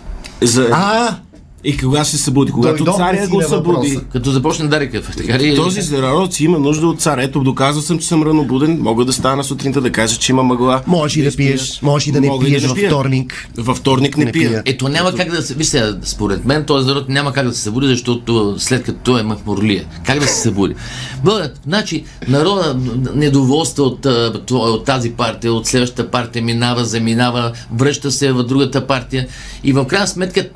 За... 0.41 0.69
А, 0.73 1.19
И 1.63 1.77
кога 1.77 2.03
ще 2.03 2.17
се 2.17 2.23
събуди? 2.23 2.51
Когато 2.51 2.85
царя 2.85 3.27
го 3.27 3.41
събуди. 3.41 3.87
въпроса. 3.89 4.05
Като 4.11 4.31
започне 4.31 4.67
да 4.67 4.79
река, 4.79 5.01
така 5.01 5.39
ли? 5.39 5.55
Този 5.55 5.95
народ 5.95 6.33
си 6.33 6.43
има 6.43 6.59
нужда 6.59 6.87
от 6.87 7.01
цар. 7.01 7.17
Ето, 7.17 7.39
доказал 7.39 7.81
съм, 7.81 7.99
че 7.99 8.07
съм 8.07 8.23
ранобуден. 8.23 8.79
Мога 8.81 9.05
да 9.05 9.13
стана 9.13 9.43
сутринта 9.43 9.81
да 9.81 9.91
кажа, 9.91 10.17
че 10.17 10.31
има 10.31 10.43
мъгла. 10.43 10.81
можеш 10.87 11.17
и 11.17 11.21
да 11.21 11.27
изпия. 11.27 11.47
пиеш, 11.47 11.79
можеш 11.81 12.07
и 12.07 12.11
да 12.11 12.21
не 12.21 12.27
Мога 12.27 12.45
пиеш 12.45 12.61
не 12.61 12.67
във 12.67 12.77
вторник. 12.77 13.49
Във 13.57 13.77
вторник 13.77 14.17
не, 14.17 14.25
Не 14.25 14.31
пия. 14.31 14.49
пия. 14.49 14.63
Ето 14.65 14.89
няма 14.89 15.13
как 15.15 15.31
да 15.31 15.41
се... 15.41 15.53
Вижте, 15.53 15.93
според 16.03 16.45
мен 16.45 16.65
този 16.65 16.87
народ 16.87 17.09
няма 17.09 17.33
как 17.33 17.47
да 17.47 17.53
се 17.53 17.61
събуди, 17.61 17.87
защото 17.87 18.55
след 18.57 18.83
като 18.83 18.99
той 19.03 19.19
е 19.19 19.23
махмурлия. 19.23 19.85
Как 20.05 20.19
да 20.19 20.27
се 20.27 20.41
събуди? 20.41 20.75
Бъдат, 21.23 21.59
значи, 21.67 22.03
народа 22.27 22.77
недоволства 23.15 23.83
от, 23.83 24.07
това- 24.45 24.69
от 24.69 24.85
тази 24.85 25.11
партия, 25.11 25.53
от 25.53 25.67
следващата 25.67 26.11
партия 26.11 26.43
минава, 26.43 26.85
заминава, 26.85 27.51
връща 27.73 28.11
се 28.11 28.31
в 28.31 28.43
другата 28.43 28.87
партия 28.87 29.27
и 29.63 29.73
в 29.73 29.85
крайна 29.85 30.07
сметка 30.07 30.49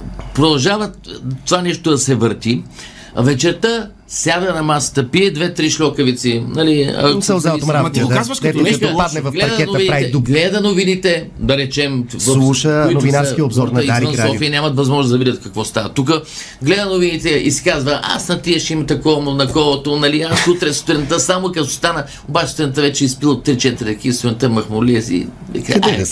а, 0.00 0.22
продължава 0.34 0.92
това 1.46 1.62
нещо 1.62 1.90
да 1.90 1.98
се 1.98 2.14
върти. 2.14 2.64
Вечерта 3.16 3.88
сяда 4.08 4.54
на 4.54 4.62
масата, 4.62 5.08
пие 5.08 5.30
две-три 5.30 5.70
шлокавици. 5.70 6.42
Нали, 6.48 6.94
а, 6.96 7.22
Сълза 7.22 7.52
от 7.52 7.62
Ама 7.64 7.92
ти 7.92 8.00
го 8.00 8.08
казваш 8.08 8.40
като 8.40 8.60
нещо 8.60 8.94
падне 8.96 9.20
в 9.20 9.24
паркета, 9.24 9.56
прави 9.56 9.66
новините, 9.66 10.10
дуб. 10.10 10.24
гледа 10.24 10.60
новините, 10.60 11.28
да 11.38 11.56
речем, 11.56 12.04
в- 12.08 12.22
Слуша 12.22 12.88
новинарски 12.92 13.42
обзор 13.42 13.68
на 13.68 13.74
Дарик 13.74 13.90
Радио. 13.90 14.26
София 14.26 14.50
нямат 14.50 14.76
възможност 14.76 15.10
да 15.10 15.18
видят 15.18 15.42
какво 15.42 15.64
става. 15.64 15.88
Тук 15.88 16.10
гледа 16.62 16.86
новините 16.86 17.28
и 17.28 17.50
си 17.50 17.64
казва, 17.64 18.00
аз 18.04 18.28
на 18.28 18.40
тия 18.40 18.60
ще 18.60 18.72
им 18.72 18.86
такова, 18.86 19.34
на 19.34 19.46
колото, 19.48 19.96
нали, 19.96 20.22
аз 20.22 20.46
утре 20.46 20.72
сутринта, 20.72 21.20
само 21.20 21.48
като 21.48 21.66
стана, 21.66 22.04
обаче 22.28 22.48
сутринта 22.48 22.80
вече 22.80 23.04
изпил 23.04 23.34
3-4 23.36 23.82
ръки, 23.82 24.12
сутринта 24.12 24.48
махмолия 24.48 25.02
си. 25.02 25.26
Къде 25.66 25.80
«Айде, 25.82 26.04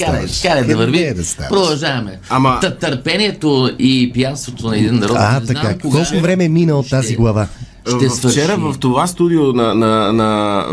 да 0.60 0.64
да 0.64 0.76
върви. 0.76 1.14
Продължаваме. 1.48 2.18
Ама- 2.28 2.58
Та, 2.60 2.74
търпението 2.76 3.70
и 3.78 4.10
пиянството 4.14 4.66
на 4.66 4.76
един 4.78 4.94
народ. 4.94 5.16
А, 5.20 5.40
така. 5.40 5.78
Колко 5.80 6.20
време 6.20 6.44
е 6.44 6.48
мина 6.48 6.78
от 6.78 6.90
тази 6.90 7.16
глава? 7.16 7.46
Ще 7.88 8.08
В- 8.08 8.12
свърши. 8.12 8.40
Вчера 8.40 8.56
в 8.56 8.74
това 8.78 9.06
студио 9.06 9.52
на, 9.52 9.74
на, 9.74 10.12
на, 10.12 10.64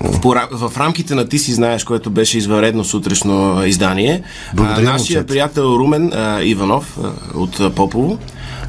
в, 0.00 0.48
в 0.52 0.78
рамките 0.78 1.14
на 1.14 1.28
Ти 1.28 1.38
си 1.38 1.52
знаеш, 1.52 1.84
което 1.84 2.10
беше 2.10 2.38
извънредно 2.38 2.84
сутрешно 2.84 3.64
издание, 3.64 4.22
Благодаря, 4.54 4.80
а, 4.88 4.92
нашия 4.92 4.96
момчета. 5.18 5.26
приятел 5.26 5.62
Румен 5.62 6.12
а, 6.14 6.42
Иванов 6.42 6.98
а, 7.04 7.10
от 7.38 7.74
Попово, 7.74 8.18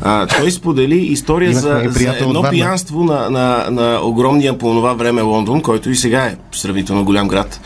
а, 0.02 0.28
той 0.28 0.52
сподели 0.52 0.96
история 0.96 1.52
Имахме 1.52 1.90
за, 1.90 2.00
за 2.00 2.16
едно 2.20 2.44
пиянство 2.50 3.04
на, 3.04 3.30
на, 3.30 3.68
на 3.72 4.00
огромния 4.04 4.58
по 4.58 4.74
това 4.74 4.94
време 4.94 5.22
Лондон, 5.22 5.62
който 5.62 5.90
и 5.90 5.96
сега 5.96 6.26
е 6.26 6.36
сравнително 6.52 7.06
голям 7.06 7.28
град. 7.28 7.60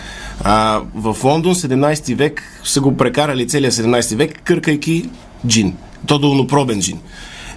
А, 0.43 0.80
в 0.95 1.17
Лондон 1.23 1.56
17 1.56 2.15
век 2.15 2.43
са 2.63 2.82
го 2.82 2.97
прекарали 2.97 3.47
целия 3.47 3.71
17 3.71 4.15
век, 4.15 4.41
къркайки 4.43 5.10
джин. 5.47 5.73
То 6.08 6.19
долнопробен 6.19 6.82
джин. 6.82 6.97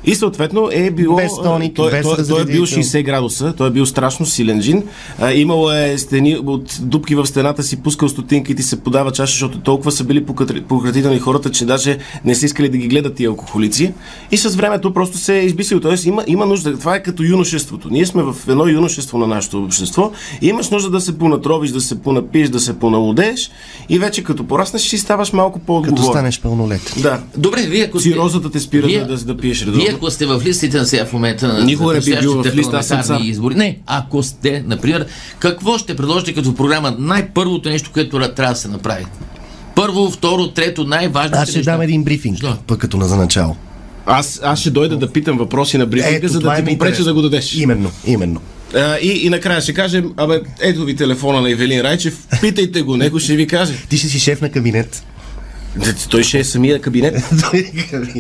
И 0.05 0.15
съответно 0.15 0.69
е 0.73 0.91
било... 0.91 1.17
Без 1.17 1.33
тоник, 1.43 1.77
той, 1.77 1.91
без 1.91 2.03
той, 2.03 2.17
той 2.17 2.43
е 2.43 2.45
бил 2.45 2.63
разредител. 2.63 3.01
60 3.01 3.05
градуса, 3.05 3.55
той 3.57 3.69
е 3.69 3.71
бил 3.71 3.87
страшно 3.87 4.27
силен 4.27 4.61
джин. 4.61 4.83
А, 5.21 5.33
имало 5.33 5.71
е 5.71 5.99
стени, 5.99 6.37
от 6.47 6.79
дупки 6.81 7.15
в 7.15 7.27
стената 7.27 7.63
си 7.63 7.83
пускал 7.83 8.09
стотинки 8.09 8.53
и 8.53 8.55
ти 8.55 8.63
се 8.63 8.81
подава 8.81 9.13
чаша, 9.13 9.33
защото 9.33 9.61
толкова 9.61 9.93
са 9.93 10.05
били 10.05 10.25
пократителни 10.69 11.19
хората, 11.19 11.51
че 11.51 11.65
даже 11.65 11.99
не 12.25 12.35
са 12.35 12.47
искали 12.47 12.69
да 12.69 12.77
ги 12.79 12.89
гледат 12.89 13.15
тия 13.15 13.29
алкохолици. 13.29 13.93
И 14.31 14.37
с 14.37 14.57
времето 14.57 14.95
просто 14.95 15.19
се 15.19 15.39
е 15.39 15.45
избисил. 15.45 15.81
Тоест 15.81 16.07
има, 16.07 16.25
има 16.27 16.47
нужда. 16.47 16.79
Това 16.79 16.97
е 16.97 17.03
като 17.03 17.23
юношеството. 17.23 17.89
Ние 17.91 18.07
сме 18.07 18.23
в 18.23 18.37
едно 18.49 18.69
юношество 18.69 19.19
на 19.19 19.27
нашето 19.27 19.65
общество. 19.65 20.11
И 20.43 20.49
имаш 20.49 20.71
нужда 20.71 20.91
да 20.91 21.01
се 21.01 21.19
понатровиш, 21.19 21.71
да 21.71 21.81
се 21.81 22.03
понапиеш, 22.03 22.49
да 22.49 22.61
се 22.61 22.79
поналудееш 22.79 23.51
и 23.89 23.99
вече 23.99 24.25
като 24.25 24.45
пораснеш 24.45 24.83
си 24.83 24.99
ставаш 24.99 25.33
малко 25.33 25.59
Като 25.59 25.67
по-отговорен. 25.67 26.05
станеш 26.05 26.41
пълнолетен. 26.41 27.03
Да. 27.03 27.21
Добре, 27.37 27.63
вие 27.63 27.85
ако 27.85 28.01
сте... 28.01 28.11
Цирозата 28.11 28.51
те 28.51 28.61
спира 28.61 28.87
Вие- 28.87 29.01
да, 29.01 29.17
да, 29.17 29.25
да 29.25 29.37
пиеш 29.37 29.63
редовно. 29.63 29.81
Вие 29.81 29.90
ако 29.95 30.11
сте 30.11 30.27
в 30.27 30.43
листите 30.45 30.79
на 30.79 30.87
сега 30.87 31.05
в 31.05 31.13
момента 31.13 31.49
на 31.49 31.65
Никога 31.65 31.95
не 31.95 32.01
би 32.01 32.17
бил 32.21 32.43
в 32.43 32.55
листа, 32.55 32.71
парламентарни 32.71 33.29
избори. 33.29 33.55
Не, 33.55 33.79
ако 33.87 34.23
сте, 34.23 34.65
например, 34.67 35.07
какво 35.39 35.79
ще 35.79 35.97
предложите 35.97 36.35
като 36.35 36.55
програма? 36.55 36.97
Най-първото 36.99 37.69
нещо, 37.69 37.91
което 37.93 38.19
трябва 38.19 38.55
да 38.55 38.61
се 38.61 38.69
направи. 38.69 39.05
Първо, 39.75 40.11
второ, 40.11 40.49
трето, 40.49 40.85
най-важното 40.85 41.39
Аз 41.43 41.51
ще 41.51 41.63
дам 41.63 41.81
един 41.81 42.05
брифинг, 42.05 42.39
Що? 42.39 42.57
пък 42.67 42.81
като 42.81 42.97
на 42.97 43.09
за 43.09 43.17
начало. 43.17 43.57
Аз, 44.07 44.41
аз 44.43 44.61
ще 44.61 44.71
дойда 44.71 44.97
да 44.97 45.13
питам 45.13 45.39
въпроси 45.39 45.79
на 45.79 45.87
брифинга, 45.87 46.29
за 46.29 46.41
това 46.41 46.53
да 46.53 46.61
е 46.61 46.65
ти 46.65 46.71
ми 46.71 46.79
попреча 46.79 47.05
да 47.05 47.15
го 47.15 47.23
дадеш. 47.23 47.55
Именно, 47.55 47.91
именно. 48.07 48.41
А, 48.75 48.97
и, 48.97 49.27
и 49.27 49.31
накрая 49.31 49.61
ще 49.61 49.75
кажем, 49.75 50.13
абе, 50.17 50.41
ето 50.61 50.85
ви 50.85 50.97
телефона 50.97 51.41
на 51.41 51.51
Ивелин 51.51 51.81
Райчев, 51.81 52.19
питайте 52.41 52.83
го, 52.83 52.97
него 52.97 53.19
ще 53.19 53.37
ви 53.37 53.47
каже. 53.47 53.75
Ти 53.89 53.99
ще 53.99 54.09
си 54.09 54.19
шеф 54.19 54.41
на 54.41 54.51
кабинет. 54.51 55.05
Той 56.11 56.23
ще 56.23 56.39
е 56.39 56.45
самия 56.45 56.81
кабинет. 56.83 57.15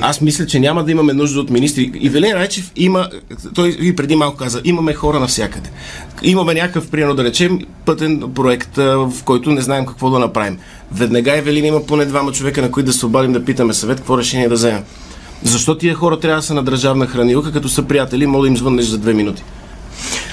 Аз 0.01 0.21
мисля, 0.21 0.47
че 0.47 0.61
няма 0.61 0.85
да 0.85 0.91
имаме 0.91 1.13
нужда 1.13 1.41
от 1.41 1.51
министри. 1.51 1.93
Ивелин 1.95 2.33
Райчев 2.33 2.73
има, 2.77 3.09
той 3.55 3.77
и 3.81 3.97
преди 3.97 4.17
малко 4.17 4.37
каза, 4.37 4.61
имаме 4.65 4.95
хора 4.95 5.21
навсякъде. 5.21 5.71
Имаме 6.23 6.55
някакъв, 6.55 6.91
примерно 6.91 7.15
да 7.15 7.25
речем, 7.25 7.59
пътен 7.85 8.23
проект, 8.35 8.77
в 8.77 9.13
който 9.25 9.51
не 9.51 9.61
знаем 9.61 9.87
какво 9.87 10.11
да 10.11 10.19
направим. 10.19 10.59
Веднага 10.93 11.39
Евелин 11.39 11.65
има 11.65 11.87
поне 11.87 12.05
двама 12.05 12.33
човека, 12.33 12.63
на 12.63 12.71
които 12.71 12.87
да 12.87 12.93
се 12.93 13.07
обадим 13.07 13.33
да 13.33 13.45
питаме 13.45 13.75
съвет, 13.75 13.99
какво 13.99 14.19
решение 14.19 14.49
да 14.49 14.55
вземем. 14.55 14.83
Защо 15.43 15.79
тия 15.79 15.95
хора 15.95 16.21
трябва 16.21 16.41
да 16.41 16.47
са 16.47 16.55
на 16.55 16.63
държавна 16.63 17.07
хранилка, 17.07 17.53
като 17.53 17.69
са 17.69 17.83
приятели, 17.83 18.27
мога 18.27 18.43
да 18.43 18.49
им 18.49 18.57
звъннеш 18.57 18.87
за 18.87 18.99
две 18.99 19.15
минути? 19.15 19.43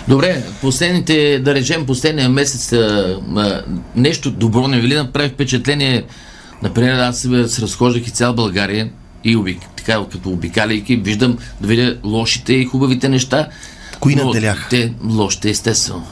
Добре, 0.08 0.44
последните, 0.62 1.40
да 1.40 1.56
речем, 1.56 1.86
последния 1.86 2.30
месец 2.30 2.74
а, 2.74 3.20
а, 3.36 3.62
нещо 3.96 4.32
добро 4.32 4.68
не 4.68 4.80
ви 4.80 4.88
ли 4.88 4.96
направи 4.96 5.30
впечатление? 5.30 6.04
Например, 6.64 7.00
аз 7.00 7.20
се 7.20 7.48
се 7.48 7.62
разхождах 7.62 8.08
и 8.08 8.12
цял 8.12 8.34
България 8.34 8.90
и 9.24 9.36
обик, 9.36 9.60
така, 9.76 10.06
като 10.12 10.30
обикаляйки, 10.30 10.96
виждам 10.96 11.38
да 11.62 11.68
видя 11.68 11.98
лошите 12.04 12.54
и 12.54 12.66
хубавите 12.66 13.10
неща. 13.10 13.48
Кои 14.00 14.16
Но 14.16 14.26
надделяха? 14.26 14.70
Те, 14.70 14.94
лошите, 15.10 15.50
естествено. 15.50 16.04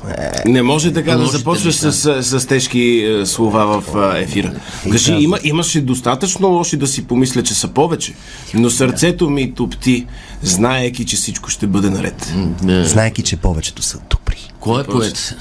Не 0.46 0.62
може 0.62 0.94
така 0.94 1.16
да 1.16 1.26
започваш 1.26 1.76
с, 1.76 2.24
с 2.24 2.48
тежки 2.48 2.82
е, 2.82 3.26
слова 3.26 3.82
в 3.82 3.96
а, 3.96 4.20
ефира. 4.20 4.54
Кажи, 4.92 5.14
има, 5.14 5.40
имаше 5.44 5.82
достатъчно 5.82 6.48
лоши 6.48 6.78
да 6.78 6.88
си 6.88 7.08
помисля, 7.08 7.44
че 7.44 7.54
са 7.54 7.68
повече, 7.68 8.14
но 8.54 8.70
сърцето 8.70 9.30
ми 9.30 9.54
топти, 9.54 10.06
знаеки, 10.42 11.06
че 11.06 11.16
всичко 11.16 11.50
ще 11.50 11.68
бъде 11.68 11.90
наред. 11.90 12.34
Е, 12.70 12.84
Знаеки, 12.84 13.22
че 13.22 13.36
повечето 13.38 13.82
са 13.82 13.98
добри. 14.10 14.52
Кой 14.60 14.82
е 14.82 14.84
поет? 14.84 15.36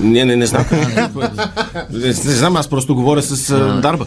Не, 0.00 0.24
не, 0.24 0.36
не 0.36 0.46
знам. 0.46 0.64
не, 1.92 2.06
не 2.06 2.12
знам, 2.12 2.56
аз 2.56 2.68
просто 2.68 2.94
говоря 2.94 3.22
с 3.22 3.50
а, 3.50 3.58
дарба. 3.74 4.06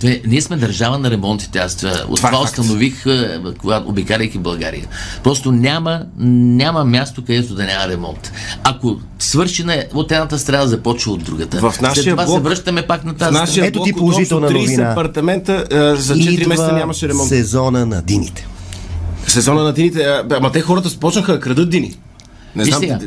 Те, 0.00 0.22
ние 0.26 0.40
сме 0.40 0.56
държава 0.56 0.98
на 0.98 1.10
ремонтите. 1.10 1.58
Аз 1.58 1.76
това, 1.76 1.90
от 2.08 2.16
Това 2.16 2.28
е 2.28 2.32
това 2.32 2.46
факт. 2.46 2.58
установих, 2.58 3.06
е, 3.06 3.28
когато 3.58 3.88
обикаляйки 3.88 4.38
България. 4.38 4.84
Просто 5.24 5.52
няма, 5.52 6.02
няма 6.18 6.84
място, 6.84 7.22
където 7.22 7.54
да 7.54 7.64
няма 7.64 7.88
ремонт. 7.88 8.32
Ако 8.64 8.96
свърши 9.18 9.64
на, 9.64 9.84
от 9.94 10.12
едната 10.12 10.38
страна, 10.38 10.66
започва 10.66 11.12
от 11.12 11.24
другата. 11.24 11.58
В 11.60 11.80
нашия 11.80 12.04
След 12.04 12.12
това 12.12 12.24
блок- 12.24 12.34
се 12.34 12.40
връщаме 12.40 12.82
пак 12.82 13.04
на 13.04 13.12
В 13.12 13.16
тази 13.16 13.32
нашия 13.32 13.52
страна. 13.52 13.66
Ето 13.66 13.82
ти 13.82 13.92
положителна 13.92 14.46
общо 14.46 14.58
30 14.58 14.62
новина. 14.62 14.90
апартамента 14.90 15.64
а, 15.72 15.96
за 15.96 16.14
4 16.14 16.46
месеца 16.46 16.72
нямаше 16.72 17.08
ремонт. 17.08 17.28
сезона 17.28 17.86
на 17.86 18.02
дините. 18.02 18.46
Сезона 19.26 19.62
на 19.62 19.72
дините, 19.72 20.06
ама 20.30 20.52
те 20.52 20.60
хората 20.60 20.88
започнаха 20.88 21.32
да 21.32 21.40
крадат 21.40 21.70
дини. 21.70 21.94
Не 22.56 22.64
знам. 22.64 22.80
сега, 22.80 22.98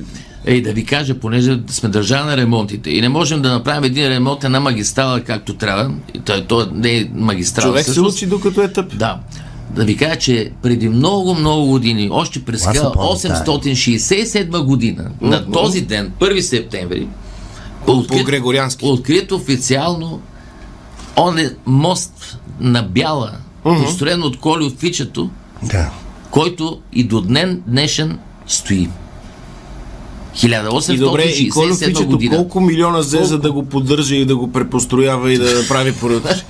Ей, 0.46 0.62
да 0.62 0.74
ви 0.74 0.86
кажа, 0.86 1.14
понеже 1.14 1.60
сме 1.68 1.90
държава 1.90 2.26
на 2.26 2.38
ремонтите 2.38 2.90
и 2.90 3.02
не 3.02 3.10
можем 3.10 3.42
да 3.42 3.52
направим 3.52 3.84
един 3.84 4.08
ремонт 4.08 4.44
на 4.44 4.60
магистрала 4.60 5.22
както 5.22 5.54
трябва, 5.54 5.92
той, 6.26 6.46
той 6.46 6.66
не 6.74 6.98
е 6.98 7.08
магистрала. 7.14 7.70
Човек 7.70 7.86
се 7.86 7.92
всъщност. 7.92 8.18
учи 8.18 8.26
докато 8.26 8.62
е 8.62 8.68
тъп. 8.68 8.98
Да. 8.98 9.20
Да 9.70 9.86
ви 9.86 9.98
кажа, 9.98 10.16
че 10.16 10.52
преди 10.62 10.90
много, 10.90 11.36
много 11.36 11.66
години, 11.66 12.10
още 12.12 12.46
през 12.46 12.66
Аз 12.66 12.78
се 12.78 12.84
помня, 12.84 13.10
1867 13.10 14.62
година, 14.62 15.12
на 15.22 15.52
този 15.52 15.82
ден, 15.82 16.12
1 16.20 16.40
септември, 16.40 17.08
Грегориански. 18.26 18.86
открит 18.86 19.32
официално 19.32 20.22
он 21.16 21.38
е 21.40 21.50
мост 21.66 22.38
на 22.60 22.84
Бяла, 22.84 23.32
построен 23.64 24.24
от 24.24 24.40
Коли 24.40 24.64
от 24.66 24.80
Фичето, 24.80 25.30
Да. 25.64 25.90
който 26.32 26.82
и 26.94 27.04
до 27.04 27.22
днен 27.22 27.62
днешен 27.68 28.20
стои. 28.48 28.90
И 30.90 30.98
добре, 30.98 31.24
и 31.24 31.50
Колю 31.50 31.70
1867 31.70 31.86
Фичето 31.86 32.08
година. 32.08 32.36
колко 32.36 32.62
милиона 32.62 33.00
взе, 33.00 33.24
за 33.24 33.40
да 33.40 33.52
го 33.52 33.66
поддържа 33.66 34.16
и 34.16 34.26
да 34.26 34.36
го 34.36 34.52
препостроява 34.52 35.34
и 35.34 35.38
да 35.38 35.68
прави 35.68 35.94
поръчки? 35.94 36.44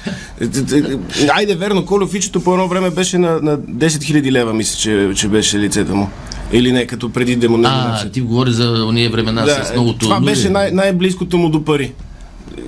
Айде, 1.29 1.55
верно, 1.55 1.85
Колю 1.85 2.07
Фичето 2.07 2.41
по 2.41 2.53
едно 2.53 2.67
време 2.67 2.89
беше 2.89 3.17
на, 3.17 3.39
на 3.41 3.57
10 3.57 3.87
000 3.87 4.31
лева, 4.31 4.53
мисля, 4.53 4.77
че, 4.77 5.11
че 5.15 5.27
беше 5.27 5.59
лицето 5.59 5.95
му. 5.95 6.09
Или 6.51 6.71
не, 6.71 6.87
като 6.87 7.09
преди 7.09 7.33
А, 7.33 7.37
демонизация. 7.37 8.11
ти 8.11 8.21
говори 8.21 8.51
за 8.51 8.85
уния 8.89 9.09
времена 9.09 9.45
Да, 9.45 9.65
с 9.65 9.71
многото 9.71 9.99
това 9.99 10.19
беше 10.19 10.49
най- 10.49 10.71
най-близкото 10.71 11.37
му 11.37 11.49
до 11.49 11.63
пари. 11.65 11.93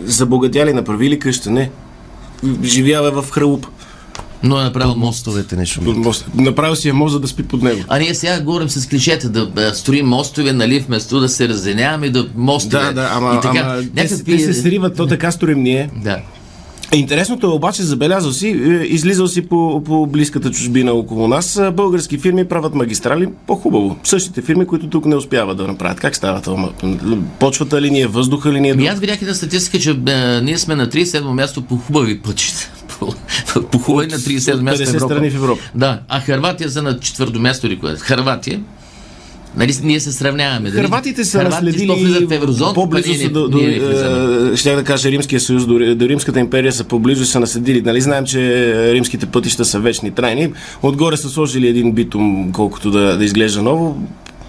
Забогатяли, 0.03 0.73
направили 0.73 1.19
къща, 1.19 1.51
не. 1.51 1.69
Живява 2.63 3.21
в 3.21 3.31
хралуп. 3.31 3.67
Но 4.45 4.59
е 4.59 4.63
направил 4.63 4.95
мост. 4.95 4.99
Мостовете 4.99 5.55
не 5.55 5.65
шумят. 5.65 6.25
Направил 6.35 6.75
си 6.75 6.89
е 6.89 6.93
мост, 6.93 7.13
за 7.13 7.19
да 7.19 7.27
спи 7.27 7.43
под 7.43 7.63
него. 7.63 7.81
А 7.87 7.99
ние 7.99 8.15
сега 8.15 8.41
говорим 8.41 8.69
с 8.69 8.87
клишета 8.87 9.29
да 9.29 9.51
а, 9.57 9.73
строим 9.73 10.05
мостове, 10.05 10.53
нали, 10.53 10.79
вместо 10.79 11.19
да 11.19 11.29
се 11.29 11.49
разеняваме, 11.49 12.09
да 12.09 12.27
мостове. 12.35 12.83
Да, 12.83 12.93
да, 12.93 13.09
ама, 13.13 13.35
и 13.37 13.41
така, 13.41 13.59
ама 13.59 13.83
някакви... 13.95 14.37
те 14.37 14.39
се 14.39 14.53
сриват, 14.53 14.97
то 14.97 15.07
така 15.07 15.31
сторим 15.31 15.63
ние. 15.63 15.89
Да. 16.03 16.19
Интересното 16.93 17.47
е 17.47 17.49
обаче, 17.49 17.83
забелязал 17.83 18.31
си, 18.31 18.47
е, 18.47 18.85
излизал 18.85 19.27
си 19.27 19.41
по, 19.41 19.83
по 19.85 20.07
близката 20.07 20.51
чужбина 20.51 20.93
около 20.93 21.27
нас, 21.27 21.61
български 21.73 22.17
фирми 22.17 22.45
правят 22.45 22.75
магистрали 22.75 23.27
по-хубаво. 23.47 23.97
Същите 24.03 24.41
фирми, 24.41 24.67
които 24.67 24.89
тук 24.89 25.05
не 25.05 25.15
успяват 25.15 25.57
да 25.57 25.67
направят. 25.67 25.99
Как 25.99 26.15
става 26.15 26.41
това? 26.41 26.69
Почвата 27.39 27.81
ли 27.81 27.91
ни 27.91 28.01
е, 28.01 28.07
въздуха 28.07 28.51
ли 28.51 28.61
ни 28.61 28.69
е? 28.69 28.73
Ми 28.73 28.87
аз 28.87 28.99
видях 28.99 29.21
една 29.21 29.33
статистика, 29.33 29.79
че 29.79 29.89
а, 30.07 30.41
ние 30.41 30.57
сме 30.57 30.75
на 30.75 30.87
37 30.87 31.21
място 31.21 31.61
по 31.61 31.77
хубави 31.77 32.19
пътища. 32.19 32.71
По, 33.71 33.79
хубави 33.79 34.07
на 34.07 34.17
37 34.17 34.61
място 34.61 34.83
50 34.83 34.85
в 34.85 34.93
Европа. 34.95 35.13
страни 35.13 35.29
в 35.29 35.35
Европа. 35.35 35.61
Да, 35.75 35.99
а 36.09 36.19
Харватия 36.19 36.69
са 36.69 36.81
на 36.81 36.99
четвърто 36.99 37.39
място 37.39 37.67
или 37.67 37.79
кое? 37.79 37.95
Харватия. 37.95 38.61
Нали, 39.57 39.73
ние 39.83 39.99
се 39.99 40.11
сравняваме. 40.11 40.69
дали? 40.69 40.81
Хърватите 40.81 41.25
са 41.25 41.37
влизат 41.39 41.59
в 41.59 41.63
наследили 41.63 42.27
еврозоната, 42.31 42.73
по-близо 42.75 43.13
са 43.13 43.29
до, 43.29 43.47
до 43.47 43.57
влизаме. 43.57 44.51
е, 44.53 44.57
щях 44.57 44.75
да 44.75 44.83
кажа 44.83 45.11
Римския 45.11 45.39
съюз, 45.39 45.65
до, 45.65 45.95
до 45.95 46.09
Римската 46.09 46.39
империя 46.39 46.71
са 46.71 46.83
поблизо 46.83 47.23
и 47.23 47.25
са 47.25 47.39
наследили. 47.39 47.81
Нали 47.81 48.01
знаем, 48.01 48.25
че 48.25 48.93
римските 48.93 49.25
пътища 49.25 49.65
са 49.65 49.79
вечни, 49.79 50.11
трайни. 50.11 50.53
Отгоре 50.83 51.17
са 51.17 51.29
сложили 51.29 51.67
един 51.67 51.91
битум, 51.91 52.51
колкото 52.51 52.91
да, 52.91 53.17
да 53.17 53.25
изглежда 53.25 53.61
ново. 53.61 54.01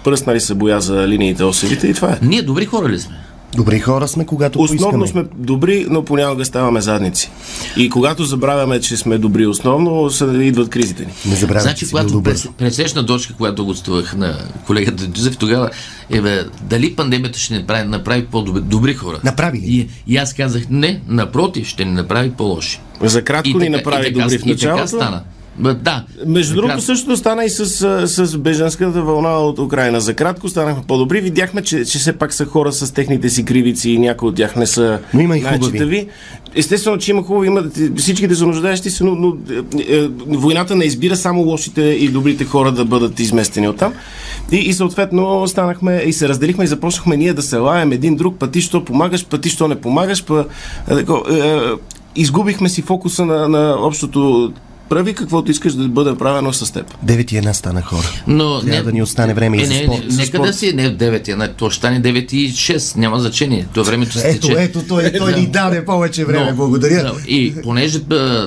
Пръснали 0.03 0.39
са 0.39 0.55
боя 0.55 0.81
за 0.81 1.07
линиите 1.07 1.43
осевите 1.43 1.87
и 1.87 1.93
това 1.93 2.11
е. 2.11 2.17
Ние 2.21 2.41
добри 2.41 2.65
хора 2.65 2.89
ли 2.89 2.99
сме? 2.99 3.15
Добри 3.57 3.79
хора 3.79 4.07
сме, 4.07 4.25
когато 4.25 4.61
Основно 4.61 4.99
поискаме. 4.99 5.25
сме 5.25 5.35
добри, 5.37 5.85
но 5.89 6.03
понякога 6.05 6.45
ставаме 6.45 6.81
задници. 6.81 7.31
И 7.77 7.89
когато 7.89 8.23
забравяме, 8.23 8.81
че 8.81 8.97
сме 8.97 9.17
добри 9.17 9.45
основно, 9.45 10.09
са, 10.09 10.43
идват 10.43 10.69
кризите 10.69 11.05
ни. 11.05 11.11
Не 11.25 11.35
забравяй, 11.35 11.61
Значи, 11.61 11.85
че 11.85 11.91
когато 11.91 12.23
през, 12.23 12.47
пресечна 12.57 13.05
точка, 13.05 13.33
когато 13.37 13.65
гостувах 13.65 14.15
на 14.15 14.37
колегата 14.65 15.07
Джузеф, 15.07 15.37
тогава 15.37 15.69
е 16.09 16.21
бе, 16.21 16.43
дали 16.61 16.95
пандемията 16.95 17.39
ще 17.39 17.53
ни 17.53 17.59
направи, 17.59 17.87
направи 17.87 18.25
по-добри 18.25 18.61
добри 18.61 18.93
хора? 18.93 19.19
Направи 19.23 19.57
ли? 19.57 19.63
И, 19.65 19.87
и 20.07 20.17
аз 20.17 20.33
казах, 20.33 20.63
не, 20.69 21.01
напротив, 21.07 21.67
ще 21.67 21.85
ни 21.85 21.91
направи 21.91 22.31
по-лоши. 22.31 22.79
За 23.01 23.21
кратко 23.23 23.59
ни 23.59 23.69
направи 23.69 24.07
и 24.07 24.13
така, 24.13 24.23
добри 24.23 24.37
в 24.37 24.41
и 24.45 24.57
така 24.57 24.71
началото. 24.71 24.87
стана. 24.87 25.21
Да. 25.59 26.03
Между 26.25 26.55
другото, 26.55 26.81
същото 26.81 27.17
стана 27.17 27.45
и 27.45 27.49
с, 27.49 27.67
с 28.07 28.37
беженската 28.37 29.01
вълна 29.01 29.29
от 29.29 29.59
Украина. 29.59 30.01
За 30.01 30.13
кратко 30.13 30.49
станахме 30.49 30.83
по-добри. 30.87 31.21
Видяхме, 31.21 31.61
че, 31.61 31.85
че 31.85 31.99
все 31.99 32.13
пак 32.13 32.33
са 32.33 32.45
хора 32.45 32.71
с 32.71 32.93
техните 32.93 33.29
си 33.29 33.45
кривици 33.45 33.89
и 33.89 33.97
някои 33.97 34.29
от 34.29 34.35
тях 34.35 34.55
не 34.55 34.67
са 34.67 34.99
Но 35.13 35.21
има 35.21 35.37
и 35.37 35.41
хубави. 35.41 36.07
Естествено, 36.55 36.97
че 36.97 37.11
има 37.11 37.23
хубави, 37.23 37.47
има, 37.47 37.63
всичките 37.97 38.35
са 38.35 38.45
нуждаещи 38.45 38.89
се, 38.89 39.03
но, 39.03 39.15
но 39.15 39.37
е, 39.79 39.95
е, 39.95 40.07
войната 40.27 40.75
не 40.75 40.85
избира 40.85 41.15
само 41.15 41.41
лошите 41.41 41.81
и 41.81 42.09
добрите 42.09 42.45
хора 42.45 42.71
да 42.71 42.85
бъдат 42.85 43.19
изместени 43.19 43.69
оттам. 43.69 43.93
И, 44.51 44.57
и 44.57 44.73
съответно 44.73 45.47
станахме 45.47 46.03
и 46.05 46.13
се 46.13 46.29
разделихме 46.29 46.63
и 46.63 46.67
започнахме 46.67 47.17
ние 47.17 47.33
да 47.33 47.41
се 47.41 47.57
лаем 47.57 47.91
един 47.91 48.15
друг, 48.15 48.37
пъти 48.37 48.61
що 48.61 48.85
помагаш, 48.85 49.25
пъти 49.25 49.49
що 49.49 49.67
не 49.67 49.75
помагаш. 49.75 50.23
Па, 50.23 50.45
е, 50.89 50.95
тако, 50.95 51.23
е, 51.31 51.59
изгубихме 52.15 52.69
си 52.69 52.81
фокуса 52.81 53.25
на, 53.25 53.47
на 53.47 53.75
общото 53.79 54.51
прави 54.89 55.13
каквото 55.13 55.51
искаш 55.51 55.73
да 55.73 55.87
бъде 55.87 56.15
правено 56.15 56.53
с 56.53 56.73
теб. 56.73 56.93
9 57.05 57.33
и 57.33 57.37
една 57.37 57.53
стана 57.53 57.81
хора. 57.81 58.07
Но 58.27 58.61
Трябва 58.61 58.83
да 58.83 58.91
ни 58.91 59.01
остане 59.01 59.33
време 59.33 59.57
и 59.57 59.61
е, 59.61 59.65
за 59.65 59.73
не, 59.73 59.83
спорт. 59.83 60.03
Не, 60.05 60.11
За 60.11 60.21
нека 60.21 60.39
да 60.39 60.53
си 60.53 60.73
не 60.73 60.89
в 60.89 60.93
9, 60.97 61.27
една, 61.27 61.47
то 61.47 61.69
ще 61.69 61.77
стане 61.77 62.01
9 62.01 62.33
и 62.33 62.51
6, 62.51 62.97
няма 62.97 63.19
значение. 63.19 63.67
То 63.73 63.83
времето 63.83 64.11
се 64.11 64.29
Ето, 64.29 64.47
тече. 64.47 64.63
ето, 64.63 64.81
той, 64.87 65.11
той 65.17 65.33
ни 65.33 65.47
даде 65.47 65.85
повече 65.85 66.25
време. 66.25 66.45
Но, 66.49 66.55
Благодаря. 66.55 67.03
да, 67.03 67.13
И 67.27 67.53
понеже 67.63 67.99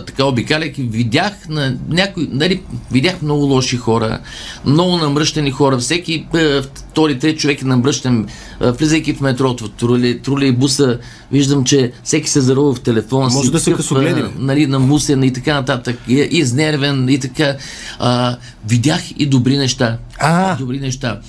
така 0.07 0.24
обикаляйки, 0.24 0.82
видях 0.82 1.32
на 1.49 1.76
някой, 1.88 2.28
нали, 2.32 2.62
видях 2.93 3.22
много 3.22 3.45
лоши 3.45 3.76
хора, 3.76 4.18
много 4.64 4.97
намръщени 4.97 5.51
хора. 5.51 5.78
Всеки 5.78 6.26
втори, 6.62 7.18
трети 7.18 7.38
човек 7.38 7.62
е 7.62 7.64
намръщен, 7.64 8.26
влизайки 8.61 9.14
в 9.14 9.20
метрото, 9.20 9.64
в 9.64 9.70
трули, 9.70 10.18
трули 10.18 10.46
и 10.46 10.52
буса, 10.52 10.98
виждам, 11.32 11.64
че 11.64 11.92
всеки 12.04 12.30
се 12.30 12.40
зарува 12.40 12.74
в 12.74 12.80
телефона 12.80 13.30
си. 13.30 13.36
Може 13.36 13.52
да 13.52 13.58
такъв, 13.58 13.76
късогледи, 13.76 14.20
а, 14.20 14.24
бе. 14.24 14.30
нали, 14.38 14.66
намусен 14.66 15.22
и 15.22 15.32
така 15.32 15.54
нататък, 15.54 15.98
и, 16.08 16.14
изнервен 16.30 17.08
и 17.08 17.20
така. 17.20 17.56
А, 17.98 18.36
видях 18.66 19.00
и 19.16 19.26
добри 19.26 19.56
неща. 19.56 19.98
А. 20.18 20.56
Добри 20.56 20.80
неща. 20.80 21.20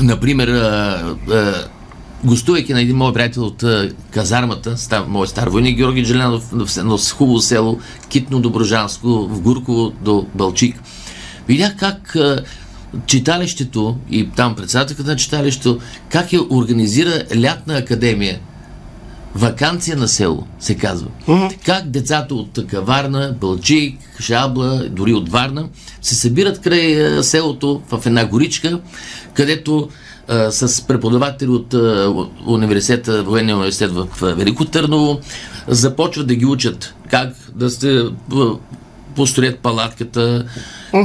Например, 0.00 0.48
а, 0.48 1.16
а, 1.30 1.54
гостувайки 2.24 2.72
на 2.72 2.80
един 2.80 2.96
мой 2.96 3.12
приятел 3.12 3.44
от 3.44 3.62
а, 3.62 3.90
казармата, 4.10 4.76
стар, 4.76 5.04
мой 5.08 5.28
стар 5.28 5.48
войник 5.48 5.76
Георги 5.76 6.04
Джелянов, 6.04 6.42
в, 6.52 6.98
в 6.98 7.12
хубаво 7.12 7.40
село, 7.40 7.78
Китно 8.08 8.40
Доброжанско, 8.40 9.08
в 9.08 9.40
Гурково 9.40 9.92
до 10.02 10.26
Балчик, 10.34 10.76
видях 11.48 11.76
как 11.76 12.16
а, 12.16 12.42
читалището 13.06 13.96
и 14.10 14.30
там 14.36 14.54
председателката 14.54 15.10
на 15.10 15.16
читалището, 15.16 15.78
как 16.08 16.32
я 16.32 16.40
организира 16.50 17.24
лятна 17.40 17.76
академия. 17.76 18.38
Ваканция 19.34 19.96
на 19.96 20.08
село, 20.08 20.46
се 20.60 20.74
казва. 20.74 21.08
Как 21.64 21.90
децата 21.90 22.34
от 22.34 22.66
Каварна, 22.66 23.34
Бълчик, 23.40 23.98
Шабла, 24.20 24.84
дори 24.90 25.14
от 25.14 25.28
Варна, 25.28 25.68
се 26.02 26.14
събират 26.14 26.60
край 26.60 27.06
а, 27.06 27.22
селото 27.22 27.82
в 27.90 28.06
една 28.06 28.26
горичка, 28.26 28.80
където 29.34 29.88
а, 30.28 30.50
с 30.50 30.86
преподаватели 30.86 31.48
от 31.48 31.74
а, 31.74 32.14
университета, 32.46 33.22
военния 33.22 33.56
университет 33.56 33.90
в 33.90 34.08
Велико 34.22 34.64
Търново, 34.64 35.20
започват 35.68 36.26
да 36.26 36.34
ги 36.34 36.46
учат 36.46 36.94
как 37.10 37.34
да 37.54 37.70
се 37.70 38.04
а, 39.18 39.20
построят 39.20 39.58
палатката, 39.58 40.44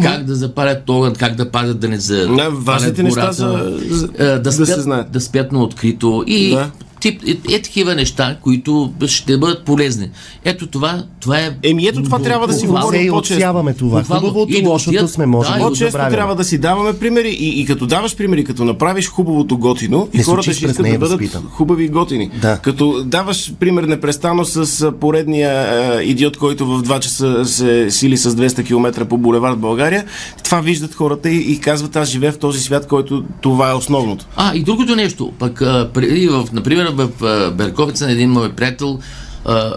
как 0.03 0.23
да 0.23 0.35
запалят 0.35 0.89
огън, 0.89 1.13
как 1.13 1.35
да 1.35 1.51
пазят 1.51 1.79
да 1.79 1.89
не 1.89 1.97
за 1.97 2.29
Не, 2.29 2.49
важните 2.49 3.03
неща 3.03 3.31
за- 3.31 3.77
за- 3.81 4.07
да, 4.07 4.39
да 4.39 4.51
спят, 4.51 4.67
се 4.67 4.81
знаят. 4.81 5.11
да 5.11 5.21
спят 5.21 5.51
на 5.51 5.63
открито 5.63 6.23
и 6.27 6.49
Да. 6.49 6.71
Тип, 7.03 7.21
е, 7.27 7.55
е 7.55 7.61
такива 7.61 7.95
неща, 7.95 8.37
които 8.41 8.93
ще 9.07 9.37
бъдат 9.37 9.65
полезни. 9.65 10.09
Ето 10.45 10.67
това, 10.67 11.03
това 11.19 11.39
е... 11.39 11.51
Еми, 11.63 11.87
ето 11.87 12.03
това 12.03 12.19
трябва 12.19 12.47
да 12.47 12.53
си 12.53 12.67
говорим 12.67 13.09
по-често. 13.09 13.73
това. 13.77 14.03
Хубавото, 14.03 14.53
И 14.53 14.65
лошото 14.65 15.07
сме 15.07 15.25
може 15.25 15.51
да, 15.51 15.57
По-често 15.57 15.97
трябва 15.97 16.35
да 16.35 16.43
си 16.43 16.57
даваме 16.57 16.93
примери 16.93 17.29
и, 17.29 17.61
и 17.61 17.65
като 17.65 17.87
даваш 17.87 18.15
примери, 18.15 18.43
като 18.43 18.65
направиш 18.65 19.07
хубавото 19.07 19.57
готино, 19.57 20.09
и 20.13 20.17
Не 20.17 20.23
хората 20.23 20.53
ще 20.53 20.65
искат 20.65 20.85
да 20.85 20.97
бъдат 20.97 21.21
хубави 21.51 21.83
и 21.83 21.87
готини. 21.87 22.31
Да. 22.41 22.57
Като 22.57 23.03
даваш 23.03 23.53
пример 23.59 23.83
непрестанно 23.83 24.45
с 24.45 24.91
поредния 24.91 25.51
а, 25.51 26.03
идиот, 26.03 26.37
който 26.37 26.65
в 26.65 26.83
2 26.83 26.99
часа 26.99 27.45
се 27.45 27.91
сили 27.91 28.17
с 28.17 28.31
200 28.35 28.65
км 28.65 29.05
по 29.05 29.17
булевард 29.17 29.59
България, 29.59 30.05
това 30.43 30.61
виждат 30.61 30.93
хората 30.93 31.29
и, 31.29 31.53
и 31.53 31.59
казват, 31.59 31.95
аз 31.95 32.09
живея 32.09 32.31
в 32.31 32.37
този 32.37 32.59
свят, 32.59 32.87
който 32.87 33.23
това 33.41 33.71
е 33.71 33.73
основното. 33.73 34.25
А, 34.35 34.55
и 34.55 34.63
другото 34.63 34.95
нещо, 34.95 35.31
пък, 35.39 35.61
а, 35.61 35.89
преди, 35.93 36.27
в, 36.27 36.47
например, 36.53 36.92
в 36.93 37.09
Берковица 37.51 38.05
на 38.05 38.11
един 38.11 38.31
мой 38.31 38.51
приятел, 38.51 38.99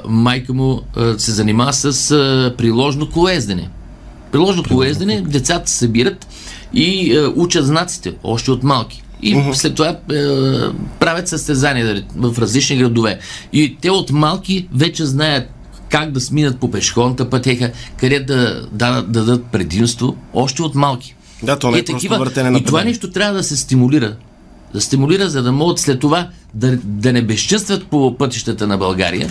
майка 0.09 0.53
му 0.53 0.81
се 1.19 1.33
занимава 1.33 1.73
с 1.73 2.09
приложно 2.59 3.11
колездене. 3.11 3.71
Приложно 4.33 4.62
колездене, 4.62 5.21
децата 5.21 5.71
се 5.71 5.77
събират 5.77 6.27
и 6.75 7.19
учат 7.37 7.67
знаците, 7.67 8.14
още 8.25 8.51
от 8.51 8.62
малки. 8.62 9.03
И 9.23 9.43
след 9.53 9.75
това 9.75 9.89
е, 9.89 9.97
правят 11.01 11.29
състезания 11.29 12.05
в 12.17 12.39
различни 12.39 12.77
градове. 12.77 13.19
И 13.53 13.77
те 13.81 13.91
от 13.91 14.11
малки 14.11 14.69
вече 14.75 15.07
знаят 15.07 15.49
как 15.89 16.12
да 16.12 16.21
сминат 16.21 16.59
по 16.61 16.71
пешеходната 16.71 17.31
пътека, 17.31 17.73
къде 17.97 18.21
да, 18.21 18.67
да, 18.73 18.93
да 18.93 19.03
дадат 19.03 19.45
предимство, 19.45 20.17
още 20.35 20.62
от 20.62 20.75
малки. 20.75 21.17
Да, 21.43 21.59
то 21.59 21.71
не 21.71 21.79
е 21.79 21.85
просто 21.85 22.19
въртене 22.19 22.51
на 22.51 22.59
И 22.59 22.64
това 22.64 22.85
нещо 22.85 23.11
трябва 23.11 23.35
да 23.35 23.43
се 23.43 23.57
стимулира. 23.57 24.17
Да 24.77 24.83
стимулира, 24.83 25.29
за 25.29 25.43
да 25.43 25.53
могат 25.53 25.79
след 25.79 26.01
това 26.01 26.29
да, 26.55 26.77
да 26.85 27.12
не 27.12 27.22
безчинстват 27.22 27.87
по 27.87 28.16
пътищата 28.18 28.66
на 28.66 28.79
България, 28.79 29.31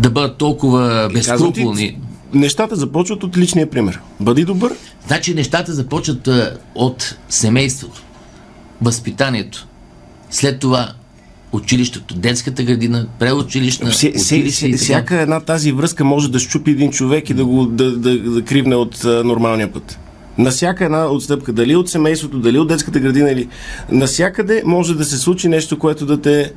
да 0.00 0.10
бъдат 0.10 0.36
толкова 0.36 1.10
безкруполни. 1.12 1.98
Нещата 2.34 2.76
започват 2.76 3.24
от 3.24 3.36
личния 3.36 3.70
пример. 3.70 4.00
Бъди 4.20 4.44
добър, 4.44 4.72
Значи 5.06 5.34
нещата 5.34 5.72
започват 5.72 6.28
а, 6.28 6.56
от 6.74 7.16
семейството, 7.28 8.02
възпитанието. 8.82 9.66
След 10.30 10.58
това 10.58 10.92
училището, 11.52 12.14
детската 12.14 12.62
градина, 12.62 13.06
преучилищна, 13.18 13.90
Все, 13.90 14.18
се, 14.18 14.34
училище 14.34 14.78
се, 14.78 14.84
всяка 14.84 15.20
една 15.20 15.40
тази 15.40 15.72
връзка 15.72 16.04
може 16.04 16.30
да 16.30 16.38
щупи 16.38 16.70
един 16.70 16.90
човек 16.90 17.30
и 17.30 17.34
да 17.34 17.44
го 17.44 17.66
да, 17.66 17.96
да, 17.96 18.18
да 18.18 18.42
кривне 18.42 18.74
от 18.74 19.04
а, 19.04 19.24
нормалния 19.24 19.72
път. 19.72 19.98
На 20.38 20.50
всяка 20.50 20.84
една 20.84 21.06
отстъпка, 21.06 21.52
дали 21.52 21.76
от 21.76 21.88
семейството, 21.90 22.38
дали 22.38 22.58
от 22.58 22.68
детската 22.68 23.00
градина 23.00 23.30
или 23.30 23.48
насякъде 23.92 24.62
може 24.66 24.94
да 24.94 25.04
се 25.04 25.18
случи 25.18 25.48
нещо, 25.48 25.78
което 25.78 26.06
да 26.06 26.20
те 26.20 26.52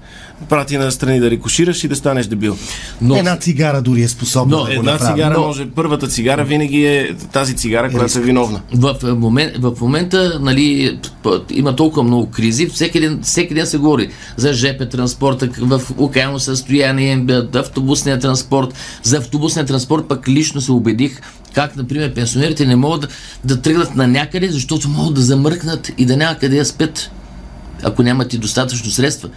прати 0.49 0.77
на 0.77 0.91
страни, 0.91 1.19
да 1.19 1.31
рекошираш 1.31 1.83
и 1.83 1.87
да 1.87 1.95
станеш 1.95 2.25
дебил. 2.25 2.57
Но, 3.01 3.15
Една 3.15 3.37
цигара 3.37 3.81
дори 3.81 4.01
е 4.01 4.07
способна 4.07 4.57
Но 4.57 4.63
да 4.63 4.69
го 4.69 4.79
Една 4.79 4.91
направи. 4.91 5.13
цигара 5.13 5.33
Но- 5.33 5.47
може, 5.47 5.67
първата 5.69 6.07
цигара 6.07 6.43
винаги 6.43 6.85
е 6.85 7.13
тази 7.33 7.55
цигара, 7.55 7.91
която 7.91 8.17
е 8.19 8.21
виновна. 8.21 8.61
в, 8.75 8.95
е, 9.03 9.07
момент, 9.07 9.51
в 9.57 9.75
момента 9.81 10.39
нали, 10.41 10.99
има 11.49 11.75
толкова 11.75 12.03
много 12.03 12.29
кризи, 12.29 12.67
всеки 12.67 12.99
ден, 12.99 13.19
всеки 13.23 13.53
ден 13.53 13.65
се 13.65 13.77
говори 13.77 14.09
за 14.37 14.53
ЖП 14.53 14.89
транспорта 14.89 15.49
в 15.59 15.81
окаяно 15.97 16.39
състояние, 16.39 17.25
автобусния 17.55 18.19
транспорт. 18.19 18.73
За 19.03 19.17
автобусния 19.17 19.65
транспорт 19.65 20.05
пък 20.07 20.27
лично 20.27 20.61
се 20.61 20.71
убедих 20.71 21.21
как, 21.53 21.75
например, 21.75 22.13
пенсионерите 22.13 22.65
не 22.65 22.75
могат 22.75 23.01
да, 23.01 23.07
да 23.43 23.61
тръгнат 23.61 23.95
на 23.95 24.07
някъде, 24.07 24.49
защото 24.49 24.89
могат 24.89 25.13
да 25.13 25.21
замръкнат 25.21 25.91
и 25.97 26.05
да 26.05 26.17
няма 26.17 26.35
къде 26.35 26.57
да 26.57 26.65
спят, 26.65 27.11
ако 27.83 28.03
нямат 28.03 28.33
и 28.33 28.37
достатъчно 28.37 28.91
средства. 28.91 29.29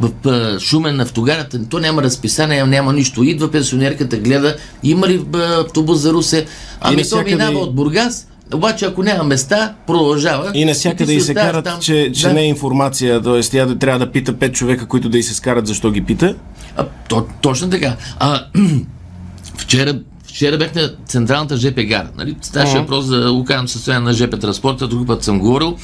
В 0.00 0.58
Шумен 0.60 1.00
автогарата, 1.00 1.68
то 1.68 1.78
няма 1.78 2.02
разписание, 2.02 2.64
няма 2.64 2.92
нищо. 2.92 3.22
Идва 3.22 3.50
пенсионерката, 3.50 4.16
гледа, 4.16 4.56
има 4.82 5.08
ли 5.08 5.24
автобус 5.34 5.98
за 5.98 6.12
Русе, 6.12 6.46
ами 6.80 7.08
то 7.08 7.22
минава 7.22 7.58
от 7.58 7.74
Бургас, 7.74 8.26
обаче 8.54 8.84
ако 8.84 9.02
няма 9.02 9.24
места, 9.24 9.74
продължава. 9.86 10.50
И 10.54 10.64
навсякъде 10.64 11.12
и 11.12 11.20
си 11.20 11.26
се 11.26 11.34
карат, 11.34 11.64
там. 11.64 11.80
че, 11.80 12.12
че 12.14 12.26
Да. 12.26 12.32
не 12.32 12.40
е 12.40 12.46
информация, 12.46 13.22
т.е. 13.22 13.40
тя 13.40 13.66
да 13.66 13.78
трябва 13.78 14.06
да 14.06 14.12
пита 14.12 14.32
пет 14.32 14.54
човека, 14.54 14.86
които 14.86 15.08
да 15.08 15.18
и 15.18 15.22
се 15.22 15.34
скарат, 15.34 15.66
защо 15.66 15.90
ги 15.90 16.04
пита. 16.04 16.34
А, 16.76 16.86
то, 17.08 17.26
точно 17.40 17.70
така. 17.70 17.96
А, 18.18 18.44
вчера, 19.56 20.00
вчера 20.32 20.58
бях 20.58 20.74
на 20.74 20.94
централната 21.06 21.56
ЖП 21.56 21.84
гара. 21.84 22.08
Нали? 22.18 22.36
Ставаше 22.42 22.78
въпрос 22.78 23.04
за 23.04 23.30
окаяно 23.30 23.68
състояние 23.68 24.04
на 24.08 24.12
ЖП 24.12 24.38
транспорта, 24.38 24.88
друг 24.88 25.06
път 25.06 25.24
съм 25.24 25.38
говорил. 25.38 25.76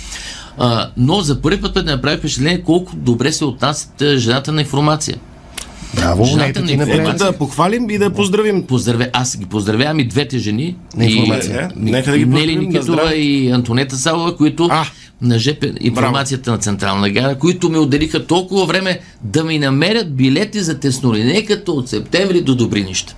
А, 0.58 0.90
но 0.96 1.20
за 1.20 1.42
първи 1.42 1.60
път 1.60 1.76
ме 1.76 1.82
направи 1.82 2.16
впечатление 2.16 2.62
колко 2.62 2.96
добре 2.96 3.32
се 3.32 3.44
отнасят 3.44 4.02
жената 4.16 4.52
на 4.52 4.60
информация. 4.60 5.16
Браво, 5.94 6.24
Жената 6.24 6.60
на 6.60 6.72
информация. 6.72 7.14
Ето 7.14 7.24
да 7.24 7.32
похвалим 7.32 7.90
и 7.90 7.98
да 7.98 8.10
поздравим. 8.10 8.62
Поздравя, 8.62 9.08
аз 9.12 9.36
ги 9.36 9.46
поздравявам 9.46 9.98
и 9.98 10.04
двете 10.04 10.38
жени. 10.38 10.76
На 10.96 11.06
информация. 11.06 11.62
Е, 11.62 11.68
нека 11.76 12.10
да 12.10 12.18
ги 12.18 12.26
Нели 12.26 12.56
Никитова 12.56 13.14
и 13.14 13.50
Антонета 13.50 13.96
Салова, 13.96 14.36
които 14.36 14.68
А, 14.70 14.84
на 15.22 15.38
ЖП 15.38 15.66
информацията 15.80 16.50
на 16.50 16.58
Централна 16.58 17.10
гара, 17.10 17.38
които 17.38 17.70
ми 17.70 17.78
отделиха 17.78 18.26
толкова 18.26 18.66
време 18.66 19.00
да 19.22 19.44
ми 19.44 19.58
намерят 19.58 20.16
билети 20.16 20.60
за 20.60 20.80
теснолинейката 20.80 21.72
от 21.72 21.88
септември 21.88 22.40
до 22.40 22.54
Добринища. 22.54 23.14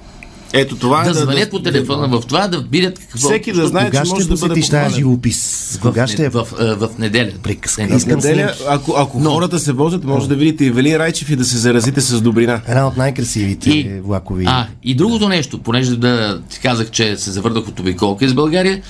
Ето 0.52 0.76
това 0.76 1.04
Да 1.04 1.10
е 1.10 1.14
звънят 1.14 1.50
по 1.50 1.62
телефона 1.62 2.08
в 2.10 2.26
това, 2.26 2.48
да 2.48 2.60
видят 2.62 2.98
какво... 2.98 3.18
Всеки 3.18 3.52
да 3.52 3.66
знае, 3.66 3.84
Кога 3.84 4.04
че 4.04 4.08
може 4.08 4.22
ще 4.22 4.28
да 4.28 4.36
бъде 4.36 4.54
посетиш 4.54 4.68
тази 4.68 4.94
живопис? 4.94 5.70
в, 5.76 5.82
Кога 5.82 6.06
ще 6.06 6.24
е? 6.24 6.28
в, 6.28 6.46
в, 6.52 6.88
в 6.88 6.98
неделя. 6.98 7.30
Е, 7.48 7.56
В 7.88 7.96
Искам 7.96 8.16
неделя, 8.16 8.52
ако, 8.68 8.94
ако 8.96 9.20
Но- 9.20 9.30
хората 9.30 9.58
се 9.58 9.72
возят, 9.72 10.04
може 10.04 10.28
да 10.28 10.34
видите 10.34 10.64
и 10.64 10.70
Велин 10.70 10.96
Райчев 10.96 11.30
и 11.30 11.36
да 11.36 11.44
се 11.44 11.58
заразите 11.58 12.00
с 12.00 12.20
добрина. 12.20 12.60
Една 12.68 12.86
от 12.86 12.96
най-красивите 12.96 13.70
И- 13.70 14.00
влакови. 14.00 14.44
А, 14.48 14.66
и 14.82 14.94
другото 14.94 15.28
нещо, 15.28 15.58
понеже 15.58 15.96
да 15.96 16.40
ти 16.40 16.60
казах, 16.60 16.90
че 16.90 17.16
се 17.16 17.30
завърнах 17.30 17.68
от 17.68 17.80
обиколка 17.80 18.24
из 18.24 18.34
България, 18.34 18.82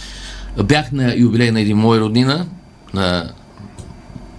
бях 0.64 0.92
на 0.92 1.14
юбилей 1.16 1.50
на 1.50 1.60
един 1.60 1.76
мой 1.76 2.00
роднина, 2.00 2.46
на 2.94 3.30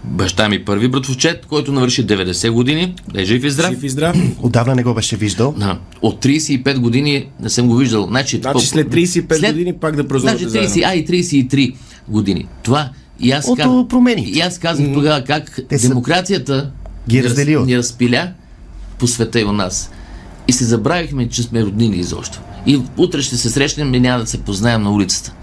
баща 0.03 0.49
ми 0.49 0.65
първи 0.65 0.87
братовчет, 0.87 1.45
който 1.45 1.71
навърши 1.71 2.07
90 2.07 2.51
години, 2.51 2.95
е 3.15 3.25
жив 3.25 3.43
и 3.43 3.49
здрав. 3.49 3.69
Жив 3.69 3.83
и 3.83 3.89
здрав. 3.89 4.17
Отдавна 4.39 4.75
не 4.75 4.83
го 4.83 4.93
беше 4.93 5.15
виждал. 5.15 5.53
Да. 5.53 5.79
От 6.01 6.25
35 6.25 6.79
години 6.79 7.25
не 7.39 7.49
съм 7.49 7.67
го 7.67 7.75
виждал. 7.75 8.05
Значи, 8.05 8.37
Значи 8.37 8.53
по- 8.53 8.59
след 8.61 8.87
35 8.87 9.47
години 9.47 9.73
пак 9.73 9.95
да 9.95 10.07
празнувате 10.07 10.49
Значи 10.49 10.67
30, 10.69 10.83
а 10.85 10.95
и 10.95 11.05
33 11.05 11.75
години. 12.07 12.47
Това 12.63 12.89
и 13.19 13.31
аз, 13.31 13.47
От 13.47 13.59
каз- 13.59 13.87
промените. 13.87 14.29
и 14.29 14.41
аз 14.41 14.59
казах 14.59 14.85
тогава 14.93 15.23
как 15.23 15.59
Те 15.69 15.79
са- 15.79 15.87
демокрацията 15.87 16.71
ги 17.09 17.15
ни 17.15 17.23
раз- 17.23 17.29
разделила. 17.29 17.65
ни 17.65 17.77
разпиля 17.77 18.31
по 18.99 19.07
света 19.07 19.39
и 19.39 19.45
у 19.45 19.51
нас. 19.51 19.91
И 20.47 20.53
се 20.53 20.65
забравихме, 20.65 21.29
че 21.29 21.43
сме 21.43 21.63
роднини 21.63 21.97
изобщо. 21.97 22.39
И 22.65 22.81
утре 22.97 23.21
ще 23.21 23.37
се 23.37 23.49
срещнем 23.49 23.93
и 23.93 23.99
няма 23.99 24.19
да 24.19 24.27
се 24.27 24.37
познаем 24.37 24.83
на 24.83 24.91
улицата. 24.91 25.33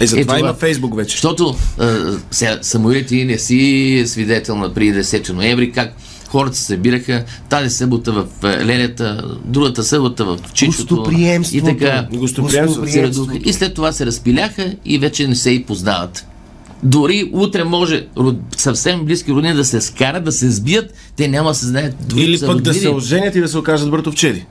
Е, 0.00 0.06
затова 0.06 0.20
Е, 0.20 0.24
това- 0.26 0.38
има 0.40 0.54
Фейсбук 0.54 0.96
вече. 0.96 1.10
Защото 1.10 1.54
а, 1.78 1.96
сега, 2.30 2.58
Самуил, 2.62 3.04
ти 3.04 3.24
не 3.24 3.38
си 3.38 4.02
свидетел 4.06 4.56
на 4.56 4.74
преди 4.74 4.94
10 4.94 5.28
ноември, 5.30 5.72
как 5.72 5.94
хората 6.28 6.56
се 6.56 6.64
събираха 6.64 7.24
тази 7.48 7.70
събота 7.70 8.12
в 8.12 8.26
а, 8.42 8.48
Лелята, 8.48 9.24
другата 9.44 9.84
събота 9.84 10.24
в 10.24 10.38
Чичото. 10.54 10.94
И 11.52 11.60
така. 11.62 12.06
И 13.40 13.52
след 13.52 13.74
това 13.74 13.92
се 13.92 14.06
разпиляха 14.06 14.74
и 14.84 14.98
вече 14.98 15.28
не 15.28 15.34
се 15.34 15.50
и 15.50 15.64
познават. 15.64 16.26
Дори 16.82 17.30
утре 17.32 17.64
може 17.64 18.06
род- 18.16 18.56
съвсем 18.56 19.04
близки 19.04 19.32
роднини 19.32 19.54
да 19.54 19.64
се 19.64 19.80
скарат, 19.80 20.24
да 20.24 20.32
се 20.32 20.50
сбият, 20.50 20.94
те 21.16 21.28
няма 21.28 21.48
да 21.48 21.54
се 21.54 21.66
знаят. 21.66 21.94
Или 22.16 22.32
пък 22.32 22.48
да 22.48 22.54
роднини. 22.54 22.78
се 22.78 22.88
оженят 22.88 23.34
и 23.34 23.40
да 23.40 23.48
се 23.48 23.58
окажат 23.58 23.90
братовчеди. 23.90 24.44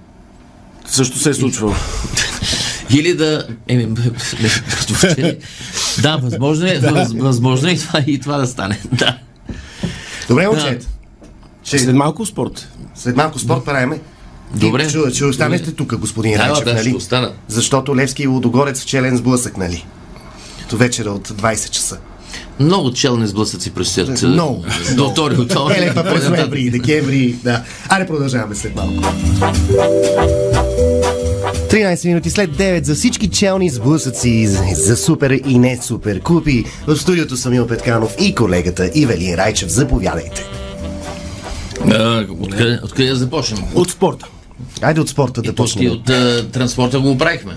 Също 0.85 1.19
се 1.19 1.29
е 1.29 1.33
случвало. 1.33 1.73
Или 2.93 3.13
да... 3.13 3.47
Еми, 3.67 3.87
да, 6.01 6.17
възможно 6.17 6.67
е, 6.67 6.79
въз- 6.81 7.21
възможно 7.21 7.67
е 7.69 7.71
и 7.71 7.77
това, 7.77 7.99
и 8.07 8.19
това 8.19 8.37
да 8.37 8.47
стане. 8.47 8.79
Да. 8.91 9.17
Добре, 10.27 10.47
момчета. 10.47 10.87
Че 11.63 11.79
След 11.79 11.95
малко 11.95 12.25
спорт. 12.25 12.69
след 12.95 13.15
малко 13.15 13.39
спорт 13.39 13.65
правиме. 13.65 13.99
Добре. 14.55 14.89
Ще, 14.89 15.13
ще 15.13 15.25
останете 15.25 15.71
тук, 15.71 15.95
господин 15.95 16.33
Да, 16.33 16.39
Райчев, 16.39 16.65
да, 16.65 16.71
ще 16.71 16.83
нали? 16.83 16.95
остана. 16.95 17.31
Защото 17.47 17.95
Левски 17.95 18.23
и 18.23 18.27
Лудогорец 18.27 18.81
в 18.81 18.85
челен 18.85 19.17
сблъсък, 19.17 19.57
нали? 19.57 19.85
До 20.69 20.77
вечера 20.77 21.11
от 21.11 21.27
20 21.29 21.69
часа. 21.69 21.97
Много 22.59 22.93
челни 22.93 23.27
сблъсъци 23.27 23.73
предстоят. 23.73 24.21
Много. 24.21 24.65
До 24.95 25.09
втори 25.09 25.37
октомври. 25.37 25.75
Еле 25.77 25.93
па 25.93 26.03
през 26.03 26.29
ноември 26.29 26.61
и 26.61 26.69
декември, 26.69 27.35
да. 27.43 27.63
Аре 27.89 28.07
продължаваме 28.07 28.55
след 28.55 28.75
малко. 28.75 28.93
13 31.73 32.07
минути 32.07 32.29
след 32.29 32.49
9 32.49 32.83
за 32.83 32.95
всички 32.95 33.29
челни 33.29 33.69
сблъсъци 33.69 34.47
за 34.73 34.97
супер 34.97 35.31
и 35.47 35.59
не 35.59 35.79
супер 35.81 36.19
купи. 36.19 36.65
В 36.87 36.97
студиото 36.97 37.37
Самил 37.37 37.67
Петканов 37.67 38.15
и 38.19 38.35
колегата 38.35 38.91
Ивелин 38.95 39.35
Райчев. 39.35 39.69
Заповядайте. 39.69 40.43
Откъде, 42.39 42.79
откъде 42.83 43.15
започнем? 43.15 43.59
От 43.75 43.89
спорта. 43.89 44.27
Айде 44.81 45.01
от 45.01 45.09
спорта 45.09 45.41
да 45.41 45.55
почнем. 45.55 45.91
от 45.91 46.09
а, 46.09 46.47
транспорта 46.51 46.99
го 46.99 47.11
оправихме 47.11 47.53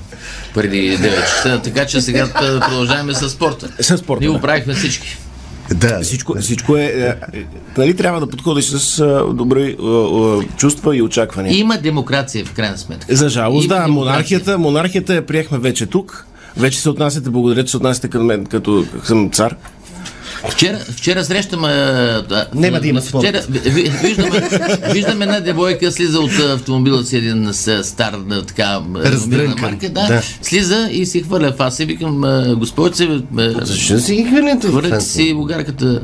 преди 0.54 0.98
9 0.98 1.20
часа, 1.20 1.60
така 1.64 1.86
че 1.86 2.00
сега 2.00 2.28
продължаваме 2.60 3.14
с 3.14 3.30
спорта. 3.30 3.68
С 3.80 3.98
спорта, 3.98 4.20
Ние 4.20 4.30
да. 4.30 4.36
оправихме 4.36 4.74
всички. 4.74 5.16
Да. 5.74 6.00
Всичко, 6.02 6.34
всичко 6.40 6.76
е, 6.76 6.82
е, 6.84 7.38
е. 7.38 7.44
Нали 7.78 7.96
трябва 7.96 8.20
да 8.20 8.26
подходиш 8.26 8.64
с 8.64 9.00
а, 9.00 9.24
добри 9.34 9.76
а, 9.82 9.86
а, 9.86 10.42
чувства 10.56 10.96
и 10.96 11.02
очаквания. 11.02 11.56
Има 11.58 11.78
демокрация 11.78 12.44
в 12.44 12.52
крайна 12.52 12.78
сметка. 12.78 13.16
За 13.16 13.28
жалост, 13.28 13.64
Има 13.64 13.74
да, 13.74 13.82
демокрация. 13.82 13.94
монархията, 14.04 14.58
монархията 14.58 15.14
я 15.14 15.26
приехме 15.26 15.58
вече 15.58 15.86
тук. 15.86 16.26
Вече 16.56 16.80
се 16.80 16.90
отнасяте, 16.90 17.30
благодаря, 17.30 17.64
че 17.64 17.70
се 17.70 17.76
отнасяте 17.76 18.08
към 18.08 18.24
мен 18.24 18.46
като 18.46 18.86
към 19.06 19.30
цар. 19.30 19.56
Вчера, 20.44 20.78
вчера 20.90 21.24
срещам... 21.24 21.64
а, 21.64 21.68
да, 22.22 22.46
Нема 22.54 22.80
да 22.80 22.88
има 22.88 23.00
спорт. 23.00 23.22
вчера, 23.22 23.42
ви- 23.48 23.70
ви- 23.70 23.92
виждаме, 24.02 24.48
виждаме 24.92 25.24
една 25.24 25.40
девойка, 25.40 25.92
слиза 25.92 26.20
от 26.20 26.32
автомобила 26.32 27.04
си 27.04 27.16
един 27.16 27.48
с, 27.52 27.84
стар, 27.84 28.16
а, 28.30 28.42
така, 28.42 28.62
а, 28.62 29.04
Раздрънкан, 29.04 29.60
марка, 29.62 29.88
да, 29.88 30.06
да. 30.06 30.22
слиза 30.42 30.88
и 30.92 31.06
си 31.06 31.22
хвърля 31.22 31.52
аз 31.58 31.80
и 31.80 31.84
викам, 31.84 32.20
господице, 32.56 33.08
Защо 33.56 33.98
си 33.98 34.14
ги 34.14 34.24
хвърляте? 34.24 34.66
хвърляте 34.68 35.00
си 35.00 35.34
угарката. 35.34 36.00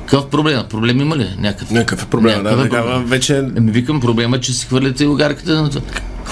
Какъв 0.00 0.26
проблем? 0.26 0.62
Проблем 0.70 1.00
има 1.00 1.16
ли? 1.16 1.34
Някакъв. 1.38 1.70
Някакъв 1.70 2.02
е 2.02 2.06
проблем, 2.06 2.34
да, 2.34 2.42
Някакъв 2.42 2.60
е 2.60 2.68
такава 2.68 2.90
проблем. 2.90 3.08
вече 3.08 3.44
Ами 3.56 3.70
викам, 3.70 4.00
проблема 4.00 4.36
е, 4.36 4.40
че 4.40 4.52
си 4.52 4.66
хвърляте 4.66 5.06
угарката. 5.06 5.62
на 5.62 5.70
това. 5.70 5.80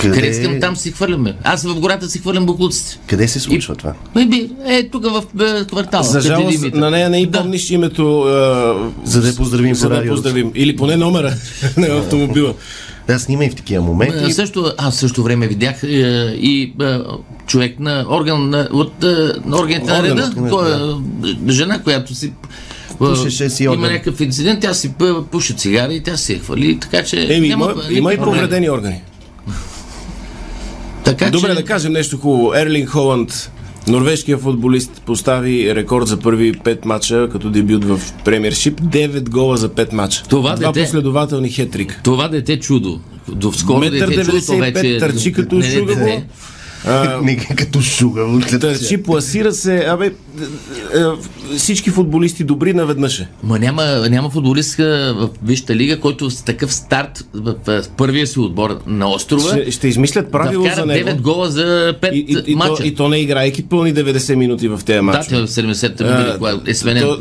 Къде? 0.00 0.14
Къде 0.14 0.26
искам, 0.28 0.60
там 0.60 0.76
си 0.76 0.92
хвърляме. 0.92 1.34
Аз 1.44 1.62
в 1.62 1.80
гората 1.80 2.08
си 2.08 2.18
хвърлям 2.18 2.46
буклуците. 2.46 2.98
Къде 3.06 3.28
се 3.28 3.40
случва 3.40 3.74
това? 3.74 3.92
Ме 4.14 4.26
би, 4.26 4.50
е, 4.66 4.88
тук 4.88 5.04
в 5.04 5.22
е, 5.40 5.64
квартала. 5.64 6.02
За 6.02 6.20
жалост, 6.20 6.74
на 6.74 6.90
нея 6.90 7.10
не 7.10 7.18
и 7.18 7.26
Да. 7.26 7.38
помниш 7.40 7.70
името. 7.70 8.20
А, 8.20 8.90
За 9.04 9.20
да 9.20 9.28
я 9.28 9.36
поздравим 9.36 9.74
за 9.74 9.88
да 9.88 10.06
поздравим. 10.08 10.52
Или 10.54 10.76
поне 10.76 10.96
номера 10.96 11.34
на 11.76 11.86
автомобила. 11.86 12.54
Да, 13.06 13.18
снимай 13.18 13.50
в 13.50 13.54
такива 13.54 13.82
А, 13.82 13.86
моменти. 13.86 14.32
също, 14.32 14.72
аз 14.78 14.96
също 14.96 15.22
време 15.22 15.48
видях 15.48 15.82
е, 15.82 15.86
и 16.36 16.74
е, 16.82 16.98
човек 17.46 17.80
на 17.80 18.06
орган 18.10 18.50
на, 18.50 18.68
от 18.72 19.04
е, 19.04 19.06
на 19.44 19.56
органите 19.58 19.92
на 19.92 20.02
реда, 20.02 20.30
да. 20.36 20.50
кой, 20.50 20.72
е, 20.72 21.52
жена, 21.52 21.82
която 21.82 22.14
си 22.14 22.26
е, 22.26 22.30
Пушеше 22.98 23.50
си 23.50 23.64
има 23.64 23.72
орган. 23.72 23.92
някакъв 23.92 24.20
инцидент, 24.20 24.60
тя 24.60 24.74
си 24.74 24.92
пуши 25.30 25.56
цигари 25.56 25.94
и 25.94 26.00
тя 26.00 26.16
си 26.16 26.32
е 26.32 26.38
хвали, 26.38 26.78
така 26.80 27.04
че 27.04 27.34
Еми, 27.36 27.48
няма, 27.48 27.72
има, 27.72 27.82
има 27.90 28.14
и 28.14 28.18
повредени 28.18 28.70
органи. 28.70 29.00
Така, 31.06 31.30
Добре, 31.30 31.48
че, 31.48 31.54
да 31.54 31.64
кажем 31.64 31.92
нещо 31.92 32.18
хубаво. 32.18 32.54
Ерлин 32.54 32.86
Холанд, 32.86 33.50
норвежкият 33.88 34.40
футболист, 34.40 35.02
постави 35.06 35.74
рекорд 35.74 36.06
за 36.08 36.16
първи 36.16 36.54
5 36.54 36.84
мача 36.84 37.28
като 37.32 37.50
дебют 37.50 37.84
в 37.84 38.00
премиершип. 38.24 38.80
9 38.80 39.28
гола 39.28 39.56
за 39.56 39.68
5 39.68 39.92
мача. 39.92 40.22
Това 40.28 40.56
Два 40.56 40.72
дете- 40.72 40.84
последователни 40.84 41.48
хетрик. 41.48 42.00
Това 42.04 42.28
дете 42.28 42.60
чудо. 42.60 43.00
До 43.28 43.52
скоро 43.52 43.78
Метър 43.78 44.08
дете 44.08 44.24
чудо, 44.24 44.40
то 44.46 44.52
95 44.52 44.72
вече... 44.74 44.98
търчи 44.98 45.32
като 45.32 45.54
не, 45.54 45.68
не, 45.68 45.74
шугаво. 45.74 46.00
не. 46.04 46.24
А, 46.86 47.20
Не 47.22 47.36
като 47.36 47.80
шуга. 47.80 48.26
Търчи, 48.60 49.02
пласира 49.02 49.52
се. 49.52 49.84
Абе, 49.88 50.06
е, 50.06 50.08
е, 50.08 50.12
всички 51.56 51.90
футболисти 51.90 52.44
добри 52.44 52.74
наведнъж 52.74 53.20
е. 53.20 53.28
Ма 53.42 53.58
няма, 53.58 53.84
няма 54.10 54.30
футболист 54.30 54.78
а, 54.78 55.14
в 55.16 55.28
Висшата 55.44 55.76
лига, 55.76 56.00
който 56.00 56.30
с 56.30 56.42
такъв 56.42 56.74
старт 56.74 57.24
в, 57.34 57.54
в, 57.66 57.84
първия 57.96 58.26
си 58.26 58.38
отбор 58.38 58.78
на 58.86 59.10
острова 59.10 59.50
Ще, 59.50 59.70
ще 59.70 59.88
измислят 59.88 60.24
да 60.24 60.30
правило 60.30 60.64
вкара 60.64 60.76
за 60.76 60.86
него. 60.86 61.08
9 61.08 61.20
гола 61.20 61.50
за 61.50 61.94
5 62.02 62.12
И, 62.12 62.18
и, 62.18 62.52
и, 62.52 62.54
мача. 62.54 62.86
и 62.86 62.94
то 62.94 63.08
не 63.08 63.18
играйки 63.18 63.62
пълни 63.62 63.94
90 63.94 64.34
минути 64.34 64.68
в 64.68 64.80
тези 64.86 64.96
да, 64.96 65.02
матчи. 65.02 65.28
те 65.28 65.36
в 65.36 65.46
70-та 65.48 66.04
година, 66.04 66.34
когато 66.38 66.70
е 66.70 66.74
сменен. 66.74 67.02
То, 67.02 67.18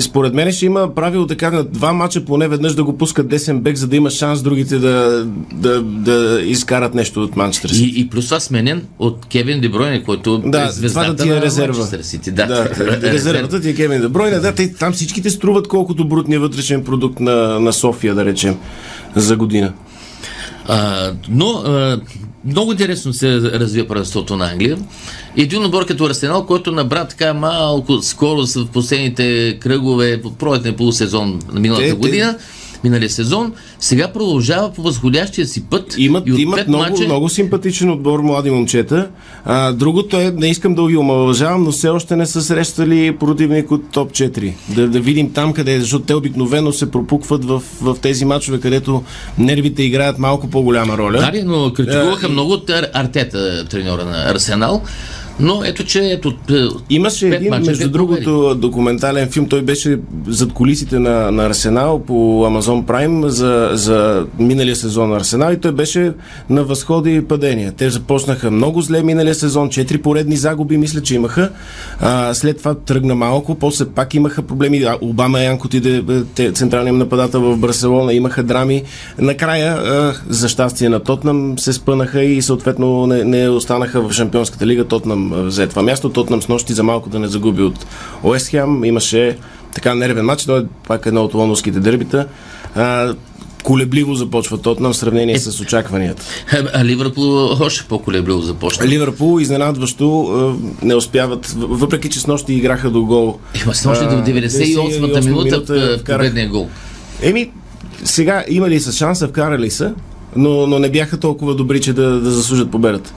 според 0.00 0.34
мен 0.34 0.52
ще 0.52 0.66
има 0.66 0.94
правило 0.94 1.26
така 1.26 1.50
на 1.50 1.64
два 1.64 1.92
мача 1.92 2.24
поне 2.24 2.48
веднъж 2.48 2.74
да 2.74 2.84
го 2.84 2.98
пускат 2.98 3.28
десен 3.28 3.60
бек, 3.60 3.76
за 3.76 3.86
да 3.86 3.96
има 3.96 4.10
шанс 4.10 4.42
другите 4.42 4.78
да, 4.78 5.26
да, 5.52 5.82
да 5.82 6.40
изкарат 6.44 6.94
нещо 6.94 7.22
от 7.22 7.36
Манчестър 7.36 7.68
Сити. 7.68 7.98
И, 7.98 8.00
и 8.00 8.08
плюс 8.08 8.24
това 8.24 8.40
сменен 8.40 8.82
от 8.98 9.26
Кевин 9.26 9.60
Дебройне, 9.60 10.02
който 10.02 10.38
Да, 10.38 10.46
е 10.46 10.50
това 10.50 10.70
звездата 10.70 11.14
да 11.14 11.22
ти 11.22 11.28
е 11.28 11.32
на 11.32 11.42
резерва. 11.42 11.78
Манчестър 11.78 12.02
Сити. 12.02 12.30
Да, 12.30 12.46
да, 12.48 13.12
резервата 13.12 13.60
ти 13.60 13.68
е 13.68 13.74
Кевин 13.74 14.00
Дебройне. 14.00 14.38
Да, 14.38 14.54
те, 14.54 14.72
там 14.74 14.92
всичките 14.92 15.30
струват 15.30 15.68
колкото 15.68 16.08
брутния 16.08 16.40
вътрешен 16.40 16.84
продукт 16.84 17.20
на, 17.20 17.60
на 17.60 17.72
София, 17.72 18.14
да 18.14 18.24
речем, 18.24 18.56
за 19.16 19.36
година. 19.36 19.72
А, 20.68 21.12
но 21.28 21.48
а, 21.50 22.00
много 22.44 22.72
интересно 22.72 23.12
се 23.12 23.36
развива 23.36 23.88
първенството 23.88 24.36
на 24.36 24.50
Англия. 24.50 24.78
Един 25.36 25.64
отбор 25.64 25.86
като 25.86 26.04
Арсенал, 26.04 26.46
който 26.46 26.72
набра 26.72 27.04
така 27.04 27.34
малко 27.34 28.02
скорост 28.02 28.54
в 28.54 28.66
последните 28.66 29.58
кръгове, 29.60 30.22
пролетния 30.38 30.76
полусезон 30.76 31.40
на 31.52 31.60
миналата 31.60 31.84
Те- 31.84 31.90
те- 31.90 31.96
година, 31.96 32.36
миналия 32.84 33.10
сезон, 33.10 33.52
сега 33.80 34.08
продължава 34.08 34.72
по 34.72 34.82
възходящия 34.82 35.46
си 35.46 35.62
път. 35.62 35.94
Имат, 35.98 36.24
и 36.28 36.30
имат 36.32 36.68
много, 36.68 36.84
мача- 36.84 37.04
много 37.04 37.28
симпатичен 37.28 37.90
отбор, 37.90 38.20
млади 38.20 38.50
момчета. 38.50 39.08
А, 39.44 39.72
другото 39.72 40.16
е, 40.16 40.30
не 40.30 40.48
искам 40.48 40.74
да 40.74 40.88
ги 40.88 40.96
омалважавам, 40.96 41.64
но 41.64 41.72
все 41.72 41.88
още 41.88 42.16
не 42.16 42.26
са 42.26 42.42
срещали 42.42 42.88
противник 43.12 43.70
от 43.70 43.90
топ 43.90 44.10
4. 44.10 44.52
Да, 44.68 44.88
да 44.88 45.00
видим 45.00 45.32
там 45.32 45.52
къде 45.52 45.74
е, 45.74 45.80
защото 45.80 46.04
те 46.04 46.14
обикновено 46.14 46.72
се 46.72 46.90
пропукват 46.90 47.44
в, 47.44 47.62
в 47.82 47.96
тези 47.96 48.24
мачове, 48.24 48.60
където 48.60 49.02
нервите 49.38 49.82
играят 49.82 50.18
малко 50.18 50.48
по-голяма 50.48 50.98
роля. 50.98 51.30
Да, 51.32 51.42
но 51.44 51.72
критикуваха 51.72 52.26
и- 52.26 52.30
много 52.30 52.52
от 52.52 52.68
Ар- 52.68 52.90
Артета, 52.94 53.64
треньора 53.64 54.04
на 54.04 54.24
Арсенал. 54.24 54.82
Но 55.40 55.64
ето, 55.64 55.84
че 55.84 56.00
ето, 56.00 56.32
е, 56.50 56.54
Имаше 56.90 57.28
един, 57.28 57.50
мача, 57.50 57.70
между 57.70 57.90
другото, 57.90 58.54
документален 58.54 59.28
филм. 59.28 59.46
Той 59.48 59.62
беше 59.62 59.98
зад 60.26 60.52
колисите 60.52 60.98
на, 60.98 61.30
на 61.30 61.46
Арсенал 61.46 62.02
по 62.06 62.44
Amazon 62.46 62.84
Prime 62.84 63.26
за, 63.26 63.70
за 63.72 64.26
миналия 64.38 64.76
сезон 64.76 65.10
на 65.10 65.16
Арсенал 65.16 65.52
и 65.52 65.60
той 65.60 65.72
беше 65.72 66.12
на 66.50 66.64
възходи 66.64 67.14
и 67.14 67.24
падения. 67.24 67.72
Те 67.76 67.90
започнаха 67.90 68.50
много 68.50 68.80
зле 68.80 69.02
миналия 69.02 69.34
сезон, 69.34 69.68
четири 69.68 69.98
поредни 69.98 70.36
загуби, 70.36 70.76
мисля, 70.76 71.02
че 71.02 71.14
имаха. 71.14 71.50
А, 72.00 72.34
след 72.34 72.58
това 72.58 72.74
тръгна 72.74 73.14
малко, 73.14 73.54
после 73.54 73.84
пак 73.84 74.14
имаха 74.14 74.42
проблеми. 74.42 74.82
А, 74.82 74.98
Обама 75.00 75.40
Янко 75.40 75.66
отиде 75.66 76.04
те, 76.34 76.52
централният 76.52 76.96
нападател 76.96 77.40
в 77.40 77.58
Барселона, 77.58 78.14
имаха 78.14 78.42
драми. 78.42 78.82
Накрая, 79.18 79.72
а, 79.72 80.14
за 80.28 80.48
щастие 80.48 80.88
на 80.88 81.00
Тотнам, 81.00 81.58
се 81.58 81.72
спънаха 81.72 82.22
и 82.22 82.42
съответно 82.42 83.06
не, 83.06 83.24
не 83.24 83.48
останаха 83.48 84.08
в 84.08 84.12
Шампионската 84.12 84.66
лига. 84.66 84.84
Тотнам 84.84 85.27
взе 85.34 85.66
това 85.66 85.82
място. 85.82 86.08
Тотнам 86.08 86.42
с 86.42 86.48
нощи 86.48 86.72
за 86.72 86.82
малко 86.82 87.10
да 87.10 87.18
не 87.18 87.28
загуби 87.28 87.62
от 87.62 87.86
Уест 88.22 88.48
Хем. 88.48 88.84
Имаше 88.84 89.38
така 89.74 89.94
нервен 89.94 90.24
матч. 90.24 90.44
Той 90.44 90.60
е 90.60 90.64
пак 90.88 91.06
едно 91.06 91.24
от 91.24 91.34
лондонските 91.34 91.80
дербита. 91.80 92.26
А, 92.74 93.14
колебливо 93.62 94.14
започва 94.14 94.58
Тотнам 94.58 94.92
в 94.92 94.96
сравнение 94.96 95.38
с 95.38 95.60
очакванията. 95.60 96.22
А 96.74 96.84
Ливърпул 96.84 97.56
още 97.60 97.84
по-колебливо 97.88 98.40
започна. 98.40 98.86
Ливърпул 98.86 99.40
изненадващо 99.40 100.58
не 100.82 100.94
успяват, 100.94 101.54
въпреки 101.56 102.10
че 102.10 102.20
с 102.20 102.26
нощи 102.26 102.52
играха 102.52 102.90
до 102.90 103.04
гол. 103.04 103.38
Има 103.64 103.74
с 103.74 103.84
нощи 103.84 104.04
до 104.04 104.10
А, 104.10 104.24
98-та 104.24 105.20
98 105.20 105.24
минута 105.24 105.60
в 105.60 106.04
победния 106.04 106.48
гол. 106.48 106.68
Еми, 107.22 107.50
сега 108.04 108.44
има 108.48 108.68
ли 108.68 108.80
са 108.80 108.92
шанса, 108.92 109.28
вкарали 109.28 109.70
са, 109.70 109.94
но, 110.36 110.66
но 110.66 110.78
не 110.78 110.90
бяха 110.90 111.20
толкова 111.20 111.54
добри, 111.54 111.80
че 111.80 111.92
да, 111.92 112.20
да 112.20 112.30
заслужат 112.30 112.70
победата. 112.70 113.14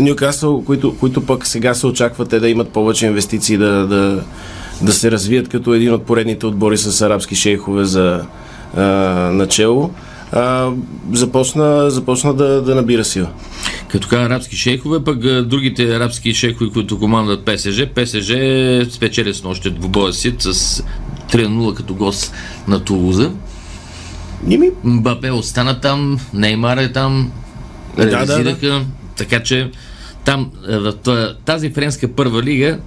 Нюкасъл, 0.00 0.64
които, 0.64 0.96
които 0.96 1.26
пък 1.26 1.46
сега 1.46 1.74
се 1.74 1.86
очакват 1.86 2.28
те 2.28 2.40
да 2.40 2.48
имат 2.48 2.68
повече 2.68 3.06
инвестиции, 3.06 3.56
да, 3.56 3.86
да, 3.86 4.22
да 4.82 4.92
се 4.92 5.10
развият 5.10 5.48
като 5.48 5.74
един 5.74 5.92
от 5.92 6.04
поредните 6.04 6.46
отбори 6.46 6.78
с 6.78 7.00
арабски 7.00 7.34
шейхове 7.34 7.84
за 7.84 8.24
а, 8.76 8.82
начало, 9.32 9.90
а, 10.32 10.70
започна, 11.12 11.90
започна 11.90 12.34
да, 12.34 12.62
да 12.62 12.74
набира 12.74 13.04
сила. 13.04 13.28
Като 13.88 14.08
така 14.08 14.22
арабски 14.22 14.56
шейхове, 14.56 15.04
пък 15.04 15.18
другите 15.46 15.96
арабски 15.96 16.34
шейхове, 16.34 16.70
които 16.70 16.98
командат 16.98 17.44
ПСЖ, 17.44 17.86
ПСЖ 17.94 18.32
спечели 18.90 19.34
с 19.34 19.44
нощи 19.44 19.70
двубоя 19.70 20.12
си 20.12 20.34
с 20.38 20.82
3-0 21.32 21.74
като 21.74 21.94
гост 21.94 22.34
на 22.68 22.80
Тулуза. 22.80 23.30
Ними, 24.46 24.70
Мбапе 24.84 25.30
остана 25.30 25.80
там, 25.80 26.20
Неймар 26.34 26.76
е 26.76 26.92
там, 26.92 27.30
Да, 27.96 28.04
да, 28.04 28.10
реализираха, 28.10 28.84
така 29.20 29.42
че 29.42 29.70
там 30.24 30.50
е, 30.68 30.78
в 30.78 30.94
тази 31.44 31.70
френска 31.70 32.08
първа 32.08 32.42
лига 32.42 32.78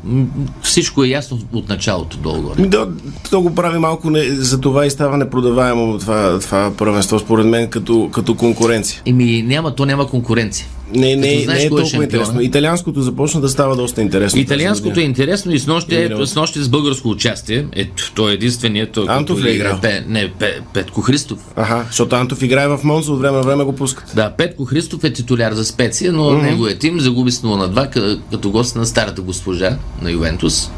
всичко 0.62 1.04
е 1.04 1.08
ясно 1.08 1.40
от 1.54 1.70
началото 1.70 2.18
долу-горе. 2.18 2.62
Ми 2.62 2.68
Да, 2.68 2.88
то 3.30 3.42
го 3.42 3.56
прави 3.56 3.80
малко, 3.80 4.10
не, 4.10 4.24
за 4.24 4.62
това 4.62 4.86
и 4.86 4.90
става 4.90 5.18
непродаваемо 5.18 5.98
това, 5.98 6.40
това 6.40 6.72
първенство, 6.78 7.20
според 7.20 7.46
мен, 7.46 7.70
като, 7.70 8.10
като 8.14 8.36
конкуренция. 8.36 9.02
Еми 9.06 9.42
няма, 9.42 9.76
то 9.76 9.86
няма 9.86 10.08
конкуренция. 10.08 10.68
Не, 10.96 11.16
не, 11.16 11.32
Като 11.32 11.44
знаеш 11.44 11.58
не 11.58 11.64
е 11.64 11.66
е 11.66 11.70
толкова 11.70 11.86
шампиона. 11.86 12.04
интересно. 12.04 12.42
Италианското 12.42 13.02
започна 13.02 13.42
да 13.42 13.50
става 13.50 13.76
доста 13.76 14.02
интересно. 14.02 14.40
Италианското 14.40 15.00
е 15.00 15.04
интересно 15.04 15.52
и 15.54 15.60
с 15.60 15.68
нощи, 15.68 15.96
е, 15.96 16.10
с 16.26 16.36
нощи 16.36 16.60
с 16.60 16.70
българско 16.70 17.10
участие. 17.10 17.66
Ето, 17.76 18.12
той 18.16 18.32
е 18.32 18.34
единственият. 18.34 18.92
Той, 18.92 19.06
Антов 19.10 19.36
който 19.36 19.48
ли 19.48 19.52
е 19.52 19.56
играл? 19.56 19.80
Пе, 19.82 20.04
не, 20.08 20.32
Пе, 20.40 20.60
Петко 20.74 21.02
Христов. 21.02 21.40
Аха, 21.56 21.84
защото 21.88 22.16
Антов 22.16 22.42
играе 22.42 22.68
в 22.68 22.80
Монза, 22.84 23.12
от 23.12 23.20
време 23.20 23.38
на 23.38 23.44
време 23.44 23.64
го 23.64 23.76
пускат. 23.76 24.12
Да, 24.16 24.32
Петко 24.38 24.66
Христов 24.66 25.04
е 25.04 25.14
титуляр 25.14 25.54
за 25.54 25.66
специя, 25.66 26.12
но 26.12 26.24
mm-hmm. 26.24 26.42
неговият 26.42 26.80
тим 26.80 27.00
загуби 27.00 27.32
с 27.32 27.42
0 27.42 27.58
на 27.58 27.70
2 27.70 27.96
къ- 27.96 28.20
като 28.32 28.52
гост 28.52 28.76
на 28.76 28.86
старата 28.86 29.22
госпожа 29.22 29.78
на 30.02 30.12
Ювентус. 30.12 30.72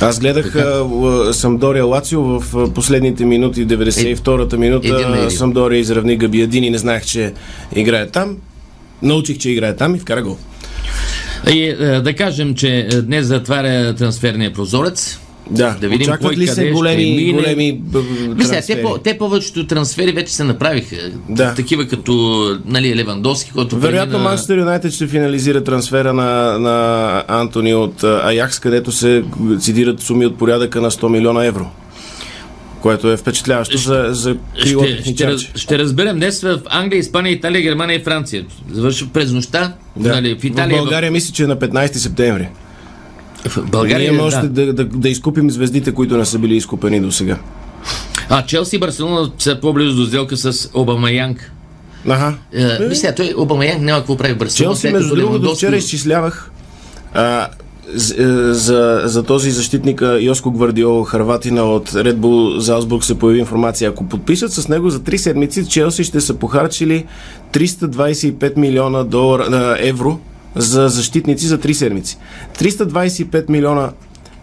Аз 0.00 0.20
гледах 0.20 0.54
а, 0.56 0.58
а, 0.58 1.32
Самдория 1.34 1.84
Лацио 1.84 2.22
в 2.22 2.70
последните 2.74 3.24
минути, 3.24 3.66
92-та 3.66 4.56
Един 4.56 4.80
на 4.80 5.16
минута. 5.16 5.30
Самдория 5.30 5.78
изравни 5.78 6.16
Габиадини, 6.16 6.70
не 6.70 6.78
знаех, 6.78 7.04
че 7.04 7.32
играе 7.76 8.06
там. 8.06 8.36
Научих, 9.02 9.38
че 9.38 9.50
играе 9.50 9.76
там 9.76 9.94
и 9.94 9.98
вкара 9.98 10.22
гол. 10.22 10.36
И 11.48 11.64
е, 11.64 11.74
да 12.00 12.14
кажем, 12.14 12.54
че 12.54 12.68
е, 12.82 13.02
днес 13.02 13.26
затваря 13.26 13.94
трансферния 13.94 14.52
прозорец. 14.52 15.18
Да, 15.50 15.76
Да 15.80 15.88
видим 15.88 16.02
очакват 16.02 16.22
кой 16.24 16.36
ли 16.36 16.46
се 16.46 16.52
ще 16.54 16.70
големи, 16.70 17.04
мине. 17.06 17.32
големи 17.32 17.72
б- 17.74 18.02
Мисля, 18.36 18.60
те, 18.66 18.82
по, 18.82 18.98
те 18.98 19.18
повечето 19.18 19.66
трансфери 19.66 20.12
вече 20.12 20.34
се 20.34 20.44
направиха. 20.44 20.96
Да. 21.28 21.54
Такива 21.54 21.86
като 21.86 22.12
нали, 22.66 22.96
Левандовски, 22.96 23.50
който 23.52 23.76
Вероятно 23.76 24.12
премина- 24.12 24.22
Манчестър 24.22 24.58
Юнайтед 24.58 24.92
ще 24.92 25.06
финализира 25.06 25.64
трансфера 25.64 26.12
на, 26.12 26.58
на 26.58 27.24
Антони 27.28 27.74
от 27.74 28.04
Аякс, 28.04 28.58
където 28.58 28.92
се 28.92 29.24
цитират 29.60 30.00
суми 30.00 30.26
от 30.26 30.38
порядъка 30.38 30.80
на 30.80 30.90
100 30.90 31.08
милиона 31.08 31.44
евро. 31.44 31.70
Което 32.82 33.12
е 33.12 33.16
впечатляващо 33.16 33.78
за, 33.78 34.08
за 34.10 34.36
крило 34.62 34.84
ще, 34.84 35.04
ще, 35.14 35.26
раз, 35.26 35.40
ще 35.54 35.78
разберем 35.78 36.16
днес 36.16 36.42
в 36.42 36.60
Англия, 36.70 36.98
Испания, 36.98 37.32
Италия, 37.32 37.62
Германия 37.62 37.96
и 38.00 38.02
Франция. 38.02 38.44
Завършва 38.72 39.08
през 39.12 39.32
нощта. 39.32 39.72
Да. 39.96 40.08
Нали, 40.08 40.38
в 40.38 40.44
Италия. 40.44 40.76
в 40.76 40.80
България 40.80 41.10
мисля, 41.10 41.32
че 41.32 41.44
е 41.44 41.46
на 41.46 41.56
15 41.56 41.94
септември. 41.94 42.48
В, 43.48 43.56
в 43.56 43.70
България. 43.70 44.12
Ние 44.12 44.20
може 44.20 44.36
да. 44.36 44.48
да. 44.48 44.72
Да, 44.72 44.84
да, 44.84 45.08
изкупим 45.08 45.50
звездите, 45.50 45.92
които 45.92 46.16
не 46.16 46.24
са 46.24 46.38
били 46.38 46.56
изкупени 46.56 47.00
до 47.00 47.12
сега. 47.12 47.38
А 48.28 48.46
Челси 48.46 48.76
и 48.76 48.78
Барселона 48.78 49.30
са 49.38 49.60
по-близо 49.60 49.96
до 49.96 50.06
сделка 50.06 50.36
с 50.36 50.70
Обамаянг. 50.74 51.52
Аха. 52.08 52.34
Е, 52.52 52.88
мисля, 52.88 53.14
той 53.14 53.34
Обамаянг 53.36 53.82
няма 53.82 53.98
какво 53.98 54.16
прави 54.16 54.34
в 54.34 54.38
Барселона. 54.38 54.74
Челси, 54.74 54.92
между 54.92 55.14
другото, 55.14 55.54
вчера 55.54 55.76
изчислявах 55.76 56.50
а, 57.14 57.44
е, 57.44 57.46
за, 57.94 59.02
за 59.04 59.22
този 59.22 59.50
защитника 59.50 60.18
Йоско 60.20 60.50
Гвардиол, 60.50 61.02
Харватина 61.02 61.64
от 61.64 61.90
Red 61.90 62.14
Bull 62.16 62.58
Залцбург 62.58 63.04
се 63.04 63.18
появи 63.18 63.38
информация. 63.38 63.90
Ако 63.90 64.04
подпишат 64.04 64.52
с 64.52 64.68
него 64.68 64.90
за 64.90 65.00
3 65.00 65.16
седмици, 65.16 65.68
Челси 65.68 66.04
ще 66.04 66.20
са 66.20 66.34
похарчили 66.34 67.06
325 67.52 68.56
милиона 68.56 69.04
долара, 69.04 69.42
а, 69.42 69.76
евро 69.78 70.18
за 70.56 70.88
защитници 70.88 71.46
за 71.46 71.58
3 71.58 71.72
седмици. 71.72 72.18
325 72.58 73.48
милиона 73.48 73.90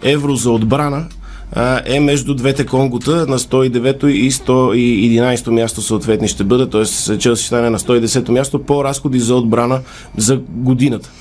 евро 0.04 0.36
за 0.36 0.52
отбрана 0.52 1.06
а, 1.52 1.82
е 1.86 2.00
между 2.00 2.36
двете 2.36 2.66
конгота 2.66 3.26
на 3.28 3.40
109 3.40 4.06
и 4.08 4.32
111 4.32 5.50
място 5.50 5.82
съответни 5.82 6.28
ще 6.28 6.44
бъде, 6.44 6.70
т.е. 6.70 7.18
Челси 7.18 7.44
ще 7.44 7.48
стане 7.48 7.70
на 7.70 7.80
110 7.80 8.30
място 8.30 8.64
по 8.64 8.84
разходи 8.84 9.20
за 9.20 9.36
отбрана 9.36 9.80
за 10.18 10.40
годината. 10.50 11.12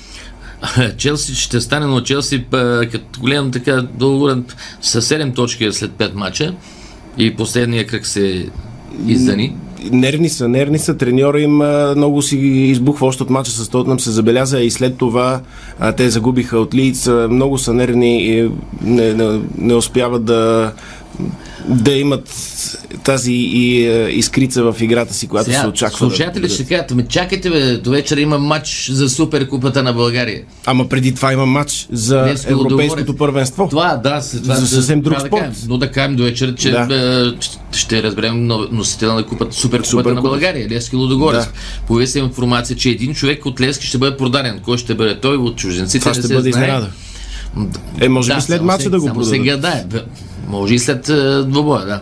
Челси 0.97 1.35
ще 1.35 1.61
стане, 1.61 1.85
но 1.85 2.01
Челси, 2.01 2.43
па, 2.51 2.81
като 2.91 3.21
гледам 3.21 3.51
така, 3.51 3.81
договорен 3.81 4.45
с 4.81 5.01
7 5.01 5.35
точки 5.35 5.71
след 5.71 5.91
5 5.91 6.13
мача 6.13 6.53
и 7.17 7.35
последния 7.35 7.87
кръг 7.87 8.05
се 8.05 8.49
издани. 9.07 9.55
нервни 9.91 10.29
са, 10.29 10.47
нервни 10.47 10.79
са. 10.79 10.97
Треньора 10.97 11.41
им 11.41 11.61
а, 11.61 11.93
много 11.95 12.21
си 12.21 12.37
избухва 12.37 13.07
още 13.07 13.23
от 13.23 13.29
мача 13.29 13.51
с 13.51 13.69
Тотнам 13.69 13.99
се 13.99 14.11
забеляза 14.11 14.59
и 14.59 14.71
след 14.71 14.97
това 14.97 15.41
а, 15.79 15.91
те 15.91 16.09
загубиха 16.09 16.59
от 16.59 16.73
Лиц. 16.73 17.07
Много 17.29 17.57
са 17.57 17.73
нервни 17.73 18.23
и 18.23 18.49
не, 18.81 19.13
не, 19.13 19.41
не 19.57 19.73
успяват 19.73 20.25
да 20.25 20.73
да 21.69 21.91
имат 21.91 22.29
тази 23.03 23.33
и, 23.33 23.87
е, 23.87 24.09
искрица 24.09 24.63
в 24.63 24.81
играта 24.81 25.13
си, 25.13 25.27
която 25.27 25.45
Сега, 25.45 25.61
се 25.61 25.67
очаква. 25.67 25.97
Слушатели 25.97 26.47
да, 26.47 26.53
ще 26.53 26.65
кажат, 26.65 26.91
ме 26.91 27.07
чакайте 27.07 27.49
бе, 27.49 27.77
до 27.77 27.89
вечера 27.89 28.21
има 28.21 28.37
матч 28.39 28.89
за 28.91 29.09
Суперкупата 29.09 29.83
на 29.83 29.93
България. 29.93 30.41
Ама 30.65 30.89
преди 30.89 31.15
това 31.15 31.33
има 31.33 31.45
матч 31.45 31.87
за 31.91 32.21
Днес 32.21 32.45
го 32.45 32.51
Европейското 32.51 33.03
договорят. 33.03 33.17
първенство. 33.19 33.67
Това, 33.69 33.95
да, 33.95 34.21
това 34.33 34.55
За 34.55 34.67
съвсем 34.67 35.01
друг 35.01 35.13
трябва 35.13 35.23
да 35.23 35.27
спорт. 35.27 35.41
кажем. 35.41 35.65
Но 35.69 35.77
да 35.77 35.91
кажем 35.91 36.15
до 36.15 36.23
вечера, 36.23 36.55
че 36.55 36.71
Да. 36.71 36.85
да. 36.85 37.35
ще 37.71 38.03
разберем 38.03 38.47
но- 38.47 38.67
носителя 38.71 39.13
на 39.13 39.23
купата, 39.23 39.55
Суперкупата 39.55 39.89
Суперкупата. 39.89 40.15
на 40.15 40.21
България, 40.21 40.69
Левски 40.69 40.95
Лудогорец. 40.95 41.45
Да. 41.45 41.51
Появи 41.87 42.07
се 42.07 42.19
информация, 42.19 42.77
че 42.77 42.89
един 42.89 43.13
човек 43.13 43.45
от 43.45 43.61
Левски 43.61 43.87
ще 43.87 43.97
бъде 43.97 44.17
продаден. 44.17 44.59
Кой 44.59 44.77
ще 44.77 44.95
бъде 44.95 45.19
той 45.19 45.37
от 45.37 45.55
чужденците? 45.55 45.99
Това 45.99 46.13
ще 46.13 46.33
бъде 46.33 46.49
изненада. 46.49 46.89
Е, 47.99 48.09
може 48.09 48.35
би 48.35 48.41
след 48.41 48.61
мача 48.61 48.89
да 48.89 48.99
го 48.99 49.07
продадат. 49.07 49.43
гадае. 49.43 49.83
Бе, 49.85 50.03
Може 50.47 50.73
и 50.73 50.79
след 50.79 51.09
е, 51.09 51.43
двобоя, 51.43 51.85
да. 51.85 52.01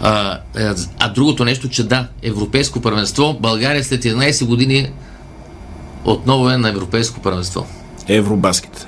А, 0.00 0.32
е, 0.56 0.74
а 0.98 1.08
другото 1.12 1.44
нещо, 1.44 1.68
че 1.68 1.84
да, 1.84 2.06
Европейско 2.22 2.80
първенство, 2.80 3.36
България 3.40 3.84
след 3.84 4.04
11 4.04 4.44
години 4.44 4.90
отново 6.04 6.50
е 6.50 6.56
на 6.56 6.68
Европейско 6.68 7.20
първенство. 7.20 7.66
Евробаскет. 8.08 8.86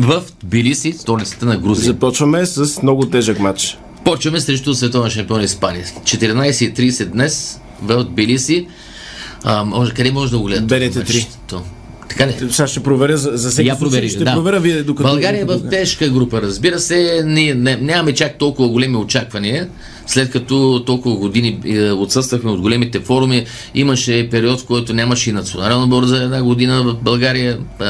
В 0.00 0.22
Тбилиси, 0.42 0.92
столицата 0.92 1.46
на 1.46 1.56
Грузия. 1.56 1.84
Започваме 1.84 2.46
с 2.46 2.82
много 2.82 3.06
тежък 3.06 3.38
матч. 3.38 3.78
Почваме 4.04 4.40
срещу 4.40 4.74
световен 4.74 5.10
шампион 5.10 5.40
Испания. 5.40 5.84
14.30 5.84 7.04
днес 7.04 7.60
в 7.82 8.04
Тбилиси. 8.04 8.68
А, 9.44 9.64
може, 9.64 9.94
къде 9.94 10.10
може 10.12 10.30
да 10.30 10.38
го 10.38 10.44
гледате? 10.44 10.74
БНТ3. 10.74 10.92
Значи, 10.92 11.26
то- 11.48 11.62
Така 12.08 12.26
ли? 12.26 12.34
Сега 12.50 12.66
ще 12.66 12.82
проверя 12.82 13.16
за, 13.16 13.30
за 13.34 13.50
всеки 13.50 13.68
Я 13.68 13.74
случай. 13.76 13.90
провери. 13.90 14.08
Ще 14.10 14.24
да. 14.24 14.32
проверя 14.32 14.60
вие 14.60 14.82
докато... 14.82 15.08
България 15.08 15.42
е 15.42 15.44
в 15.44 15.68
тежка 15.70 16.08
група, 16.08 16.42
разбира 16.42 16.78
се. 16.78 17.22
Ние 17.26 17.54
не, 17.54 17.76
нямаме 17.76 18.12
чак 18.12 18.38
толкова 18.38 18.68
големи 18.68 18.96
очаквания. 18.96 19.68
След 20.06 20.30
като 20.30 20.82
толкова 20.86 21.16
години 21.16 21.60
е, 21.66 21.90
отсъствахме 21.90 22.50
от 22.50 22.60
големите 22.60 23.00
форуми, 23.00 23.46
имаше 23.74 24.28
период, 24.30 24.60
в 24.60 24.66
който 24.66 24.92
нямаше 24.94 25.30
и 25.30 25.32
национален 25.32 25.82
отбор 25.82 26.04
за 26.04 26.22
една 26.22 26.42
година 26.42 26.82
в 26.82 26.94
България. 27.02 27.58
Е, 27.80 27.84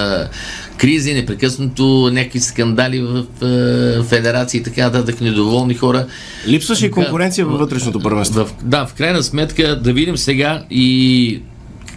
кризи, 0.79 1.15
непрекъснато 1.15 2.11
някакви 2.13 2.41
скандали 2.41 3.01
в 3.01 3.25
е, 3.43 4.03
федерации 4.03 4.61
и 4.61 4.63
така 4.63 4.83
нататък, 4.83 5.21
недоволни 5.21 5.75
хора. 5.75 6.07
Липсваше 6.49 6.87
и 6.87 6.91
конкуренция 6.91 7.47
във 7.47 7.59
вътрешното 7.59 8.01
първенство. 8.01 8.47
Да, 8.63 8.87
в 8.87 8.95
крайна 8.95 9.23
сметка 9.23 9.81
да 9.81 9.93
видим 9.93 10.17
сега 10.17 10.63
и 10.71 11.41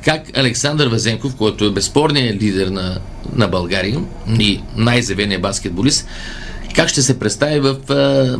как 0.10 0.38
Александър 0.38 0.88
Везенков, 0.88 1.36
който 1.36 1.66
е 1.66 1.72
безспорният 1.72 2.42
лидер 2.42 2.68
на, 2.68 2.98
на 3.36 3.48
България 3.48 4.02
и 4.40 4.62
най-завеният 4.78 5.42
баскетболист, 5.42 6.08
как 6.76 6.90
ще 6.90 7.02
се 7.02 7.20
представи 7.20 7.60
в, 7.60 7.76
а, 7.90 8.38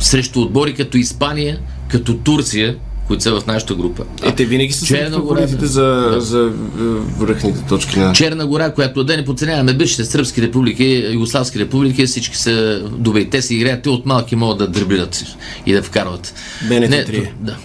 срещу 0.00 0.40
отбори 0.40 0.74
като 0.74 0.96
Испания, 0.96 1.58
като 1.88 2.14
Турция, 2.14 2.76
които 3.06 3.22
са 3.22 3.40
в 3.40 3.46
нашата 3.46 3.74
група. 3.74 4.04
Е, 4.22 4.34
те 4.34 4.44
винаги 4.44 4.72
са 4.72 4.86
Черна 4.86 5.20
гора, 5.20 5.46
да. 5.46 5.66
за, 5.66 6.10
Да. 6.12 6.20
за 6.20 6.38
е, 6.38 6.82
връхните 7.24 7.60
точки 7.68 7.98
на... 7.98 8.12
Черна 8.12 8.46
гора, 8.46 8.74
която 8.74 9.04
да 9.04 9.16
не 9.16 9.24
подценяваме 9.24 9.74
бившите 9.74 10.04
сръбски 10.04 10.42
републики, 10.42 11.10
югославски 11.12 11.58
републики, 11.58 12.06
всички 12.06 12.36
са 12.36 12.82
добри. 12.90 13.30
Те 13.30 13.42
си 13.42 13.54
играят, 13.54 13.82
те 13.82 13.90
от 13.90 14.06
малки 14.06 14.36
могат 14.36 14.58
да 14.58 14.68
дриблират 14.68 15.24
и 15.66 15.72
да 15.72 15.82
вкарват. 15.82 16.34
БНТ 16.68 16.90
не, 16.90 17.06
3. 17.06 17.28
да. 17.40 17.56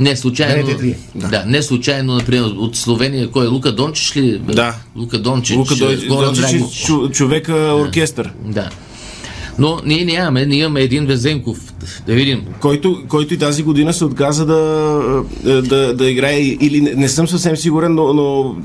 Не 0.00 0.16
случайно. 0.16 0.68
БНТ3, 0.68 0.96
Да. 1.14 1.28
да. 1.28 1.44
не 1.44 1.62
случайно, 1.62 2.14
например, 2.14 2.44
от 2.58 2.76
Словения, 2.76 3.28
кой 3.28 3.44
е 3.44 3.48
Лука 3.48 3.72
Дончич 3.72 4.16
ли? 4.16 4.38
Да. 4.38 4.74
Лука 4.96 5.18
Дончич. 5.18 5.56
Лука 5.56 5.74
Дончич 5.76 6.44
е 6.44 6.48
Драгов. 6.48 6.70
чу- 6.72 7.10
човека 7.10 7.54
оркестър, 7.74 8.30
Да. 8.44 8.70
Но 9.58 9.80
ние 9.86 10.04
нямаме, 10.04 10.46
ние 10.46 10.58
имаме 10.58 10.80
един 10.80 11.06
Везенков. 11.06 11.74
Да 12.06 12.14
видим. 12.14 12.42
който, 12.60 13.02
който 13.08 13.34
и 13.34 13.38
тази 13.38 13.62
година 13.62 13.92
се 13.92 14.04
отказа 14.04 14.46
да, 14.46 15.22
е, 15.46 15.52
да, 15.52 15.94
да 15.94 16.10
играе 16.10 16.40
или 16.40 16.80
не, 16.80 16.94
не 16.94 17.08
съм 17.08 17.28
съвсем 17.28 17.56
сигурен, 17.56 17.94
но, 17.94 18.12
но 18.12 18.56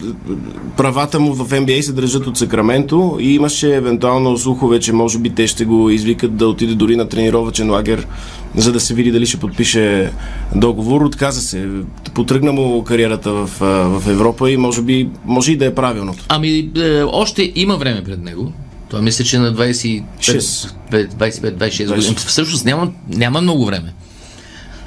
правата 0.77 1.19
му 1.19 1.33
в 1.33 1.49
NBA 1.49 1.81
се 1.81 1.93
държат 1.93 2.27
от 2.27 2.37
Сакраменто 2.37 3.17
и 3.19 3.35
имаше 3.35 3.75
евентуално 3.75 4.37
слухове, 4.37 4.79
че 4.79 4.93
може 4.93 5.19
би 5.19 5.29
те 5.29 5.47
ще 5.47 5.65
го 5.65 5.89
извикат 5.89 6.37
да 6.37 6.47
отиде 6.47 6.75
дори 6.75 6.95
на 6.95 7.09
тренировачен 7.09 7.71
лагер, 7.71 8.07
за 8.55 8.71
да 8.71 8.79
се 8.79 8.93
види 8.93 9.11
дали 9.11 9.25
ще 9.25 9.37
подпише 9.37 10.11
договор. 10.55 11.01
Отказа 11.01 11.41
се. 11.41 11.67
Потръгна 12.13 12.51
му 12.51 12.83
кариерата 12.83 13.31
в, 13.31 13.49
а, 13.61 13.65
в 13.65 14.07
Европа 14.07 14.51
и 14.51 14.57
може 14.57 14.81
би 14.81 15.09
може 15.25 15.51
и 15.51 15.57
да 15.57 15.65
е 15.65 15.75
правилното. 15.75 16.25
Ами, 16.29 16.69
е, 16.77 17.03
още 17.03 17.51
има 17.55 17.77
време 17.77 18.03
пред 18.03 18.23
него. 18.23 18.53
Това 18.93 19.01
мисля, 19.01 19.25
че 19.25 19.39
на 19.39 19.53
25, 19.53 20.03
Шест. 20.19 20.75
25-26 20.91 21.95
години. 21.95 22.15
Всъщност 22.15 22.65
няма, 22.65 22.91
няма 23.07 23.41
много 23.41 23.65
време 23.65 23.93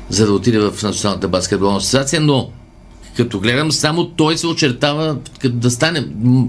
за 0.08 0.26
да 0.26 0.32
отиде 0.32 0.58
в 0.58 0.82
Националната 0.82 1.28
баскетболна 1.28 1.76
асоциация, 1.76 2.20
но 2.20 2.50
като 3.16 3.40
гледам, 3.40 3.72
само 3.72 4.06
той 4.06 4.36
се 4.36 4.46
очертава 4.46 5.16
да 5.44 5.70
стане, 5.70 6.04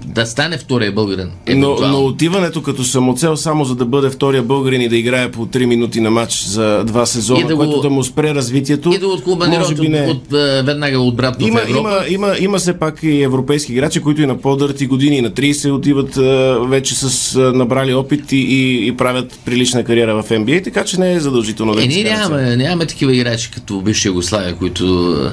да 0.06 0.26
стане 0.26 0.58
втория 0.58 0.92
българин. 0.92 1.30
Но, 1.48 1.76
но 1.82 1.98
отиването 2.00 2.62
като 2.62 2.84
самоцел 2.84 3.36
само 3.36 3.64
за 3.64 3.74
да 3.74 3.84
бъде 3.84 4.10
втория 4.10 4.42
българин 4.42 4.80
и 4.80 4.88
да 4.88 4.96
играе 4.96 5.30
по 5.30 5.46
3 5.46 5.64
минути 5.64 6.00
на 6.00 6.10
матч 6.10 6.44
за 6.44 6.84
два 6.84 7.06
сезона, 7.06 7.40
И 7.40 7.44
да 7.44 7.56
го- 7.56 7.58
което 7.58 7.80
да 7.80 7.90
му 7.90 8.04
спре 8.04 8.34
развитието, 8.34 8.92
И 8.92 8.98
да 8.98 9.08
откомандират 9.08 9.60
може 9.60 9.74
от, 9.74 9.80
би 9.80 9.88
не. 9.88 10.00
от, 10.00 10.10
от, 10.24 10.32
е, 10.32 10.62
веднага 10.62 11.00
обратно 11.00 11.46
Има, 11.46 11.60
в 11.60 11.62
Европа. 11.62 11.78
има, 11.80 12.26
има, 12.26 12.38
има 12.38 12.58
все 12.58 12.72
пак 12.74 13.02
и 13.02 13.22
европейски 13.22 13.72
играчи, 13.72 14.00
които 14.00 14.22
и 14.22 14.26
на 14.26 14.38
по-дърти 14.38 14.86
години, 14.86 15.16
и 15.16 15.22
на 15.22 15.30
30 15.30 15.70
отиват 15.70 16.16
а, 16.16 16.22
вече 16.60 16.94
с 16.94 17.08
а, 17.36 17.52
набрали 17.52 17.94
опит 17.94 18.32
и, 18.32 18.36
и, 18.36 18.86
и 18.86 18.92
правят 18.92 19.38
прилична 19.44 19.84
кариера 19.84 20.22
в 20.22 20.28
NBA, 20.28 20.64
така 20.64 20.84
че 20.84 21.00
не 21.00 21.12
е 21.12 21.20
задължително 21.20 21.72
Е, 21.72 21.86
ние 21.86 22.04
нямаме, 22.04 22.56
нямаме 22.56 22.86
такива 22.86 23.14
играчи 23.14 23.50
като 23.50 23.80
бивша 23.80 24.08
Югославия, 24.08 24.54
които, 24.54 24.84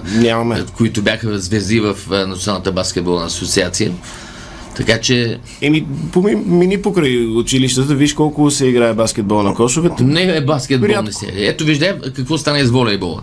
е, 0.07 0.17
Нямаме. 0.17 0.63
които 0.77 1.01
бяха 1.01 1.24
звезди 1.33 1.79
в 1.79 1.95
е, 2.13 2.25
Националната 2.25 2.71
баскетболна 2.71 3.25
асоциация. 3.25 3.91
Така 4.75 4.99
че 5.01 5.39
Еми, 5.61 5.87
мини 6.45 6.81
покрай 6.81 7.27
училищата, 7.27 7.95
виж 7.95 8.13
колко 8.13 8.51
се 8.51 8.65
играе 8.65 8.93
баскетбол 8.93 9.43
на 9.43 9.53
кошовете. 9.53 10.03
не 10.03 10.37
е 10.37 10.41
баскетбол, 10.41 10.87
Рядко. 10.87 11.03
не 11.03 11.11
се. 11.11 11.31
Ето 11.35 11.63
виждай 11.63 11.99
какво 12.15 12.37
стана 12.37 12.65
с 12.65 12.71
волейбола. 12.71 13.21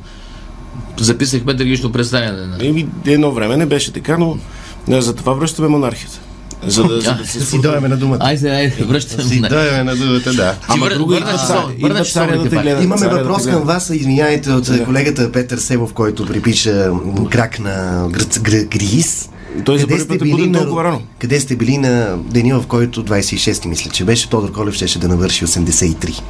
Записахме 0.98 1.56
трагично 1.56 1.92
представяне. 1.92 2.68
Еми, 2.68 2.86
едно 3.06 3.32
време 3.32 3.56
не 3.56 3.66
беше 3.66 3.92
така, 3.92 4.18
но 4.18 4.38
а, 4.90 5.02
за 5.02 5.14
това 5.14 5.32
връщаме 5.32 5.68
монархията. 5.68 6.20
За 6.66 6.82
да, 6.84 7.00
за 7.00 7.14
да 7.14 7.22
Да 7.38 7.44
си 7.44 7.60
дойме 7.60 7.88
на 7.88 7.96
думата. 7.96 8.18
Айде, 8.20 8.50
айде, 8.50 8.84
връщаме. 8.84 9.22
Си 9.22 9.40
дойме 9.40 9.84
на 9.84 9.96
думата, 9.96 10.32
да. 10.36 10.56
Ама 10.68 10.88
друго 10.88 11.14
идва 11.14 11.38
идва 11.78 12.04
царя 12.04 12.42
да 12.42 12.48
те 12.50 12.56
гледа. 12.56 12.82
Имаме 12.82 13.08
въпрос 13.08 13.46
към 13.46 13.62
вас, 13.62 13.90
извиняйте, 13.90 14.50
от 14.50 14.84
колегата 14.84 15.32
Петър 15.32 15.58
Севов, 15.58 15.92
който 15.92 16.26
припиша 16.26 16.90
крак 17.30 17.58
на 17.58 18.06
гръц, 18.10 18.38
гр, 18.38 18.64
Грис. 18.64 19.28
Той 19.64 19.78
за 19.78 19.86
Къде 19.86 19.94
първи 19.94 20.04
сте 20.04 20.18
път 20.18 20.28
е 20.28 20.30
буден 20.30 20.50
на, 20.50 20.58
толкова 20.58 20.84
рано. 20.84 21.02
къде 21.18 21.40
сте 21.40 21.56
били 21.56 21.78
на 21.78 22.18
деня, 22.30 22.60
в 22.60 22.66
който 22.66 23.04
26-ти, 23.04 23.68
мисля, 23.68 23.90
че 23.90 24.04
беше 24.04 24.28
Тодор 24.28 24.52
Колев, 24.52 24.74
щеше 24.74 24.98
да 24.98 25.08
навърши 25.08 25.46
83. 25.46 26.20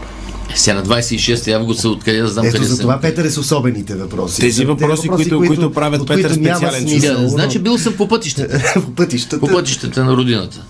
Сега 0.54 0.74
на 0.74 0.82
26 0.84 1.48
август, 1.50 1.84
откъде 1.84 2.18
да 2.18 2.28
знам 2.28 2.44
Ето 2.46 2.52
къде 2.52 2.66
за 2.66 2.76
съм. 2.76 2.82
това 2.82 3.00
Петър 3.00 3.24
е 3.24 3.30
с 3.30 3.38
особените 3.38 3.94
въпроси. 3.94 4.40
Тези 4.40 4.60
Те 4.60 4.66
въпроси, 4.66 5.08
които- 5.08 5.38
които 5.38 5.72
правят 5.72 6.00
от 6.00 6.08
Петър 6.08 6.28
които 6.28 6.44
специален 6.44 6.80
смисъл, 6.80 7.20
Да, 7.20 7.28
значи 7.28 7.58
бил 7.58 7.78
съм 7.78 7.94
по 7.94 8.08
пътищата. 8.08 8.72
по 8.76 8.90
пътищата. 8.90 9.40
По 9.40 9.48
пътищата 9.48 10.04
на 10.04 10.16
родината. 10.16 10.62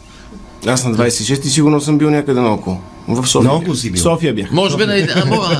Аз 0.66 0.84
на 0.84 0.94
26 0.94 1.44
и 1.44 1.50
сигурно 1.50 1.80
съм 1.80 1.98
бил 1.98 2.10
някъде 2.10 2.40
наоколо. 2.40 2.78
В 3.08 3.26
София. 3.26 3.60
Бях. 3.60 3.76
си 3.76 3.90
бил. 3.90 4.02
София 4.02 4.34
бях. 4.34 4.50
Може 4.52 4.76
би 4.76 4.86
на, 4.86 4.94
а, 4.94 5.06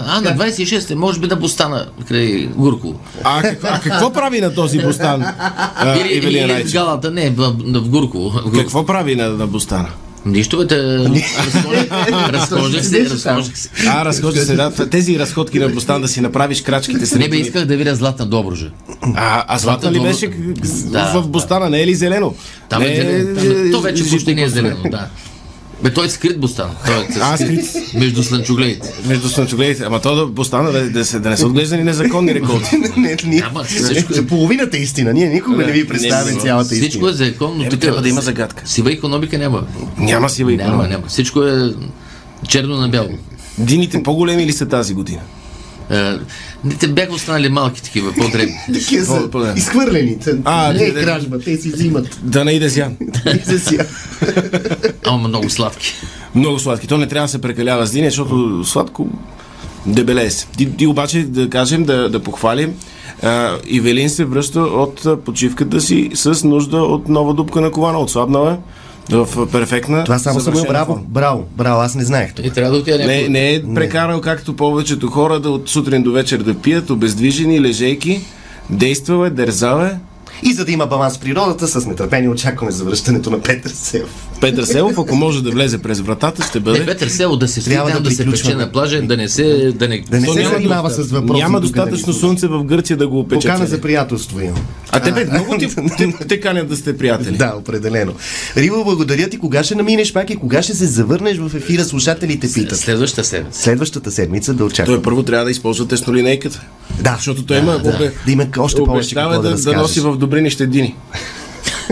а, 0.07 0.21
на 0.21 0.37
26 0.37 0.95
може 0.95 1.21
би 1.21 1.27
да 1.27 1.41
постана 1.41 1.87
край 2.09 2.47
Гурко. 2.47 2.95
А 3.25 3.43
какво, 3.43 3.69
а 3.69 3.81
какво 3.81 4.13
прави 4.13 4.41
на 4.41 4.55
този 4.55 4.79
бустан? 4.79 5.23
А, 5.23 5.99
Или, 5.99 6.09
или, 6.09 6.39
или 6.39 6.65
в 6.65 6.73
галата, 6.73 7.11
не, 7.11 7.31
в, 7.31 7.55
в, 7.59 7.81
в 7.81 7.89
Гурко. 7.89 8.33
Какво 8.55 8.87
прави 8.87 9.17
на, 9.17 9.29
на 9.29 9.47
бустана? 9.47 9.89
Нищо 10.27 10.67
бе, 10.67 12.29
разхождах 12.33 12.87
се, 12.87 13.11
разхождах 13.11 13.59
се. 13.59 13.71
А, 13.89 14.05
разхожда 14.05 14.45
се, 14.45 14.55
да. 14.55 14.71
Тези 14.91 15.19
разходки 15.19 15.59
на 15.59 15.69
бустан 15.69 16.03
да 16.03 16.09
си 16.09 16.21
направиш 16.21 16.63
крачките 16.63 17.07
с 17.07 17.15
Не 17.15 17.29
бе, 17.29 17.37
исках 17.37 17.65
да 17.65 17.77
видя 17.77 17.95
Златна 17.95 18.27
Добружа. 18.27 18.71
А, 19.15 19.45
а 19.49 19.59
златна 19.59 19.93
ли 19.93 20.01
беше 20.01 20.31
в 21.15 21.23
бустана? 21.27 21.71
Не 21.71 21.83
е 21.83 21.87
ли 21.87 21.95
зелено? 21.95 22.35
Там 22.69 22.83
е 22.83 22.97
зелено. 22.97 23.73
То 23.73 23.81
вече 23.81 24.11
почти 24.11 24.35
не 24.35 24.43
е 24.43 24.49
зелено, 24.49 24.83
да. 24.91 25.09
Бе, 25.83 25.91
той 25.91 26.07
е 26.07 26.11
скрит 26.11 26.41
бустан. 26.41 26.71
Той 26.87 26.95
е 26.97 27.07
А, 27.21 27.37
скрит. 27.37 27.65
Между 27.95 28.23
слънчогледите. 28.23 28.93
Между 29.07 29.29
слънчогледите. 29.29 29.85
Ама 29.85 30.01
то 30.01 30.15
да 30.17 30.27
бустана 30.27 30.73
да, 30.73 30.91
да, 30.91 31.05
се, 31.05 31.19
да 31.19 31.31
не 31.31 31.37
са 31.37 31.47
отглеждани 31.47 31.85
незаконни 31.85 32.35
реколти. 32.35 32.69
не, 32.97 33.17
ние, 33.25 33.41
Няма, 33.41 33.65
всичко- 33.65 34.13
за 34.13 34.27
половината 34.27 34.79
истина. 34.79 35.13
Ние 35.13 35.27
никога 35.27 35.67
не 35.67 35.73
ви 35.73 35.89
представяме 35.89 36.33
не, 36.33 36.41
цялата 36.41 36.65
Всичко 36.67 36.87
истина. 36.87 37.11
е 37.11 37.31
законно. 37.31 37.65
Е, 37.65 37.69
тук 37.69 37.81
трябва 37.81 38.03
да 38.03 38.09
има 38.09 38.21
загадка. 38.21 38.63
Сива 38.67 38.93
економика 38.93 39.39
няма. 39.39 39.67
Няма 39.99 40.31
сива 40.31 40.51
Няма, 40.51 40.63
икономика. 40.63 40.89
няма. 40.89 41.07
Всичко 41.09 41.43
е 41.43 41.75
черно 42.49 42.77
на 42.77 42.89
бяло. 42.89 43.09
Дините 43.59 44.03
по-големи 44.03 44.47
ли 44.47 44.53
са 44.53 44.69
тази 44.69 44.95
година? 44.95 45.21
Не 46.65 46.75
те 46.81 46.89
бяха 46.89 47.13
останали 47.13 47.49
малки 47.49 47.83
такива, 47.83 48.13
по-дребни. 48.15 48.55
Такива 48.73 49.05
са 49.05 49.53
изхвърлени. 49.57 50.19
А, 50.45 50.73
не 50.73 50.85
е 50.85 50.95
кражба, 50.95 51.39
те 51.39 51.57
си 51.57 51.71
взимат. 51.71 52.19
Да 52.23 52.45
не 52.45 52.53
иде 52.53 52.69
зян. 52.69 52.97
Ама 55.07 55.29
много 55.29 55.51
сладки. 55.51 55.95
Много 56.35 56.59
сладки. 56.59 56.87
То 56.87 56.99
не 56.99 57.07
трябва 57.07 57.27
да 57.27 57.31
се 57.31 57.41
прекалява 57.41 57.87
с 57.87 57.93
диня, 57.93 58.07
защото 58.07 58.65
сладко 58.65 59.09
дебелее 59.87 60.31
се. 60.31 60.47
Ти, 60.47 60.77
ти 60.77 60.87
обаче 60.87 61.23
да 61.23 61.51
кажем, 61.51 61.85
да, 61.85 62.09
да 62.09 62.23
похвалим, 62.23 62.75
а, 63.23 63.57
Ивелин 63.67 64.11
се 64.11 64.25
връща 64.25 64.61
от 64.61 65.25
почивката 65.25 65.81
си 65.81 66.11
с 66.15 66.45
нужда 66.45 66.77
от 66.77 67.09
нова 67.09 67.35
дупка 67.35 67.61
на 67.61 67.71
колана. 67.71 67.99
Отслабнала 67.99 68.53
е 68.53 68.57
в 69.11 69.47
перфектна. 69.53 70.05
Това 70.05 70.19
само 70.19 70.41
съм 70.41 70.55
браво. 70.69 71.05
Браво, 71.09 71.47
браво, 71.57 71.81
аз 71.81 71.95
не 71.95 72.05
знаех 72.05 72.35
това. 72.35 72.49
И 72.49 72.51
трябва 72.51 72.73
да 72.73 72.79
отида 72.79 72.99
Не, 72.99 73.05
някой. 73.05 73.29
не 73.29 73.55
е 73.55 73.63
прекарал 73.75 74.21
както 74.21 74.57
повечето 74.57 75.07
хора 75.07 75.41
да 75.41 75.51
от 75.51 75.69
сутрин 75.69 76.03
до 76.03 76.13
вечер 76.13 76.39
да 76.39 76.55
пият, 76.55 76.91
обездвижени, 76.91 77.61
лежейки. 77.61 78.21
Действал 78.71 79.27
е, 79.27 79.31
дързал 79.31 79.81
е. 79.85 79.99
И 80.45 80.53
за 80.53 80.65
да 80.65 80.73
има 80.73 80.87
баланс 80.87 81.17
в 81.17 81.21
природата, 81.21 81.69
с 81.69 81.87
нетърпение 81.87 82.29
очакваме 82.29 82.73
завръщането 82.73 83.31
на 83.31 83.41
Петър 83.41 83.71
Сев. 83.71 84.29
Петър 84.41 84.65
Селов, 84.65 84.99
ако 84.99 85.17
може 85.17 85.43
да 85.43 85.51
влезе 85.51 85.79
през 85.79 86.01
вратата, 86.01 86.43
ще 86.43 86.59
Не, 86.59 86.65
бъде. 86.65 86.87
Петър 86.87 87.09
Село 87.09 87.37
да 87.37 87.49
се 87.49 87.65
Трябва 87.71 87.91
да 87.91 88.01
да, 88.01 88.11
се 88.11 88.27
пече 88.31 88.55
на 88.55 88.73
плажа, 88.73 89.03
да 89.03 89.17
не 89.17 89.29
се... 89.29 89.73
Да 89.73 89.89
не, 89.89 90.05
Да 90.11 90.21
не 90.21 90.27
се 90.27 90.45
занимава 90.45 90.91
с 90.91 91.11
въпроси. 91.11 91.43
Няма 91.43 91.61
достатъчно 91.61 92.13
слънце 92.13 92.47
в 92.47 92.65
Гърция 92.65 92.97
да 92.97 93.09
го 93.09 93.19
опече. 93.19 93.49
Покана 93.49 93.67
за 93.67 93.81
приятелство 93.81 94.41
имам. 94.41 94.59
А 94.95 95.01
тебе 95.01 95.25
много 95.25 95.59
ти 95.59 95.69
те, 95.99 96.15
те 96.29 96.41
канят 96.41 96.69
да 96.69 96.77
сте 96.77 96.99
приятели. 96.99 97.37
Да, 97.37 97.55
определено. 97.57 98.13
Риво, 98.57 98.85
благодаря 98.85 99.29
ти. 99.29 99.39
Кога 99.39 99.63
ще 99.65 99.75
наминеш 99.75 100.13
пак 100.13 100.31
и 100.31 100.37
кога 100.37 100.63
ще 100.63 100.75
се 100.75 100.87
завърнеш 100.87 101.39
в 101.39 101.51
ефира? 101.55 101.85
Слушателите 101.85 102.53
питат. 102.53 102.79
Следващата 102.79 103.25
седмица. 103.25 103.63
Следващата 103.63 104.11
седмица 104.11 104.55
да 104.55 104.65
очакваме. 104.65 104.97
Той 104.97 105.03
първо 105.03 105.23
трябва 105.23 105.45
да 105.45 105.51
използва 105.51 105.89
теснолинейката. 105.89 106.63
Да, 107.01 107.15
Защото 107.17 107.45
той 107.45 107.59
има, 107.59 107.79
да, 107.79 107.91
обе- 107.91 108.13
да 108.27 108.33
има 108.33 108.47
още 108.59 108.85
повече 108.85 109.15
какво 109.15 109.31
да, 109.31 109.37
да, 109.37 109.43
да 109.43 109.51
разкажеш. 109.51 109.81
носи 109.81 110.01
в 110.01 110.17
добри 110.17 110.43
нещедини. 110.43 110.97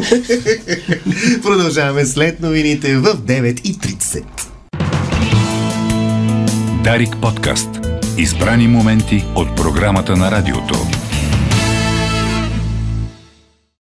Продължаваме 1.42 2.06
след 2.06 2.40
новините 2.40 2.96
в 2.96 3.04
9.30. 3.04 4.22
Дарик 6.84 7.16
подкаст. 7.22 7.68
Избрани 8.18 8.68
моменти 8.68 9.24
от 9.34 9.56
програмата 9.56 10.16
на 10.16 10.30
радиото. 10.30 10.86